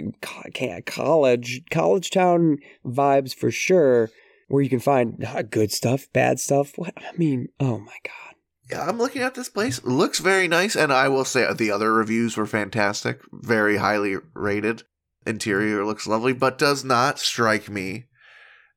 college, 0.87 1.63
college 1.71 2.11
town 2.11 2.59
vibes 2.85 3.35
for 3.35 3.51
sure, 3.51 4.11
where 4.49 4.63
you 4.63 4.69
can 4.69 4.81
find 4.81 5.27
good 5.51 5.73
stuff, 5.73 6.07
bad 6.13 6.39
stuff. 6.39 6.77
What 6.77 6.95
I 6.97 7.17
mean, 7.17 7.49
oh 7.61 7.79
my 7.79 7.97
god. 8.05 8.35
Yeah, 8.71 8.87
I'm 8.87 8.99
looking 8.99 9.23
at 9.23 9.35
this 9.35 9.49
place. 9.49 9.79
It 9.79 9.87
looks 9.87 10.19
very 10.19 10.47
nice, 10.47 10.77
and 10.77 10.93
I 10.93 11.09
will 11.09 11.25
say 11.25 11.51
the 11.53 11.71
other 11.71 11.93
reviews 11.93 12.37
were 12.37 12.47
fantastic, 12.47 13.21
very 13.33 13.79
highly 13.79 14.17
rated. 14.35 14.83
Interior 15.27 15.85
looks 15.85 16.07
lovely, 16.07 16.33
but 16.33 16.59
does 16.59 16.85
not 16.85 17.19
strike 17.19 17.71
me 17.71 18.05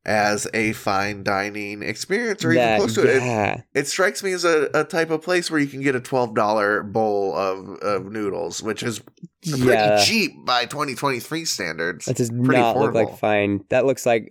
as 0.03 0.47
a 0.53 0.73
fine 0.73 1.23
dining 1.23 1.83
experience 1.83 2.43
or 2.43 2.51
even 2.53 2.77
close 2.77 2.95
to 2.95 3.01
it. 3.03 3.21
it. 3.21 3.63
It 3.73 3.87
strikes 3.87 4.23
me 4.23 4.31
as 4.31 4.43
a, 4.43 4.69
a 4.73 4.83
type 4.83 5.11
of 5.11 5.21
place 5.21 5.51
where 5.51 5.59
you 5.59 5.67
can 5.67 5.81
get 5.81 5.95
a 5.95 5.99
twelve 6.01 6.33
dollar 6.33 6.81
bowl 6.81 7.35
of, 7.35 7.77
of 7.81 8.11
noodles, 8.11 8.63
which 8.63 8.81
is 8.81 8.99
pretty 9.47 9.63
Yeah. 9.65 10.03
cheap 10.03 10.31
by 10.45 10.65
2023 10.65 11.45
standards. 11.45 12.05
That 12.05 12.15
does 12.17 12.29
pretty 12.29 12.47
not 12.61 12.77
look 12.77 12.93
like 12.95 13.17
fine. 13.17 13.63
That 13.69 13.85
looks 13.85 14.05
like, 14.05 14.29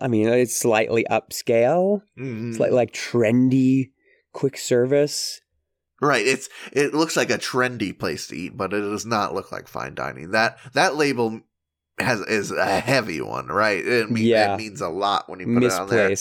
I 0.00 0.08
mean, 0.08 0.28
it's 0.28 0.56
slightly 0.56 1.04
upscale. 1.10 2.00
Mhm. 2.18 2.50
It's 2.50 2.58
like 2.58 2.72
like 2.72 2.92
trendy, 2.92 3.90
quick 4.32 4.56
service. 4.56 5.40
Right. 6.02 6.26
It's 6.26 6.48
it 6.72 6.94
looks 6.94 7.14
like 7.14 7.28
a 7.28 7.36
trendy 7.36 7.98
place 7.98 8.26
to 8.28 8.34
eat, 8.36 8.56
but 8.56 8.72
it 8.72 8.80
does 8.80 9.04
not 9.04 9.34
look 9.34 9.52
like 9.52 9.68
fine 9.68 9.94
dining. 9.94 10.30
That 10.30 10.56
that 10.72 10.96
label 10.96 11.42
has 12.02 12.20
is 12.22 12.50
a 12.50 12.80
heavy 12.80 13.20
one, 13.20 13.46
right? 13.46 13.84
It, 13.84 14.10
mean, 14.10 14.24
Yeah. 14.24 14.54
it 14.54 14.56
means 14.58 14.80
a 14.80 14.88
lot 14.88 15.28
when 15.28 15.40
you 15.40 15.46
put 15.46 15.64
it 15.64 15.72
on 15.72 15.88
there. 15.88 16.14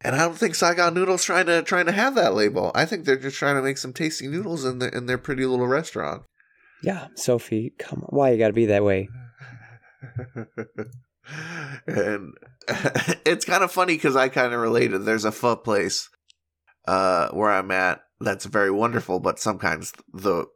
And 0.00 0.14
I 0.14 0.18
don't 0.18 0.36
think 0.36 0.54
Saigon 0.54 0.92
Noodles 0.92 1.24
trying 1.24 1.46
to 1.46 1.62
trying 1.62 1.86
to 1.86 1.92
have 1.92 2.14
that 2.16 2.34
label. 2.34 2.70
I 2.74 2.84
think 2.84 3.04
they're 3.04 3.16
just 3.16 3.38
trying 3.38 3.56
to 3.56 3.62
make 3.62 3.78
some 3.78 3.92
tasty 3.94 4.26
noodles 4.28 4.64
in 4.64 4.78
their 4.78 4.90
in 4.90 5.06
their 5.06 5.18
pretty 5.18 5.46
little 5.46 5.66
restaurant. 5.66 6.22
Yeah, 6.82 7.08
Sophie, 7.14 7.72
come 7.78 8.00
on. 8.02 8.08
Why 8.10 8.30
you 8.30 8.38
gotta 8.38 8.52
be 8.52 8.66
that 8.66 8.84
way? 8.84 9.08
and 11.86 12.34
it's 13.24 13.44
kind 13.44 13.64
of 13.64 13.72
funny 13.72 13.94
because 13.94 14.16
I 14.16 14.28
kind 14.28 14.52
of 14.52 14.60
related. 14.60 15.04
There's 15.04 15.24
a 15.24 15.32
pho 15.32 15.56
place 15.56 16.08
uh, 16.86 17.28
where 17.30 17.50
I'm 17.50 17.70
at 17.70 18.02
that's 18.20 18.44
very 18.44 18.70
wonderful, 18.70 19.20
but 19.20 19.38
sometimes 19.38 19.92
the 20.12 20.46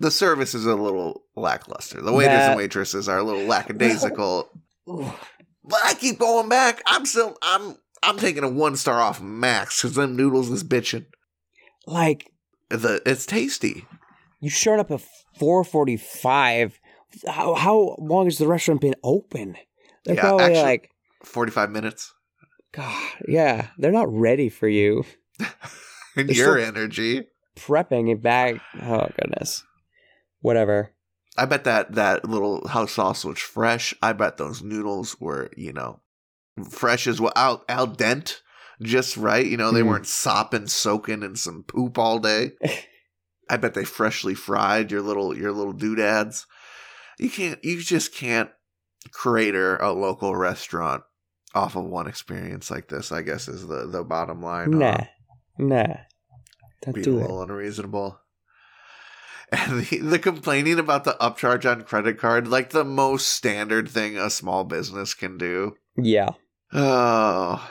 the 0.00 0.10
service 0.10 0.54
is 0.54 0.66
a 0.66 0.74
little 0.74 1.22
lackluster. 1.36 2.00
The 2.02 2.12
waiters 2.12 2.32
That- 2.34 2.50
and 2.50 2.56
waitresses 2.56 3.08
are 3.08 3.18
a 3.18 3.22
little 3.22 3.44
lackadaisical. 3.54 4.48
but 4.86 5.78
I 5.84 5.94
keep 5.94 6.18
going 6.18 6.48
back. 6.48 6.82
I'm 6.86 7.06
still 7.06 7.36
I'm 7.42 7.76
I'm 8.02 8.16
taking 8.18 8.42
a 8.44 8.48
one 8.48 8.76
star 8.76 9.00
off 9.00 9.20
max 9.20 9.80
because 9.82 9.94
them 9.94 10.16
noodles 10.16 10.50
is 10.50 10.64
bitching. 10.64 11.06
Like, 11.86 12.30
The 12.70 13.02
it's 13.06 13.26
tasty. 13.26 13.86
you 14.40 14.48
showed 14.50 14.78
up 14.80 14.90
at 14.90 15.02
445. 15.38 16.78
How, 17.28 17.54
how 17.54 17.96
long 17.98 18.26
has 18.26 18.38
the 18.38 18.46
restaurant 18.46 18.80
been 18.80 18.94
open? 19.02 19.56
They're 20.04 20.14
Yeah, 20.14 20.20
probably 20.22 20.44
actually- 20.46 20.62
like, 20.62 20.90
Forty 21.24 21.52
five 21.52 21.70
minutes. 21.70 22.14
God, 22.72 23.12
yeah, 23.28 23.66
they're 23.76 23.92
not 23.92 24.10
ready 24.10 24.48
for 24.48 24.68
you. 24.68 25.04
And 26.16 26.28
It's 26.30 26.38
your 26.38 26.58
energy. 26.58 27.26
Prepping 27.56 28.10
it 28.10 28.20
back. 28.20 28.56
Oh, 28.82 29.06
goodness. 29.20 29.62
Whatever. 30.40 30.92
I 31.38 31.46
bet 31.46 31.64
that 31.64 31.92
that 31.94 32.24
little 32.24 32.66
house 32.68 32.92
sauce 32.92 33.24
was 33.24 33.38
fresh. 33.38 33.94
I 34.02 34.12
bet 34.12 34.36
those 34.36 34.62
noodles 34.62 35.18
were, 35.20 35.50
you 35.56 35.72
know, 35.72 36.00
fresh 36.70 37.06
as 37.06 37.20
well. 37.20 37.32
Al, 37.36 37.64
al 37.68 37.86
dente, 37.88 38.36
just 38.82 39.16
right. 39.16 39.46
You 39.46 39.56
know, 39.56 39.70
they 39.70 39.82
Mm. 39.82 39.86
weren't 39.88 40.06
sopping, 40.06 40.66
soaking 40.66 41.22
in 41.22 41.36
some 41.36 41.62
poop 41.62 41.98
all 41.98 42.18
day. 42.18 42.52
I 43.50 43.56
bet 43.56 43.74
they 43.74 43.84
freshly 43.84 44.34
fried 44.34 44.90
your 44.90 45.02
little 45.02 45.36
your 45.36 45.52
little 45.52 45.72
doodads. 45.72 46.46
You 47.18 47.30
can't. 47.30 47.62
You 47.64 47.80
just 47.80 48.14
can't 48.14 48.50
crater 49.12 49.76
a 49.76 49.92
local 49.92 50.36
restaurant 50.36 51.02
off 51.54 51.74
of 51.76 51.84
one 51.84 52.06
experience 52.06 52.70
like 52.70 52.88
this. 52.88 53.10
I 53.12 53.22
guess 53.22 53.48
is 53.48 53.66
the 53.66 53.86
the 53.86 54.04
bottom 54.04 54.40
line. 54.42 54.70
Nah. 54.70 55.04
Nah. 55.58 55.96
Don't 56.82 56.94
be 56.94 57.00
a 57.00 57.04
do 57.04 57.18
it. 57.18 57.22
little 57.22 57.42
unreasonable. 57.42 58.18
And 59.52 59.80
the, 59.84 59.98
the 59.98 60.18
complaining 60.18 60.78
about 60.78 61.04
the 61.04 61.16
upcharge 61.20 61.68
on 61.70 61.82
credit 61.82 62.18
card, 62.18 62.46
like 62.46 62.70
the 62.70 62.84
most 62.84 63.26
standard 63.26 63.88
thing 63.88 64.16
a 64.16 64.30
small 64.30 64.62
business 64.64 65.12
can 65.14 65.38
do. 65.38 65.76
Yeah. 65.96 66.30
Oh, 66.72 67.68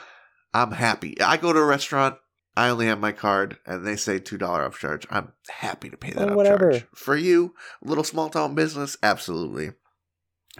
I'm 0.52 0.72
happy. 0.72 1.18
I 1.20 1.36
go 1.38 1.52
to 1.52 1.58
a 1.58 1.64
restaurant, 1.64 2.16
I 2.56 2.68
only 2.68 2.86
have 2.86 3.00
my 3.00 3.12
card, 3.12 3.56
and 3.64 3.86
they 3.86 3.96
say 3.96 4.18
$2 4.18 4.38
upcharge. 4.38 5.06
I'm 5.10 5.32
happy 5.48 5.88
to 5.88 5.96
pay 5.96 6.10
that 6.12 6.22
Oh, 6.28 6.32
upcharge. 6.32 6.36
whatever. 6.36 6.82
For 6.94 7.16
you, 7.16 7.54
little 7.82 8.04
small 8.04 8.28
town 8.28 8.54
business, 8.54 8.96
absolutely. 9.02 9.70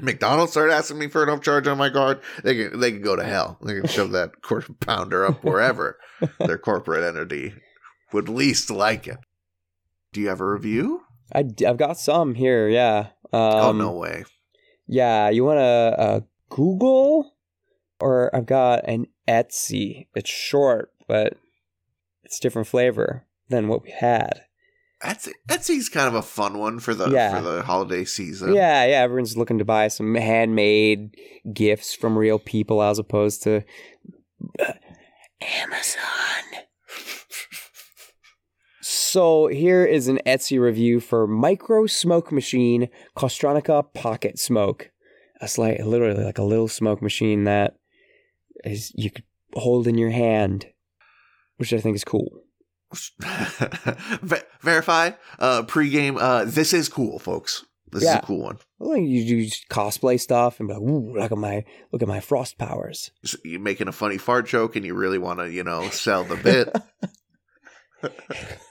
McDonald's 0.01 0.53
started 0.53 0.73
asking 0.73 0.99
me 0.99 1.09
for 1.09 1.23
an 1.23 1.29
upcharge 1.29 1.71
on 1.71 1.77
my 1.77 1.91
card. 1.91 2.21
They 2.45 2.55
can 2.71 2.81
they 2.81 2.93
can 2.93 3.03
go 3.03 3.17
to 3.17 3.25
hell. 3.25 3.59
They 3.63 3.75
can 3.81 3.89
shove 3.89 4.13
that 4.13 4.31
quarter 4.43 4.73
pounder 4.75 5.27
up 5.27 5.43
wherever 5.45 5.99
their 6.39 6.59
corporate 6.59 7.05
entity 7.05 7.55
would 8.13 8.29
least 8.29 8.71
like 8.71 9.07
it. 9.09 9.19
Do 10.13 10.21
you 10.21 10.29
have 10.29 10.41
a 10.41 10.47
review? 10.51 11.03
I, 11.33 11.45
have 11.61 11.77
got 11.77 11.99
some 11.99 12.35
here, 12.35 12.69
yeah. 12.69 13.09
Um, 13.33 13.41
oh 13.41 13.73
no 13.73 13.93
way! 13.93 14.25
Yeah, 14.87 15.31
you 15.31 15.45
want 15.45 15.59
to 15.59 15.63
uh, 15.63 16.21
Google? 16.49 17.35
Or 18.01 18.35
I've 18.35 18.47
got 18.47 18.89
an 18.89 19.07
Etsy. 19.29 20.07
It's 20.15 20.31
short, 20.31 20.91
but 21.07 21.35
it's 22.25 22.41
different 22.41 22.67
flavor 22.67 23.27
than 23.51 23.69
what 23.69 23.83
we 23.83 23.91
had. 23.91 24.45
Etsy 25.03 25.33
Etsy's 25.49 25.89
kind 25.89 26.09
of 26.09 26.15
a 26.15 26.23
fun 26.23 26.59
one 26.59 26.79
for 26.79 26.95
the 26.95 27.11
Yeah. 27.11 27.37
for 27.37 27.43
the 27.43 27.63
holiday 27.63 28.05
season. 28.05 28.55
Yeah, 28.55 28.85
yeah, 28.85 29.01
everyone's 29.03 29.37
looking 29.37 29.59
to 29.59 29.65
buy 29.65 29.89
some 29.89 30.15
handmade 30.15 31.15
gifts 31.53 31.95
from 31.95 32.19
real 32.19 32.39
people 32.39 32.83
as 32.83 32.99
opposed 32.99 33.43
to 33.45 33.65
uh, 34.59 34.73
Amazon. 35.41 36.65
So 39.11 39.49
here 39.49 39.85
is 39.85 40.07
an 40.07 40.21
Etsy 40.25 40.61
review 40.61 41.01
for 41.01 41.27
Micro 41.27 41.89
Smoke 41.89 42.31
Machine 42.31 42.89
Costronica 43.17 43.93
Pocket 43.93 44.39
Smoke. 44.39 44.93
That's 45.41 45.59
like 45.59 45.81
literally 45.81 46.23
like 46.23 46.39
a 46.39 46.45
little 46.45 46.69
smoke 46.69 47.03
machine 47.03 47.43
that 47.43 47.75
is 48.63 48.93
you 48.95 49.11
could 49.11 49.25
hold 49.55 49.89
in 49.89 49.99
your 49.99 50.11
hand, 50.11 50.67
which 51.57 51.73
I 51.73 51.81
think 51.81 51.97
is 51.97 52.05
cool. 52.05 52.45
Ver- 54.23 54.47
verify 54.61 55.11
uh 55.41 55.65
pregame. 55.65 56.17
Uh, 56.17 56.45
this 56.45 56.73
is 56.73 56.89
cool, 56.89 57.19
folks. 57.19 57.65
This 57.91 58.05
is 58.05 58.11
a 58.11 58.21
cool 58.21 58.45
one. 58.45 58.59
Well, 58.79 58.97
you 58.97 59.27
do 59.27 59.51
cosplay 59.73 60.21
stuff 60.21 60.61
and 60.61 60.69
be 60.69 60.75
like, 60.75 60.83
"Ooh, 60.85 61.19
look 61.19 61.33
at 61.33 61.37
my 61.37 61.65
look 61.91 62.03
at 62.03 62.07
my 62.07 62.21
frost 62.21 62.59
powers." 62.59 63.11
So 63.25 63.39
You're 63.43 63.59
making 63.59 63.89
a 63.89 63.93
funny 63.93 64.19
fart 64.19 64.47
joke, 64.47 64.77
and 64.77 64.87
you 64.87 64.95
really 64.95 65.19
want 65.19 65.41
to, 65.41 65.51
you 65.51 65.65
know, 65.65 65.89
sell 65.89 66.23
the 66.23 66.37
bit. 66.37 66.73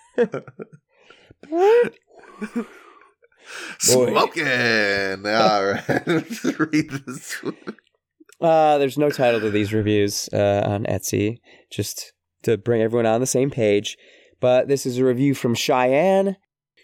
Smoking. 3.80 5.26
All 5.26 5.66
right. 5.66 6.44
Read 6.60 6.90
this. 7.06 7.44
one. 7.44 7.56
Uh, 8.42 8.78
there's 8.78 8.98
no 8.98 9.10
title 9.10 9.42
to 9.42 9.50
these 9.50 9.74
reviews 9.74 10.30
uh, 10.32 10.64
on 10.66 10.86
Etsy, 10.86 11.40
just 11.70 12.14
to 12.44 12.58
bring 12.58 12.82
everyone 12.82 13.06
on 13.06 13.20
the 13.20 13.28
same 13.28 13.52
page. 13.52 13.98
But 14.40 14.68
this 14.70 14.86
is 14.86 14.98
a 14.98 15.06
review 15.06 15.34
from 15.34 15.56
Cheyenne. 15.56 16.38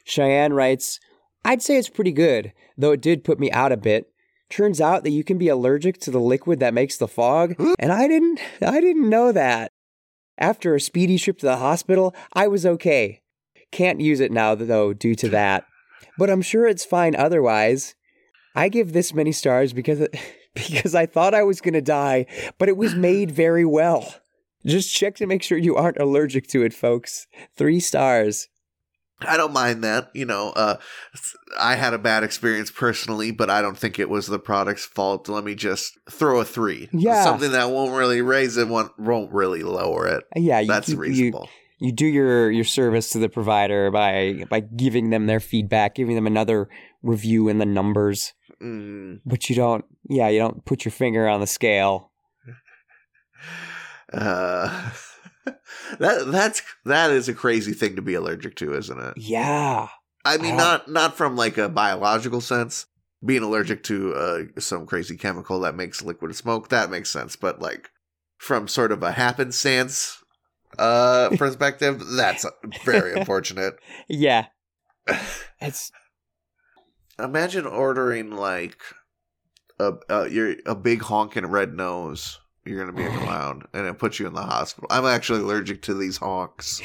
Cheyenne 0.03 0.53
writes, 0.53 0.99
I'd 1.45 1.61
say 1.61 1.77
it's 1.77 1.89
pretty 1.89 2.11
good, 2.11 2.51
though 2.77 2.91
it 2.91 3.01
did 3.01 3.23
put 3.23 3.39
me 3.39 3.51
out 3.51 3.71
a 3.71 3.77
bit. 3.77 4.07
Turns 4.49 4.81
out 4.81 5.03
that 5.03 5.11
you 5.11 5.23
can 5.23 5.37
be 5.37 5.47
allergic 5.47 5.99
to 6.01 6.11
the 6.11 6.19
liquid 6.19 6.59
that 6.59 6.73
makes 6.73 6.97
the 6.97 7.07
fog, 7.07 7.55
and 7.79 7.91
I 7.91 8.07
didn't 8.07 8.39
I 8.61 8.79
didn't 8.79 9.09
know 9.09 9.31
that. 9.31 9.71
After 10.37 10.75
a 10.75 10.79
speedy 10.79 11.17
trip 11.17 11.39
to 11.39 11.45
the 11.45 11.57
hospital, 11.57 12.13
I 12.33 12.47
was 12.47 12.65
okay. 12.65 13.21
Can't 13.75 13.99
use 13.99 14.19
it 14.21 14.31
now 14.31 14.55
though 14.55 14.93
due 14.93 15.15
to 15.15 15.29
that. 15.29 15.65
But 16.17 16.29
I'm 16.29 16.41
sure 16.41 16.65
it's 16.65 16.85
fine 16.85 17.15
otherwise. 17.15 17.93
I 18.55 18.69
give 18.69 18.93
this 18.93 19.13
many 19.13 19.33
stars 19.33 19.73
because 19.73 20.07
because 20.55 20.95
I 20.95 21.05
thought 21.05 21.33
I 21.33 21.43
was 21.43 21.59
going 21.59 21.73
to 21.73 21.81
die, 21.81 22.25
but 22.57 22.69
it 22.69 22.77
was 22.77 22.95
made 23.09 23.31
very 23.31 23.65
well. 23.65 24.15
Just 24.65 24.93
check 24.95 25.15
to 25.17 25.27
make 25.27 25.43
sure 25.43 25.57
you 25.57 25.75
aren't 25.75 25.99
allergic 25.99 26.47
to 26.47 26.63
it, 26.63 26.73
folks. 26.73 27.27
3 27.57 27.79
stars. 27.79 28.47
I 29.21 29.37
don't 29.37 29.53
mind 29.53 29.83
that. 29.83 30.09
You 30.13 30.25
know, 30.25 30.49
uh, 30.55 30.77
I 31.59 31.75
had 31.75 31.93
a 31.93 31.97
bad 31.99 32.23
experience 32.23 32.71
personally, 32.71 33.31
but 33.31 33.49
I 33.49 33.61
don't 33.61 33.77
think 33.77 33.99
it 33.99 34.09
was 34.09 34.25
the 34.27 34.39
product's 34.39 34.85
fault. 34.85 35.29
Let 35.29 35.43
me 35.43 35.53
just 35.55 35.97
throw 36.09 36.39
a 36.39 36.45
three. 36.45 36.89
Yeah. 36.91 37.23
Something 37.23 37.51
that 37.51 37.69
won't 37.69 37.91
really 37.95 38.21
raise 38.21 38.57
it, 38.57 38.67
won't, 38.67 38.97
won't 38.99 39.31
really 39.31 39.63
lower 39.63 40.07
it. 40.07 40.23
Yeah, 40.35 40.63
That's 40.63 40.89
you- 40.89 40.95
you- 40.95 41.01
reasonable. 41.01 41.49
you 41.51 41.64
do 41.93 42.05
your 42.05 42.49
your 42.51 42.63
service 42.63 43.09
to 43.09 43.19
the 43.19 43.29
provider 43.29 43.91
by 43.91 44.45
by 44.49 44.59
giving 44.61 45.09
them 45.09 45.27
their 45.27 45.39
feedback, 45.39 45.95
giving 45.95 46.15
them 46.15 46.27
another 46.27 46.69
review 47.03 47.47
in 47.49 47.57
the 47.59 47.65
numbers, 47.65 48.33
Mm, 48.61 49.19
but 49.25 49.49
you 49.49 49.55
don't. 49.55 49.85
Yeah, 50.09 50.29
you 50.29 50.39
don't 50.39 50.63
put 50.65 50.85
your 50.85 50.91
finger 50.91 51.27
on 51.27 51.41
the 51.41 51.47
scale. 51.47 52.11
uh, 54.13 54.91
that 55.99 56.25
that's 56.27 56.61
that 56.85 57.11
is 57.11 57.27
a 57.29 57.33
crazy 57.33 57.73
thing 57.73 57.95
to 57.95 58.01
be 58.01 58.13
allergic 58.13 58.55
to, 58.57 58.73
isn't 58.75 58.99
it? 58.99 59.13
Yeah. 59.17 59.87
I 60.23 60.37
mean, 60.37 60.53
I- 60.53 60.57
not 60.57 60.89
not 60.89 61.17
from 61.17 61.35
like 61.35 61.57
a 61.57 61.69
biological 61.69 62.41
sense. 62.41 62.85
Being 63.23 63.43
allergic 63.43 63.81
to 63.85 64.13
uh, 64.13 64.39
some 64.59 64.85
crazy 64.85 65.17
chemical 65.17 65.59
that 65.61 65.75
makes 65.75 66.03
liquid 66.03 66.35
smoke 66.35 66.69
that 66.69 66.91
makes 66.91 67.09
sense, 67.09 67.35
but 67.35 67.59
like 67.59 67.89
from 68.37 68.67
sort 68.67 68.91
of 68.91 69.01
a 69.01 69.13
happenstance 69.13 70.21
uh, 70.77 71.29
perspective, 71.37 72.01
that's 72.15 72.45
very 72.83 73.13
unfortunate. 73.19 73.75
Yeah. 74.07 74.47
It's 75.61 75.91
Imagine 77.17 77.65
ordering 77.65 78.31
like 78.31 78.77
a 79.79 79.93
a, 80.09 80.29
you're, 80.29 80.55
a 80.65 80.75
big 80.75 81.01
honking 81.01 81.45
red 81.45 81.73
nose. 81.73 82.39
You're 82.65 82.83
gonna 82.85 82.95
be 82.97 83.05
a 83.05 83.17
clown, 83.23 83.63
and 83.73 83.87
it 83.87 83.97
puts 83.97 84.19
you 84.19 84.27
in 84.27 84.33
the 84.33 84.41
hospital. 84.41 84.87
I'm 84.91 85.05
actually 85.05 85.39
allergic 85.41 85.81
to 85.83 85.93
these 85.93 86.17
honks. 86.17 86.81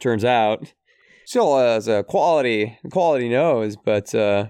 turns 0.00 0.24
out 0.24 0.72
still 1.26 1.54
uh, 1.54 1.76
as 1.76 1.88
a 1.88 2.04
quality 2.04 2.78
quality 2.92 3.28
nose, 3.28 3.76
but 3.76 4.14
uh 4.14 4.46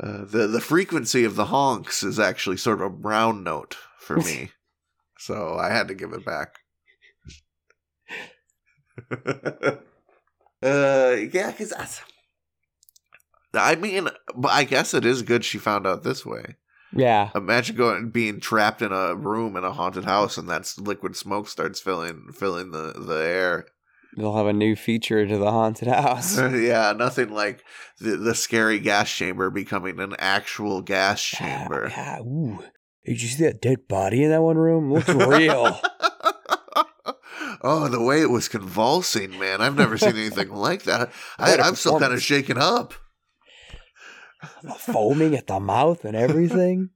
Uh, 0.00 0.24
the 0.24 0.46
the 0.46 0.60
frequency 0.60 1.24
of 1.24 1.34
the 1.36 1.46
honks 1.46 2.02
is 2.02 2.18
actually 2.20 2.56
sort 2.56 2.80
of 2.80 2.86
a 2.86 2.96
brown 2.96 3.42
note 3.42 3.76
for 3.98 4.16
me, 4.16 4.50
so 5.18 5.56
I 5.58 5.70
had 5.70 5.88
to 5.88 5.94
give 5.94 6.12
it 6.12 6.24
back. 6.24 6.58
uh, 10.62 11.16
yeah, 11.32 11.50
because 11.50 11.72
I 13.54 13.74
mean, 13.76 14.08
but 14.34 14.52
I 14.52 14.64
guess 14.64 14.94
it 14.94 15.04
is 15.04 15.22
good 15.22 15.44
she 15.44 15.58
found 15.58 15.86
out 15.86 16.02
this 16.02 16.24
way. 16.24 16.56
yeah. 16.92 17.30
Imagine 17.34 17.76
going 17.76 18.10
being 18.10 18.40
trapped 18.40 18.82
in 18.82 18.92
a 18.92 19.14
room 19.14 19.56
in 19.56 19.64
a 19.64 19.72
haunted 19.72 20.04
house, 20.04 20.38
and 20.38 20.48
that 20.48 20.72
liquid 20.78 21.16
smoke 21.16 21.48
starts 21.48 21.80
filling 21.80 22.32
filling 22.32 22.70
the 22.70 22.94
the 22.96 23.24
air. 23.24 23.66
They'll 24.16 24.36
have 24.36 24.46
a 24.46 24.52
new 24.52 24.76
feature 24.76 25.26
to 25.26 25.38
the 25.38 25.50
haunted 25.50 25.88
house. 25.88 26.38
yeah, 26.38 26.92
nothing 26.96 27.30
like 27.30 27.64
the 27.98 28.16
the 28.16 28.34
scary 28.34 28.78
gas 28.78 29.10
chamber 29.10 29.50
becoming 29.50 30.00
an 30.00 30.14
actual 30.18 30.82
gas 30.82 31.22
chamber. 31.22 31.88
Yeah, 31.90 32.20
ooh. 32.20 32.62
Did 33.04 33.20
you 33.20 33.28
see 33.28 33.44
that 33.44 33.60
dead 33.60 33.88
body 33.88 34.22
in 34.22 34.30
that 34.30 34.42
one 34.42 34.56
room? 34.56 34.92
Looks 34.92 35.08
real. 35.08 35.80
oh, 37.62 37.88
the 37.88 38.02
way 38.02 38.20
it 38.20 38.30
was 38.30 38.48
convulsing, 38.48 39.38
man! 39.38 39.60
I've 39.60 39.76
never 39.76 39.96
seen 39.96 40.16
anything 40.16 40.50
like 40.52 40.82
that. 40.84 41.12
I, 41.38 41.56
I'm 41.56 41.74
still 41.74 41.98
kind 41.98 42.12
of 42.12 42.22
shaken 42.22 42.58
up. 42.58 42.94
Foaming 44.78 45.34
at 45.34 45.46
the 45.46 45.60
mouth 45.60 46.04
and 46.04 46.16
everything. 46.16 46.90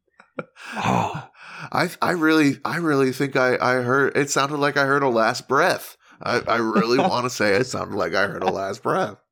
Wow. 0.75 1.31
I 1.73 1.91
I 2.03 2.11
really 2.11 2.59
I 2.65 2.77
really 2.77 3.13
think 3.13 3.37
I 3.37 3.57
I 3.61 3.83
heard 3.83 4.17
it 4.17 4.31
sounded 4.31 4.59
like 4.59 4.77
I 4.77 4.85
heard 4.85 5.03
a 5.03 5.09
last 5.09 5.49
breath. 5.49 5.97
I 6.21 6.41
I 6.47 6.57
really 6.57 6.99
want 7.11 7.25
to 7.25 7.31
say 7.31 7.55
it 7.55 7.67
sounded 7.67 7.97
like 7.97 8.15
I 8.15 8.27
heard 8.27 8.43
a 8.43 8.51
last 8.51 8.83
breath. 8.83 9.17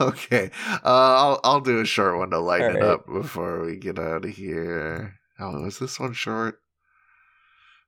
Okay, 0.00 0.50
uh, 0.66 0.78
I'll 0.84 1.40
I'll 1.44 1.60
do 1.60 1.78
a 1.78 1.84
short 1.84 2.16
one 2.16 2.30
to 2.30 2.38
lighten 2.38 2.76
it 2.76 2.82
up 2.82 3.06
before 3.06 3.62
we 3.62 3.76
get 3.76 3.98
out 3.98 4.24
of 4.24 4.30
here. 4.30 5.20
Oh, 5.38 5.66
is 5.66 5.78
this 5.78 6.00
one 6.00 6.14
short? 6.14 6.58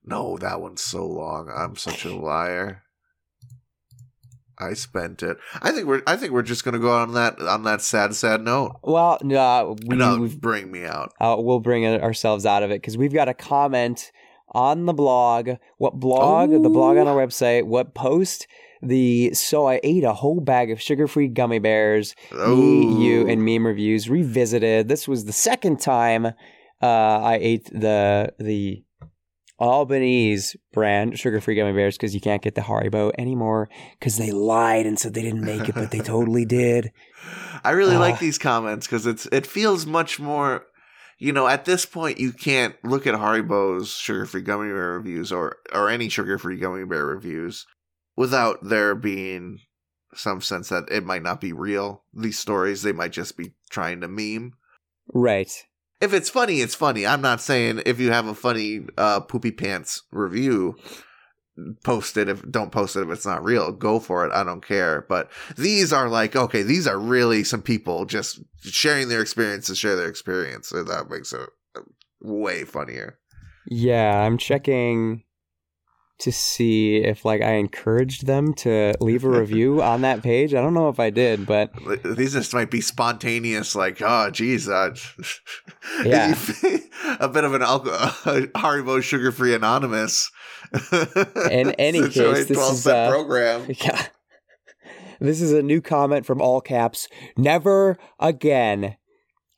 No, 0.05 0.37
that 0.37 0.61
one's 0.61 0.81
so 0.81 1.05
long. 1.05 1.51
I'm 1.53 1.75
such 1.75 2.05
a 2.05 2.15
liar. 2.15 2.83
I 4.57 4.73
spent 4.73 5.21
it. 5.21 5.37
I 5.61 5.71
think 5.71 5.85
we're. 5.85 6.01
I 6.07 6.15
think 6.15 6.31
we're 6.31 6.41
just 6.41 6.63
gonna 6.63 6.79
go 6.79 6.91
on 6.91 7.13
that 7.13 7.41
on 7.41 7.63
that 7.63 7.81
sad, 7.81 8.15
sad 8.15 8.41
note. 8.41 8.79
Well, 8.83 9.17
no, 9.21 9.75
we, 9.85 9.97
no, 9.97 10.17
we've 10.17 10.39
bring 10.39 10.71
me 10.71 10.85
out. 10.85 11.11
uh, 11.19 11.35
we'll 11.37 11.59
bring 11.59 11.85
ourselves 11.85 12.45
out 12.45 12.63
of 12.63 12.71
it 12.71 12.81
because 12.81 12.97
we've 12.97 13.13
got 13.13 13.27
a 13.27 13.33
comment 13.33 14.11
on 14.53 14.85
the 14.85 14.93
blog. 14.93 15.49
What 15.77 15.95
blog? 15.99 16.51
The 16.51 16.69
blog 16.69 16.97
on 16.97 17.07
our 17.07 17.17
website. 17.17 17.65
What 17.65 17.93
post? 17.93 18.47
The 18.81 19.33
so 19.33 19.67
I 19.67 19.81
ate 19.83 20.03
a 20.03 20.13
whole 20.13 20.39
bag 20.39 20.71
of 20.71 20.81
sugar-free 20.81 21.29
gummy 21.29 21.59
bears. 21.59 22.15
Me, 22.31 23.03
you, 23.03 23.27
and 23.27 23.43
meme 23.43 23.65
reviews 23.65 24.09
revisited. 24.09 24.87
This 24.87 25.07
was 25.07 25.25
the 25.25 25.33
second 25.33 25.81
time 25.81 26.27
uh, 26.27 26.31
I 26.81 27.39
ate 27.41 27.65
the 27.65 28.33
the 28.39 28.84
Albanese 29.59 30.57
brand 30.73 31.17
sugar-free 31.17 31.55
gummy 31.55 31.73
bears 31.73 31.95
because 31.97 32.13
you 32.13 32.21
can't 32.21 32.41
get 32.41 32.55
the 32.55 32.61
Haribo 32.61 33.11
anymore 33.17 33.69
because 33.99 34.17
they 34.17 34.31
lied 34.31 34.85
and 34.85 34.99
said 34.99 35.13
they 35.13 35.21
didn't 35.21 35.45
make 35.45 35.69
it, 35.69 35.75
but 35.75 35.91
they 35.91 35.99
totally 35.99 36.45
did. 36.61 36.91
I 37.63 37.71
really 37.71 37.95
like 37.97 38.15
Ah. 38.15 38.19
these 38.19 38.37
comments 38.37 38.85
because 38.87 39.05
it's 39.05 39.25
it 39.27 39.47
feels 39.47 39.85
much 39.85 40.19
more. 40.19 40.65
You 41.17 41.31
know, 41.31 41.47
at 41.47 41.63
this 41.63 41.85
point, 41.85 42.19
you 42.19 42.33
can't 42.33 42.75
look 42.83 43.07
at 43.07 43.15
Haribo's 43.15 43.89
sugar-free 43.91 44.41
gummy 44.41 44.67
bear 44.67 44.97
reviews 44.97 45.31
or 45.31 45.55
or 45.73 45.89
any 45.89 46.09
sugar-free 46.09 46.57
gummy 46.57 46.83
bear 46.85 47.05
reviews 47.05 47.65
without 48.17 48.59
there 48.61 48.95
being 48.95 49.59
some 50.13 50.41
sense 50.41 50.69
that 50.69 50.83
it 50.91 51.05
might 51.05 51.23
not 51.23 51.39
be 51.39 51.53
real. 51.53 52.03
These 52.13 52.37
stories 52.39 52.81
they 52.83 52.91
might 52.91 53.13
just 53.13 53.37
be 53.37 53.53
trying 53.69 54.01
to 54.01 54.07
meme. 54.09 54.53
Right. 55.13 55.51
If 56.01 56.13
it's 56.13 56.29
funny, 56.29 56.61
it's 56.61 56.75
funny. 56.75 57.05
I'm 57.05 57.21
not 57.21 57.41
saying 57.41 57.81
if 57.85 57.99
you 57.99 58.11
have 58.11 58.27
a 58.27 58.35
funny 58.35 58.81
uh, 58.97 59.21
poopy 59.21 59.51
pants 59.51 60.03
review, 60.11 60.75
post 61.83 62.17
it. 62.17 62.29
If 62.29 62.49
don't 62.49 62.71
post 62.71 62.95
it 62.95 63.01
if 63.01 63.09
it's 63.09 63.25
not 63.25 63.43
real, 63.43 63.71
go 63.71 63.99
for 63.99 64.25
it. 64.25 64.31
I 64.33 64.43
don't 64.43 64.65
care. 64.65 65.05
But 65.07 65.31
these 65.57 65.93
are 65.93 66.09
like 66.09 66.35
okay, 66.35 66.63
these 66.63 66.87
are 66.87 66.99
really 66.99 67.43
some 67.43 67.61
people 67.61 68.05
just 68.05 68.39
sharing 68.61 69.09
their 69.09 69.21
experience 69.21 69.67
to 69.67 69.75
share 69.75 69.95
their 69.95 70.09
experience. 70.09 70.69
So 70.69 70.83
that 70.83 71.09
makes 71.09 71.33
it 71.33 71.49
way 72.21 72.65
funnier. 72.65 73.17
Yeah, 73.67 74.19
I'm 74.19 74.37
checking 74.37 75.23
to 76.19 76.31
see 76.31 76.97
if 76.97 77.25
like 77.25 77.41
I 77.41 77.53
encouraged 77.53 78.25
them 78.25 78.53
to 78.55 78.93
leave 78.99 79.23
a 79.23 79.29
review 79.29 79.81
on 79.81 80.01
that 80.01 80.23
page. 80.23 80.53
I 80.53 80.61
don't 80.61 80.73
know 80.73 80.89
if 80.89 80.99
I 80.99 81.09
did, 81.09 81.45
but 81.45 81.71
These 82.03 82.33
just 82.33 82.53
might 82.53 82.71
be 82.71 82.81
spontaneous, 82.81 83.75
like 83.75 84.01
oh 84.01 84.29
geez, 84.29 84.69
uh, 84.69 84.95
Yeah. 86.05 86.35
a 87.19 87.27
bit 87.27 87.43
of 87.43 87.53
an 87.53 87.61
alcohol, 87.61 88.09
Haribo 88.55 89.01
sugar 89.03 89.31
free 89.31 89.53
anonymous. 89.53 90.31
In 91.51 91.71
any 91.73 92.01
case, 92.01 92.47
this 92.47 92.51
is, 92.57 92.81
step 92.81 93.09
uh, 93.09 93.11
program. 93.11 93.65
yeah. 93.69 94.07
This 95.19 95.41
is 95.41 95.53
a 95.53 95.61
new 95.63 95.81
comment 95.81 96.25
from 96.25 96.41
all 96.41 96.59
caps. 96.61 97.07
Never 97.37 97.97
again. 98.19 98.97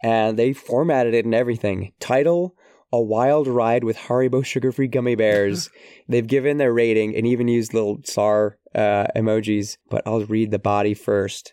And 0.04 0.38
they 0.38 0.54
formatted 0.54 1.16
it 1.16 1.26
and 1.26 1.34
everything. 1.34 1.94
Title 2.00 2.56
A 2.92 3.02
Wild 3.02 3.48
Ride 3.48 3.84
with 3.84 3.98
Haribo 3.98 4.46
Sugar 4.46 4.72
Free 4.72 4.88
Gummy 4.88 5.16
Bears. 5.16 5.70
They've 6.08 6.26
given 6.26 6.58
their 6.58 6.74
rating 6.74 7.16
and 7.16 7.28
even 7.28 7.48
used 7.48 7.74
little 7.74 8.00
SAR 8.04 8.58
uh, 8.74 9.08
emojis, 9.16 9.78
but 9.90 10.04
I'll 10.06 10.26
read 10.26 10.52
the 10.52 10.60
body 10.60 10.94
first. 10.94 11.52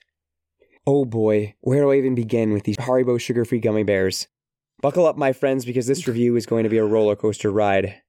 Oh 0.86 1.04
boy, 1.04 1.54
where 1.60 1.80
do 1.80 1.90
I 1.90 1.96
even 1.96 2.14
begin 2.14 2.52
with 2.52 2.64
these 2.64 2.76
Haribo 2.76 3.20
Sugar 3.20 3.44
Free 3.44 3.58
Gummy 3.58 3.82
Bears? 3.82 4.28
Buckle 4.80 5.06
up, 5.06 5.16
my 5.16 5.32
friends, 5.32 5.64
because 5.64 5.86
this 5.86 6.06
review 6.06 6.36
is 6.36 6.46
going 6.46 6.64
to 6.64 6.70
be 6.70 6.78
a 6.78 6.84
roller 6.84 7.16
coaster 7.16 7.50
ride. 7.50 8.02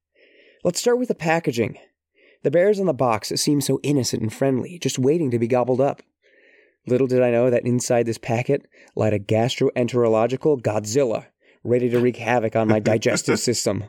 Let's 0.64 0.80
start 0.80 1.00
with 1.00 1.08
the 1.08 1.16
packaging. 1.16 1.78
The 2.44 2.52
bears 2.52 2.80
on 2.80 2.86
the 2.86 2.94
box 2.94 3.30
seem 3.30 3.62
so 3.62 3.80
innocent 3.82 4.22
and 4.22 4.32
friendly, 4.32 4.78
just 4.78 5.00
waiting 5.00 5.32
to 5.32 5.40
be 5.40 5.48
gobbled 5.48 5.82
up. 5.82 6.04
Little 6.86 7.08
did 7.08 7.24
I 7.24 7.32
know 7.32 7.50
that 7.50 7.66
inside 7.66 8.06
this 8.06 8.18
packet 8.18 8.68
lied 8.96 9.14
a 9.14 9.20
gastroenterological 9.20 10.62
Godzilla, 10.62 11.28
ready 11.66 11.90
to 11.90 12.00
wreak 12.00 12.18
havoc 12.18 12.56
on 12.56 12.68
my 12.68 12.80
digestive 12.80 13.40
system. 13.50 13.86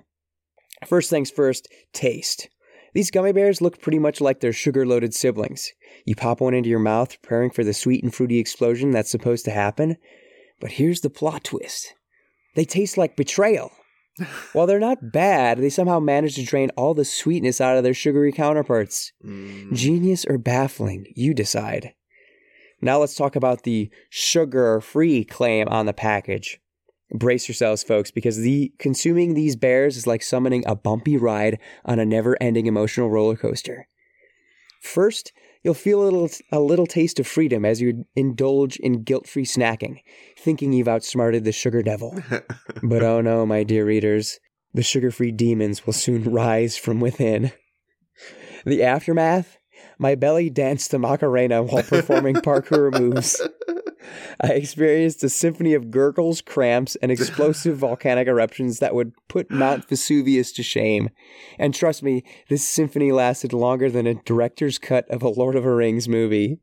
First 0.87 1.11
things 1.11 1.31
first, 1.31 1.69
taste. 1.93 2.49
These 2.95 3.11
gummy 3.11 3.33
bears 3.33 3.61
look 3.61 3.81
pretty 3.81 3.99
much 3.99 4.21
like 4.21 4.41
their 4.41 4.53
sugar 4.53 4.87
loaded 4.87 5.15
siblings. 5.15 5.71
You 6.07 6.17
pop 6.17 6.41
one 6.41 6.55
into 6.55 6.71
your 6.71 6.79
mouth, 6.79 7.21
preparing 7.21 7.51
for 7.51 7.63
the 7.63 7.75
sweet 7.75 8.03
and 8.03 8.15
fruity 8.15 8.39
explosion 8.39 8.91
that's 8.91 9.11
supposed 9.11 9.45
to 9.45 9.51
happen. 9.51 9.97
But 10.61 10.73
here's 10.73 11.03
the 11.03 11.11
plot 11.11 11.45
twist 11.45 11.95
they 12.55 12.65
taste 12.65 12.97
like 12.97 13.17
betrayal. 13.17 13.71
While 14.55 14.67
they're 14.67 14.81
not 14.81 15.13
bad, 15.13 15.59
they 15.59 15.69
somehow 15.69 16.01
manage 16.01 16.37
to 16.37 16.45
drain 16.45 16.71
all 16.75 16.95
the 16.95 17.05
sweetness 17.05 17.61
out 17.61 17.77
of 17.77 17.85
their 17.85 17.93
sugary 17.93 18.33
counterparts. 18.33 19.13
Mm. 19.23 19.75
Genius 19.75 20.25
or 20.25 20.39
baffling, 20.39 21.05
you 21.15 21.35
decide. 21.35 21.93
Now 22.81 22.99
let's 22.99 23.15
talk 23.15 23.37
about 23.37 23.65
the 23.65 23.91
sugar 24.09 24.81
free 24.81 25.23
claim 25.23 25.69
on 25.69 25.85
the 25.85 25.93
package. 25.93 26.61
Brace 27.13 27.49
yourselves, 27.49 27.85
folks, 27.85 28.11
because 28.11 28.39
the 28.39 28.73
consuming 28.79 29.35
these 29.35 29.57
bears 29.57 29.97
is 29.97 30.07
like 30.07 30.23
summoning 30.23 30.65
a 30.67 30.75
bumpy 30.75 31.17
ride 31.17 31.59
on 31.85 31.99
a 31.99 32.05
never 32.05 32.37
ending 32.41 32.67
emotional 32.67 33.11
roller 33.11 33.37
coaster. 33.37 33.89
First, 34.81 35.33
you'll 35.63 35.75
feel 35.75 36.03
a 36.03 36.05
little, 36.05 36.31
a 36.53 36.61
little 36.61 36.87
taste 36.87 37.19
of 37.21 37.27
freedom 37.27 37.65
as 37.65 37.81
you 37.81 38.05
indulge 38.15 38.77
in 38.77 39.03
guilt 39.03 39.29
free 39.29 39.45
snacking, 39.45 40.01
thinking 40.37 40.73
you've 40.73 40.89
outsmarted 40.89 41.45
the 41.45 41.53
sugar 41.53 41.83
devil. 41.83 42.21
But 42.83 43.03
oh 43.03 43.21
no, 43.21 43.47
my 43.47 43.65
dear 43.65 43.87
readers, 43.87 44.39
the 44.75 44.83
sugar 44.83 45.11
free 45.11 45.33
demons 45.33 45.87
will 45.87 45.93
soon 45.93 46.25
rise 46.31 46.77
from 46.77 47.01
within. 47.01 47.53
The 48.65 48.83
aftermath? 48.83 49.59
My 49.99 50.15
belly 50.15 50.51
danced 50.51 50.91
the 50.91 50.99
Macarena 50.99 51.63
while 51.63 51.83
performing 51.83 52.35
parkour 52.43 52.93
moves. 52.99 53.41
I 54.41 54.49
experienced 54.49 55.25
a 55.25 55.29
symphony 55.29 55.75
of 55.75 55.91
gurgles, 55.91 56.41
cramps, 56.41 56.97
and 56.97 57.11
explosive 57.11 57.77
volcanic 57.79 58.29
eruptions 58.29 58.79
that 58.79 58.95
would 58.95 59.13
put 59.29 59.51
Mount 59.51 59.89
Vesuvius 59.89 60.53
to 60.53 60.63
shame. 60.63 61.11
And 61.59 61.75
trust 61.75 62.03
me, 62.03 62.25
this 62.49 62.67
symphony 62.67 63.13
lasted 63.13 63.53
longer 63.53 63.91
than 63.91 64.07
a 64.07 64.15
director's 64.15 64.79
cut 64.79 65.09
of 65.11 65.23
a 65.23 65.29
Lord 65.29 65.57
of 65.57 65.65
the 65.65 65.71
Rings 65.71 66.09
movie. 66.09 66.59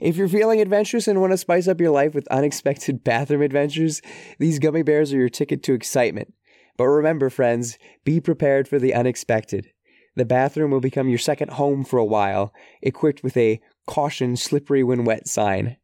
If 0.00 0.16
you're 0.16 0.28
feeling 0.28 0.60
adventurous 0.60 1.08
and 1.08 1.20
want 1.20 1.32
to 1.32 1.38
spice 1.38 1.66
up 1.68 1.80
your 1.80 1.90
life 1.90 2.14
with 2.14 2.28
unexpected 2.28 3.02
bathroom 3.04 3.42
adventures, 3.42 4.02
these 4.38 4.58
gummy 4.58 4.82
bears 4.82 5.12
are 5.12 5.18
your 5.18 5.28
ticket 5.28 5.62
to 5.64 5.72
excitement. 5.72 6.34
But 6.76 6.86
remember, 6.86 7.30
friends, 7.30 7.78
be 8.04 8.20
prepared 8.20 8.68
for 8.68 8.78
the 8.78 8.92
unexpected. 8.92 9.72
The 10.14 10.24
bathroom 10.24 10.70
will 10.70 10.80
become 10.80 11.08
your 11.08 11.18
second 11.18 11.52
home 11.52 11.84
for 11.84 11.98
a 11.98 12.04
while, 12.04 12.52
equipped 12.82 13.22
with 13.22 13.36
a 13.36 13.60
caution 13.86 14.36
slippery 14.36 14.82
when 14.82 15.04
wet 15.04 15.28
sign. 15.28 15.76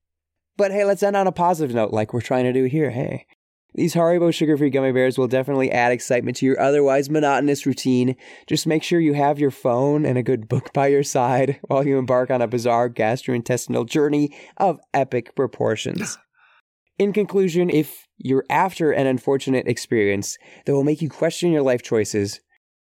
But 0.57 0.72
hey, 0.72 0.84
let's 0.84 1.03
end 1.03 1.16
on 1.16 1.26
a 1.26 1.32
positive 1.32 1.74
note 1.74 1.92
like 1.92 2.12
we're 2.12 2.20
trying 2.20 2.44
to 2.44 2.53
do 2.53 2.64
here. 2.64 2.90
Hey. 2.90 3.26
These 3.74 3.94
Haribo 3.94 4.34
sugar 4.34 4.59
free 4.59 4.68
gummy 4.68 4.92
bears 4.92 5.16
will 5.16 5.28
definitely 5.28 5.70
add 5.70 5.92
excitement 5.92 6.36
to 6.38 6.46
your 6.46 6.61
otherwise 6.61 7.09
monotonous 7.09 7.64
routine. 7.64 8.16
Just 8.46 8.66
make 8.66 8.82
sure 8.82 9.00
you 9.00 9.14
have 9.14 9.38
your 9.38 9.50
phone 9.50 10.05
and 10.05 10.18
a 10.18 10.22
good 10.22 10.46
book 10.46 10.74
by 10.74 10.88
your 10.88 11.03
side 11.03 11.59
while 11.68 11.86
you 11.86 11.98
embark 11.98 12.30
on 12.30 12.42
a 12.42 12.46
bizarre 12.46 12.90
gastrointestinal 12.90 13.88
journey 13.88 14.36
of 14.59 14.78
epic 14.92 15.34
proportions. 15.34 16.18
In 16.98 17.14
conclusion, 17.14 17.70
if 17.70 18.07
you're 18.18 18.44
after 18.50 18.92
an 18.92 19.07
unfortunate 19.07 19.66
experience 19.66 20.36
that 20.66 20.74
will 20.74 20.84
make 20.84 21.00
you 21.00 21.09
question 21.09 21.50
your 21.50 21.62
life 21.62 21.82
choices, 21.82 22.40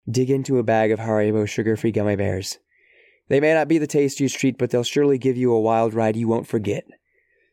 dig 0.09 0.29
into 0.29 0.59
a 0.59 0.63
bag 0.63 0.91
of 0.91 0.99
Haribo 0.99 1.47
sugar 1.47 1.75
free 1.75 1.91
gummy 1.91 2.15
bears. 2.15 2.59
They 3.27 3.39
may 3.39 3.53
not 3.53 3.67
be 3.67 3.79
the 3.79 3.87
tastiest 3.87 4.39
treat, 4.39 4.57
but 4.57 4.69
they'll 4.69 4.83
surely 4.83 5.17
give 5.17 5.35
you 5.35 5.51
a 5.51 5.59
wild 5.59 5.95
ride 5.95 6.15
you 6.15 6.27
won't 6.27 6.47
forget. 6.47 6.85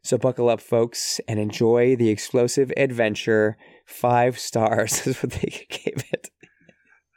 So 0.03 0.19
buckle 0.19 0.49
up, 0.49 0.61
folks, 0.61 1.21
and 1.29 1.39
enjoy 1.39 1.97
the 1.97 2.09
explosive 2.09 2.73
adventure. 2.77 3.57
Five 3.87 4.39
stars 4.39 5.07
is 5.07 5.23
what 5.23 5.33
they 5.33 5.67
gave 5.69 6.05
it. 6.13 6.31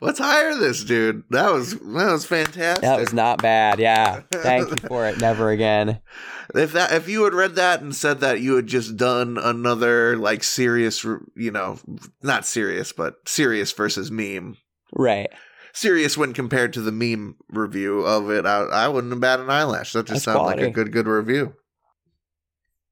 Let's 0.01 0.19
hire 0.19 0.55
this 0.55 0.83
dude. 0.83 1.23
That 1.29 1.51
was 1.51 1.71
that 1.71 2.11
was 2.11 2.25
fantastic. 2.25 2.81
That 2.83 2.99
was 2.99 3.13
not 3.13 3.41
bad. 3.41 3.79
Yeah. 3.79 4.21
Thank 4.31 4.69
you 4.69 4.75
for 4.87 5.07
it. 5.07 5.19
Never 5.19 5.49
again. 5.49 5.99
If 6.53 6.73
that 6.73 6.91
if 6.91 7.09
you 7.09 7.23
had 7.23 7.33
read 7.33 7.55
that 7.55 7.81
and 7.81 7.93
said 7.93 8.19
that 8.19 8.39
you 8.39 8.55
had 8.55 8.67
just 8.67 8.95
done 8.95 9.39
another 9.41 10.15
like 10.15 10.43
serious, 10.43 11.03
you 11.03 11.49
know, 11.49 11.79
not 12.21 12.45
serious, 12.45 12.93
but 12.93 13.15
serious 13.27 13.71
versus 13.71 14.11
meme. 14.11 14.55
Right. 14.93 15.29
Serious 15.73 16.15
when 16.15 16.33
compared 16.33 16.71
to 16.73 16.81
the 16.81 16.91
meme 16.91 17.35
review 17.49 18.01
of 18.01 18.29
it, 18.29 18.45
I, 18.45 18.59
I 18.59 18.87
wouldn't 18.87 19.11
have 19.11 19.19
batted 19.19 19.45
an 19.45 19.51
eyelash. 19.51 19.93
That 19.93 20.05
just 20.05 20.23
That's 20.23 20.37
sounded 20.37 20.43
like 20.43 20.59
a 20.59 20.69
good 20.69 20.91
good 20.91 21.07
review. 21.07 21.55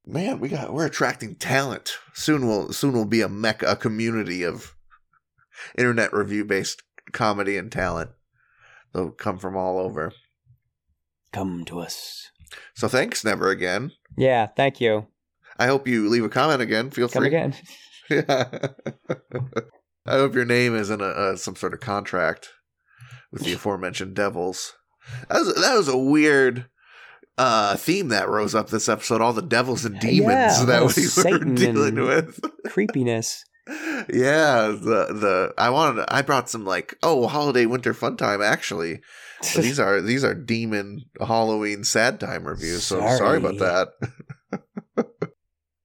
Man, 0.06 0.38
we 0.38 0.48
got 0.48 0.72
we're 0.72 0.86
attracting 0.86 1.36
talent. 1.36 1.92
Soon 2.12 2.46
will 2.46 2.72
soon 2.72 2.92
will 2.92 3.06
be 3.06 3.22
a 3.22 3.28
mecca, 3.28 3.66
a 3.70 3.76
community 3.76 4.42
of 4.42 4.74
internet 5.78 6.12
review 6.12 6.44
based 6.44 6.82
comedy 7.12 7.56
and 7.56 7.72
talent. 7.72 8.10
They'll 8.92 9.10
come 9.10 9.38
from 9.38 9.56
all 9.56 9.78
over. 9.78 10.12
Come 11.32 11.64
to 11.66 11.80
us. 11.80 12.30
So 12.74 12.86
thanks, 12.86 13.24
never 13.24 13.48
again. 13.48 13.92
Yeah. 14.16 14.46
Thank 14.46 14.80
you. 14.80 15.06
I 15.58 15.66
hope 15.66 15.88
you 15.88 16.08
leave 16.08 16.24
a 16.24 16.28
comment 16.28 16.60
again. 16.60 16.90
Feel 16.90 17.08
free. 17.08 17.30
Come 17.30 17.30
free. 17.30 17.38
again. 17.38 17.54
Yeah. 18.10 18.44
I 20.06 20.16
hope 20.16 20.34
your 20.34 20.44
name 20.44 20.76
isn't 20.76 21.00
a, 21.00 21.30
a 21.32 21.36
some 21.38 21.56
sort 21.56 21.72
of 21.72 21.80
contract 21.80 22.50
with 23.32 23.42
the 23.42 23.54
aforementioned 23.54 24.14
devils. 24.14 24.74
That 25.30 25.38
was 25.38 25.54
that 25.54 25.74
was 25.74 25.88
a 25.88 25.96
weird 25.96 26.66
uh 27.36 27.76
theme 27.76 28.08
that 28.08 28.28
rose 28.28 28.54
up 28.54 28.70
this 28.70 28.88
episode. 28.88 29.20
All 29.20 29.32
the 29.32 29.42
devils 29.42 29.84
and 29.84 29.98
demons 29.98 30.28
Yeah, 30.60 30.64
that 30.66 30.82
we 30.82 30.90
Satan 31.02 31.50
were 31.50 31.54
dealing 31.56 31.94
with. 31.96 32.40
Creepiness. 32.68 33.44
yeah, 33.68 34.68
the 34.68 35.06
the 35.10 35.54
I 35.56 35.70
wanted 35.70 36.04
I 36.08 36.22
brought 36.22 36.50
some 36.50 36.64
like 36.64 36.96
oh 37.02 37.26
holiday 37.26 37.66
winter 37.66 37.94
fun 37.94 38.16
time 38.16 38.42
actually. 38.42 39.00
But 39.54 39.62
these 39.62 39.80
are 39.80 40.00
these 40.00 40.22
are 40.24 40.34
demon 40.34 41.04
Halloween 41.18 41.84
sad 41.84 42.20
time 42.20 42.46
reviews. 42.46 42.84
So 42.84 43.00
sorry, 43.00 43.18
Sorry. 43.18 43.36
about 43.38 43.58
that. 43.58 44.58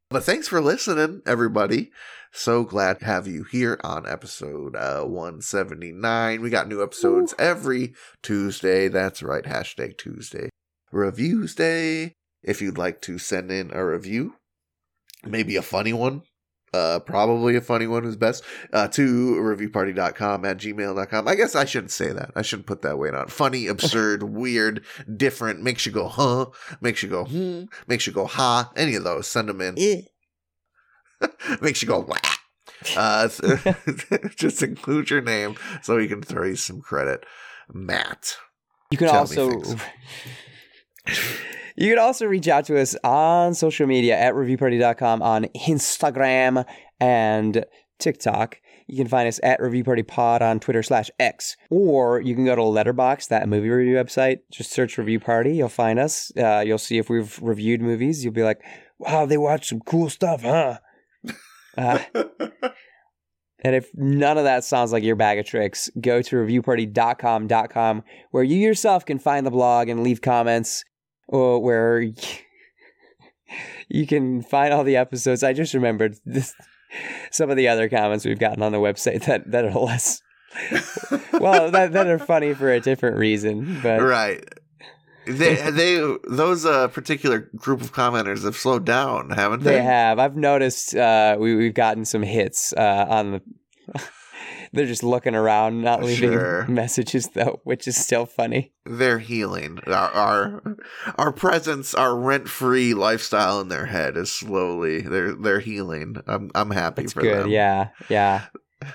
but 0.09 0.23
thanks 0.23 0.47
for 0.47 0.61
listening, 0.61 1.21
everybody. 1.25 1.91
So 2.31 2.63
glad 2.63 2.99
to 2.99 3.05
have 3.05 3.27
you 3.27 3.43
here 3.43 3.79
on 3.83 4.07
episode 4.07 4.75
uh, 4.75 5.03
179. 5.03 6.41
We 6.41 6.49
got 6.49 6.67
new 6.67 6.83
episodes 6.83 7.33
every 7.39 7.93
Tuesday. 8.21 8.87
That's 8.87 9.23
right, 9.23 9.43
hashtag 9.43 9.97
Tuesday. 9.97 10.49
Reviews 10.91 11.55
Day. 11.55 12.15
If 12.41 12.61
you'd 12.61 12.77
like 12.77 13.01
to 13.01 13.17
send 13.17 13.51
in 13.51 13.71
a 13.73 13.85
review, 13.85 14.35
maybe 15.25 15.57
a 15.57 15.61
funny 15.61 15.91
one, 15.91 16.23
uh, 16.73 16.99
probably 16.99 17.55
a 17.55 17.61
funny 17.61 17.87
one 17.87 18.05
is 18.05 18.15
best, 18.15 18.43
uh, 18.73 18.87
to 18.89 19.35
reviewparty.com 19.35 20.45
at 20.45 20.57
gmail.com. 20.57 21.27
I 21.27 21.35
guess 21.35 21.55
I 21.55 21.65
shouldn't 21.65 21.91
say 21.91 22.11
that. 22.11 22.31
I 22.35 22.41
shouldn't 22.41 22.67
put 22.67 22.81
that 22.83 22.97
weight 22.97 23.13
on. 23.13 23.27
Funny, 23.27 23.67
absurd, 23.67 24.23
weird, 24.23 24.85
different, 25.15 25.61
makes 25.61 25.85
you 25.85 25.91
go, 25.91 26.07
huh, 26.07 26.47
makes 26.81 27.03
you 27.03 27.09
go, 27.09 27.25
hmm, 27.25 27.63
makes 27.87 28.05
you 28.07 28.13
go, 28.13 28.25
ha, 28.25 28.71
any 28.75 28.95
of 28.95 29.03
those, 29.03 29.27
send 29.27 29.49
them 29.49 29.61
in. 29.61 29.75
makes 31.61 31.81
you 31.81 31.87
go, 31.87 31.99
wah. 31.99 32.17
Uh, 32.95 33.27
just 34.35 34.63
include 34.63 35.09
your 35.09 35.21
name 35.21 35.55
so 35.81 35.97
we 35.97 36.07
can 36.07 36.21
throw 36.21 36.45
you 36.45 36.55
some 36.55 36.81
credit. 36.81 37.25
Matt. 37.73 38.37
You 38.91 38.97
can 38.97 39.09
Tell 39.09 39.19
also. 39.19 39.61
You 41.79 41.89
can 41.89 41.99
also 41.99 42.25
reach 42.25 42.49
out 42.49 42.65
to 42.65 42.77
us 42.77 42.93
on 43.05 43.53
social 43.53 43.87
media 43.87 44.17
at 44.17 44.33
reviewparty.com 44.33 45.21
on 45.21 45.45
Instagram 45.55 46.65
and 46.99 47.65
TikTok. 47.99 48.57
You 48.87 48.97
can 48.97 49.07
find 49.07 49.29
us 49.29 49.39
at 49.43 49.61
Review 49.61 49.85
Party 49.85 50.03
Pod 50.03 50.41
on 50.41 50.59
Twitter 50.59 50.83
slash 50.83 51.09
X. 51.19 51.55
Or 51.69 52.19
you 52.19 52.35
can 52.35 52.43
go 52.43 52.55
to 52.55 52.61
Letterboxd, 52.61 53.29
that 53.29 53.47
movie 53.47 53.69
review 53.69 53.95
website. 53.95 54.39
Just 54.51 54.71
search 54.71 54.97
Review 54.97 55.21
Party. 55.21 55.55
You'll 55.55 55.69
find 55.69 55.99
us. 55.99 56.33
Uh, 56.35 56.63
you'll 56.65 56.79
see 56.79 56.97
if 56.97 57.09
we've 57.09 57.39
reviewed 57.41 57.81
movies. 57.81 58.25
You'll 58.25 58.33
be 58.33 58.43
like, 58.43 58.61
wow, 58.97 59.25
they 59.25 59.37
watch 59.37 59.69
some 59.69 59.79
cool 59.79 60.09
stuff, 60.09 60.41
huh? 60.41 60.79
Uh, 61.77 61.99
and 63.63 63.75
if 63.75 63.89
none 63.93 64.37
of 64.37 64.43
that 64.43 64.65
sounds 64.65 64.91
like 64.91 65.03
your 65.03 65.15
bag 65.15 65.39
of 65.39 65.45
tricks, 65.45 65.89
go 66.01 66.21
to 66.23 66.35
reviewpartydotcom.com 66.35 68.03
where 68.31 68.43
you 68.43 68.57
yourself 68.57 69.05
can 69.05 69.19
find 69.19 69.45
the 69.45 69.51
blog 69.51 69.87
and 69.87 70.03
leave 70.03 70.21
comments 70.21 70.83
or 71.29 71.61
where 71.61 72.01
you 73.87 74.07
can 74.07 74.41
find 74.41 74.73
all 74.73 74.83
the 74.83 74.97
episodes. 74.97 75.43
I 75.43 75.53
just 75.53 75.73
remembered 75.73 76.17
this, 76.25 76.53
some 77.31 77.49
of 77.49 77.57
the 77.57 77.67
other 77.67 77.87
comments 77.87 78.25
we've 78.25 78.39
gotten 78.39 78.63
on 78.63 78.71
the 78.71 78.79
website 78.79 79.25
that, 79.25 79.49
that 79.51 79.65
are 79.65 79.71
less, 79.71 80.21
well, 81.33 81.71
that, 81.71 81.93
that 81.93 82.07
are 82.07 82.19
funny 82.19 82.53
for 82.53 82.71
a 82.71 82.79
different 82.79 83.17
reason. 83.17 83.79
But 83.81 84.01
right. 84.01 84.43
They 85.27 85.55
they 85.69 86.17
those 86.27 86.65
uh 86.65 86.87
particular 86.87 87.51
group 87.55 87.81
of 87.81 87.93
commenters 87.93 88.45
have 88.45 88.55
slowed 88.55 88.83
down, 88.83 89.29
haven't 89.29 89.61
they? 89.61 89.75
They 89.75 89.83
have. 89.83 90.17
I've 90.17 90.35
noticed 90.35 90.95
uh, 90.95 91.37
we 91.37 91.55
we've 91.55 91.75
gotten 91.75 92.03
some 92.03 92.23
hits 92.23 92.73
uh, 92.73 93.05
on 93.07 93.31
the. 93.33 93.41
They're 94.71 94.85
just 94.85 95.03
looking 95.03 95.35
around, 95.35 95.81
not 95.81 96.03
leaving 96.03 96.31
Sure. 96.31 96.65
messages 96.69 97.29
though, 97.29 97.59
which 97.63 97.87
is 97.87 97.95
still 97.97 98.25
funny. 98.25 98.73
They're 98.85 99.19
healing. 99.19 99.79
Our 99.87 100.11
our, 100.11 100.63
our 101.17 101.31
presence, 101.31 101.93
our 101.95 102.15
rent 102.15 102.47
free 102.49 102.93
lifestyle 102.93 103.61
in 103.61 103.69
their 103.69 103.87
head 103.87 104.15
is 104.17 104.31
slowly 104.31 105.01
they're 105.01 105.33
they're 105.33 105.59
healing. 105.59 106.17
I'm 106.27 106.51
I'm 106.53 106.71
happy 106.71 107.03
It's 107.03 107.13
for 107.13 107.21
good. 107.21 107.43
them. 107.45 107.49
Yeah, 107.49 107.89
yeah. 108.09 108.45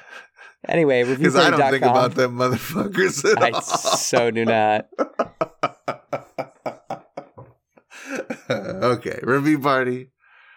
Anyway, 0.66 1.04
Because 1.04 1.36
I 1.36 1.50
don't 1.50 1.70
think 1.70 1.84
about 1.84 2.14
them 2.14 2.38
motherfuckers 2.38 3.30
at 3.30 3.42
I 3.42 3.50
all. 3.50 3.60
so 3.60 4.30
do 4.30 4.46
not. 4.46 4.86
okay, 8.50 9.18
review 9.22 9.58
party. 9.58 10.10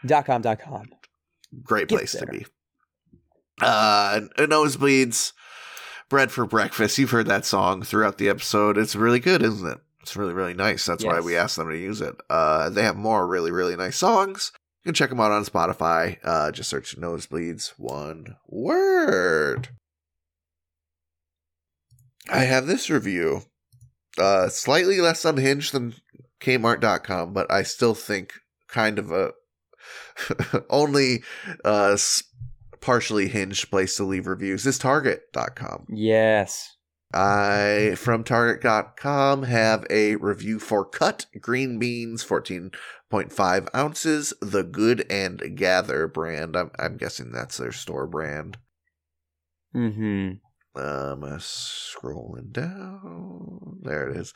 Dot 0.06 0.26
com. 0.26 0.42
Dot 0.42 0.60
com. 0.60 0.86
Great 1.62 1.88
Get 1.90 1.98
place 1.98 2.12
to 2.14 2.26
be. 2.28 2.46
Uh, 3.62 4.22
nosebleeds, 4.38 5.34
bread 6.10 6.32
for 6.32 6.46
breakfast. 6.46 6.98
You've 6.98 7.12
heard 7.12 7.28
that 7.28 7.46
song 7.46 7.84
throughout 7.84 8.18
the 8.18 8.30
episode. 8.30 8.78
It's 8.78 8.96
really 8.96 9.20
good, 9.20 9.42
isn't 9.42 9.68
it? 9.68 9.80
It's 10.02 10.16
really, 10.16 10.34
really 10.34 10.54
nice. 10.54 10.86
That's 10.86 11.04
why 11.04 11.20
we 11.20 11.36
asked 11.36 11.58
them 11.58 11.70
to 11.70 11.78
use 11.78 12.00
it. 12.00 12.16
Uh, 12.30 12.70
they 12.70 12.84
have 12.84 12.96
more 12.96 13.28
really, 13.28 13.52
really 13.52 13.76
nice 13.76 13.98
songs. 13.98 14.54
You 14.84 14.90
can 14.90 14.96
check 14.96 15.10
them 15.10 15.20
out 15.20 15.32
on 15.32 15.44
Spotify. 15.44 16.18
Uh, 16.24 16.52
just 16.52 16.70
search 16.70 16.98
Nosebleeds, 16.98 17.74
one 17.78 18.38
word. 18.48 19.70
I 22.30 22.46
have 22.46 22.68
this 22.68 22.90
review. 22.90 23.42
Uh, 24.18 24.48
slightly 24.48 25.02
less 25.02 25.26
unhinged 25.26 25.74
than 25.74 25.96
Kmart.com, 26.40 27.34
but 27.34 27.52
I 27.52 27.64
still 27.64 27.94
think 27.94 28.34
kind 28.70 29.00
of 29.00 29.12
a 29.12 29.32
only 30.70 31.24
uh, 31.64 31.98
partially 32.82 33.28
hinged 33.28 33.70
place 33.70 33.96
to 33.98 34.04
leave 34.04 34.28
reviews 34.28 34.66
is 34.66 34.78
Target.com. 34.78 35.88
Yes. 35.90 36.78
I, 37.14 37.96
from 37.96 38.24
Target.com, 38.24 39.44
have 39.44 39.86
a 39.90 40.18
review 40.18 40.60
for 40.60 40.84
Cut 40.84 41.26
Green 41.40 41.80
Beans, 41.80 42.24
14.5 42.24 43.68
ounces, 43.74 44.34
the 44.42 44.64
Good 44.64 45.06
and 45.10 45.56
Gather 45.56 46.08
brand. 46.08 46.58
I'm, 46.58 46.72
I'm 46.78 46.98
guessing 46.98 47.32
that's 47.32 47.58
their 47.58 47.72
store 47.72 48.08
brand. 48.08 48.58
Mm-hmm. 49.74 50.80
Um, 50.80 51.22
scrolling 51.40 52.52
down. 52.52 53.80
There 53.82 54.10
it 54.10 54.18
is. 54.18 54.34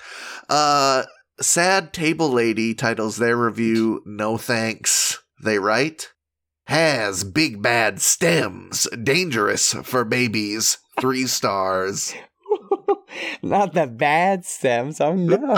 Uh, 0.50 1.04
Sad 1.40 1.92
Table 1.92 2.30
Lady 2.30 2.74
titles 2.74 3.18
their 3.18 3.36
review 3.36 4.02
No 4.06 4.38
Thanks. 4.38 5.22
They 5.44 5.60
write, 5.60 6.14
Has 6.68 7.24
big 7.24 7.62
bad 7.62 8.02
stems, 8.02 8.88
dangerous 9.04 9.74
for 9.84 10.06
babies. 10.06 10.78
Three 11.00 11.28
stars. 11.28 12.14
Not 13.42 13.74
the 13.74 13.88
bad 13.88 14.46
stems. 14.46 15.02
Oh 15.02 15.14
no. 15.14 15.58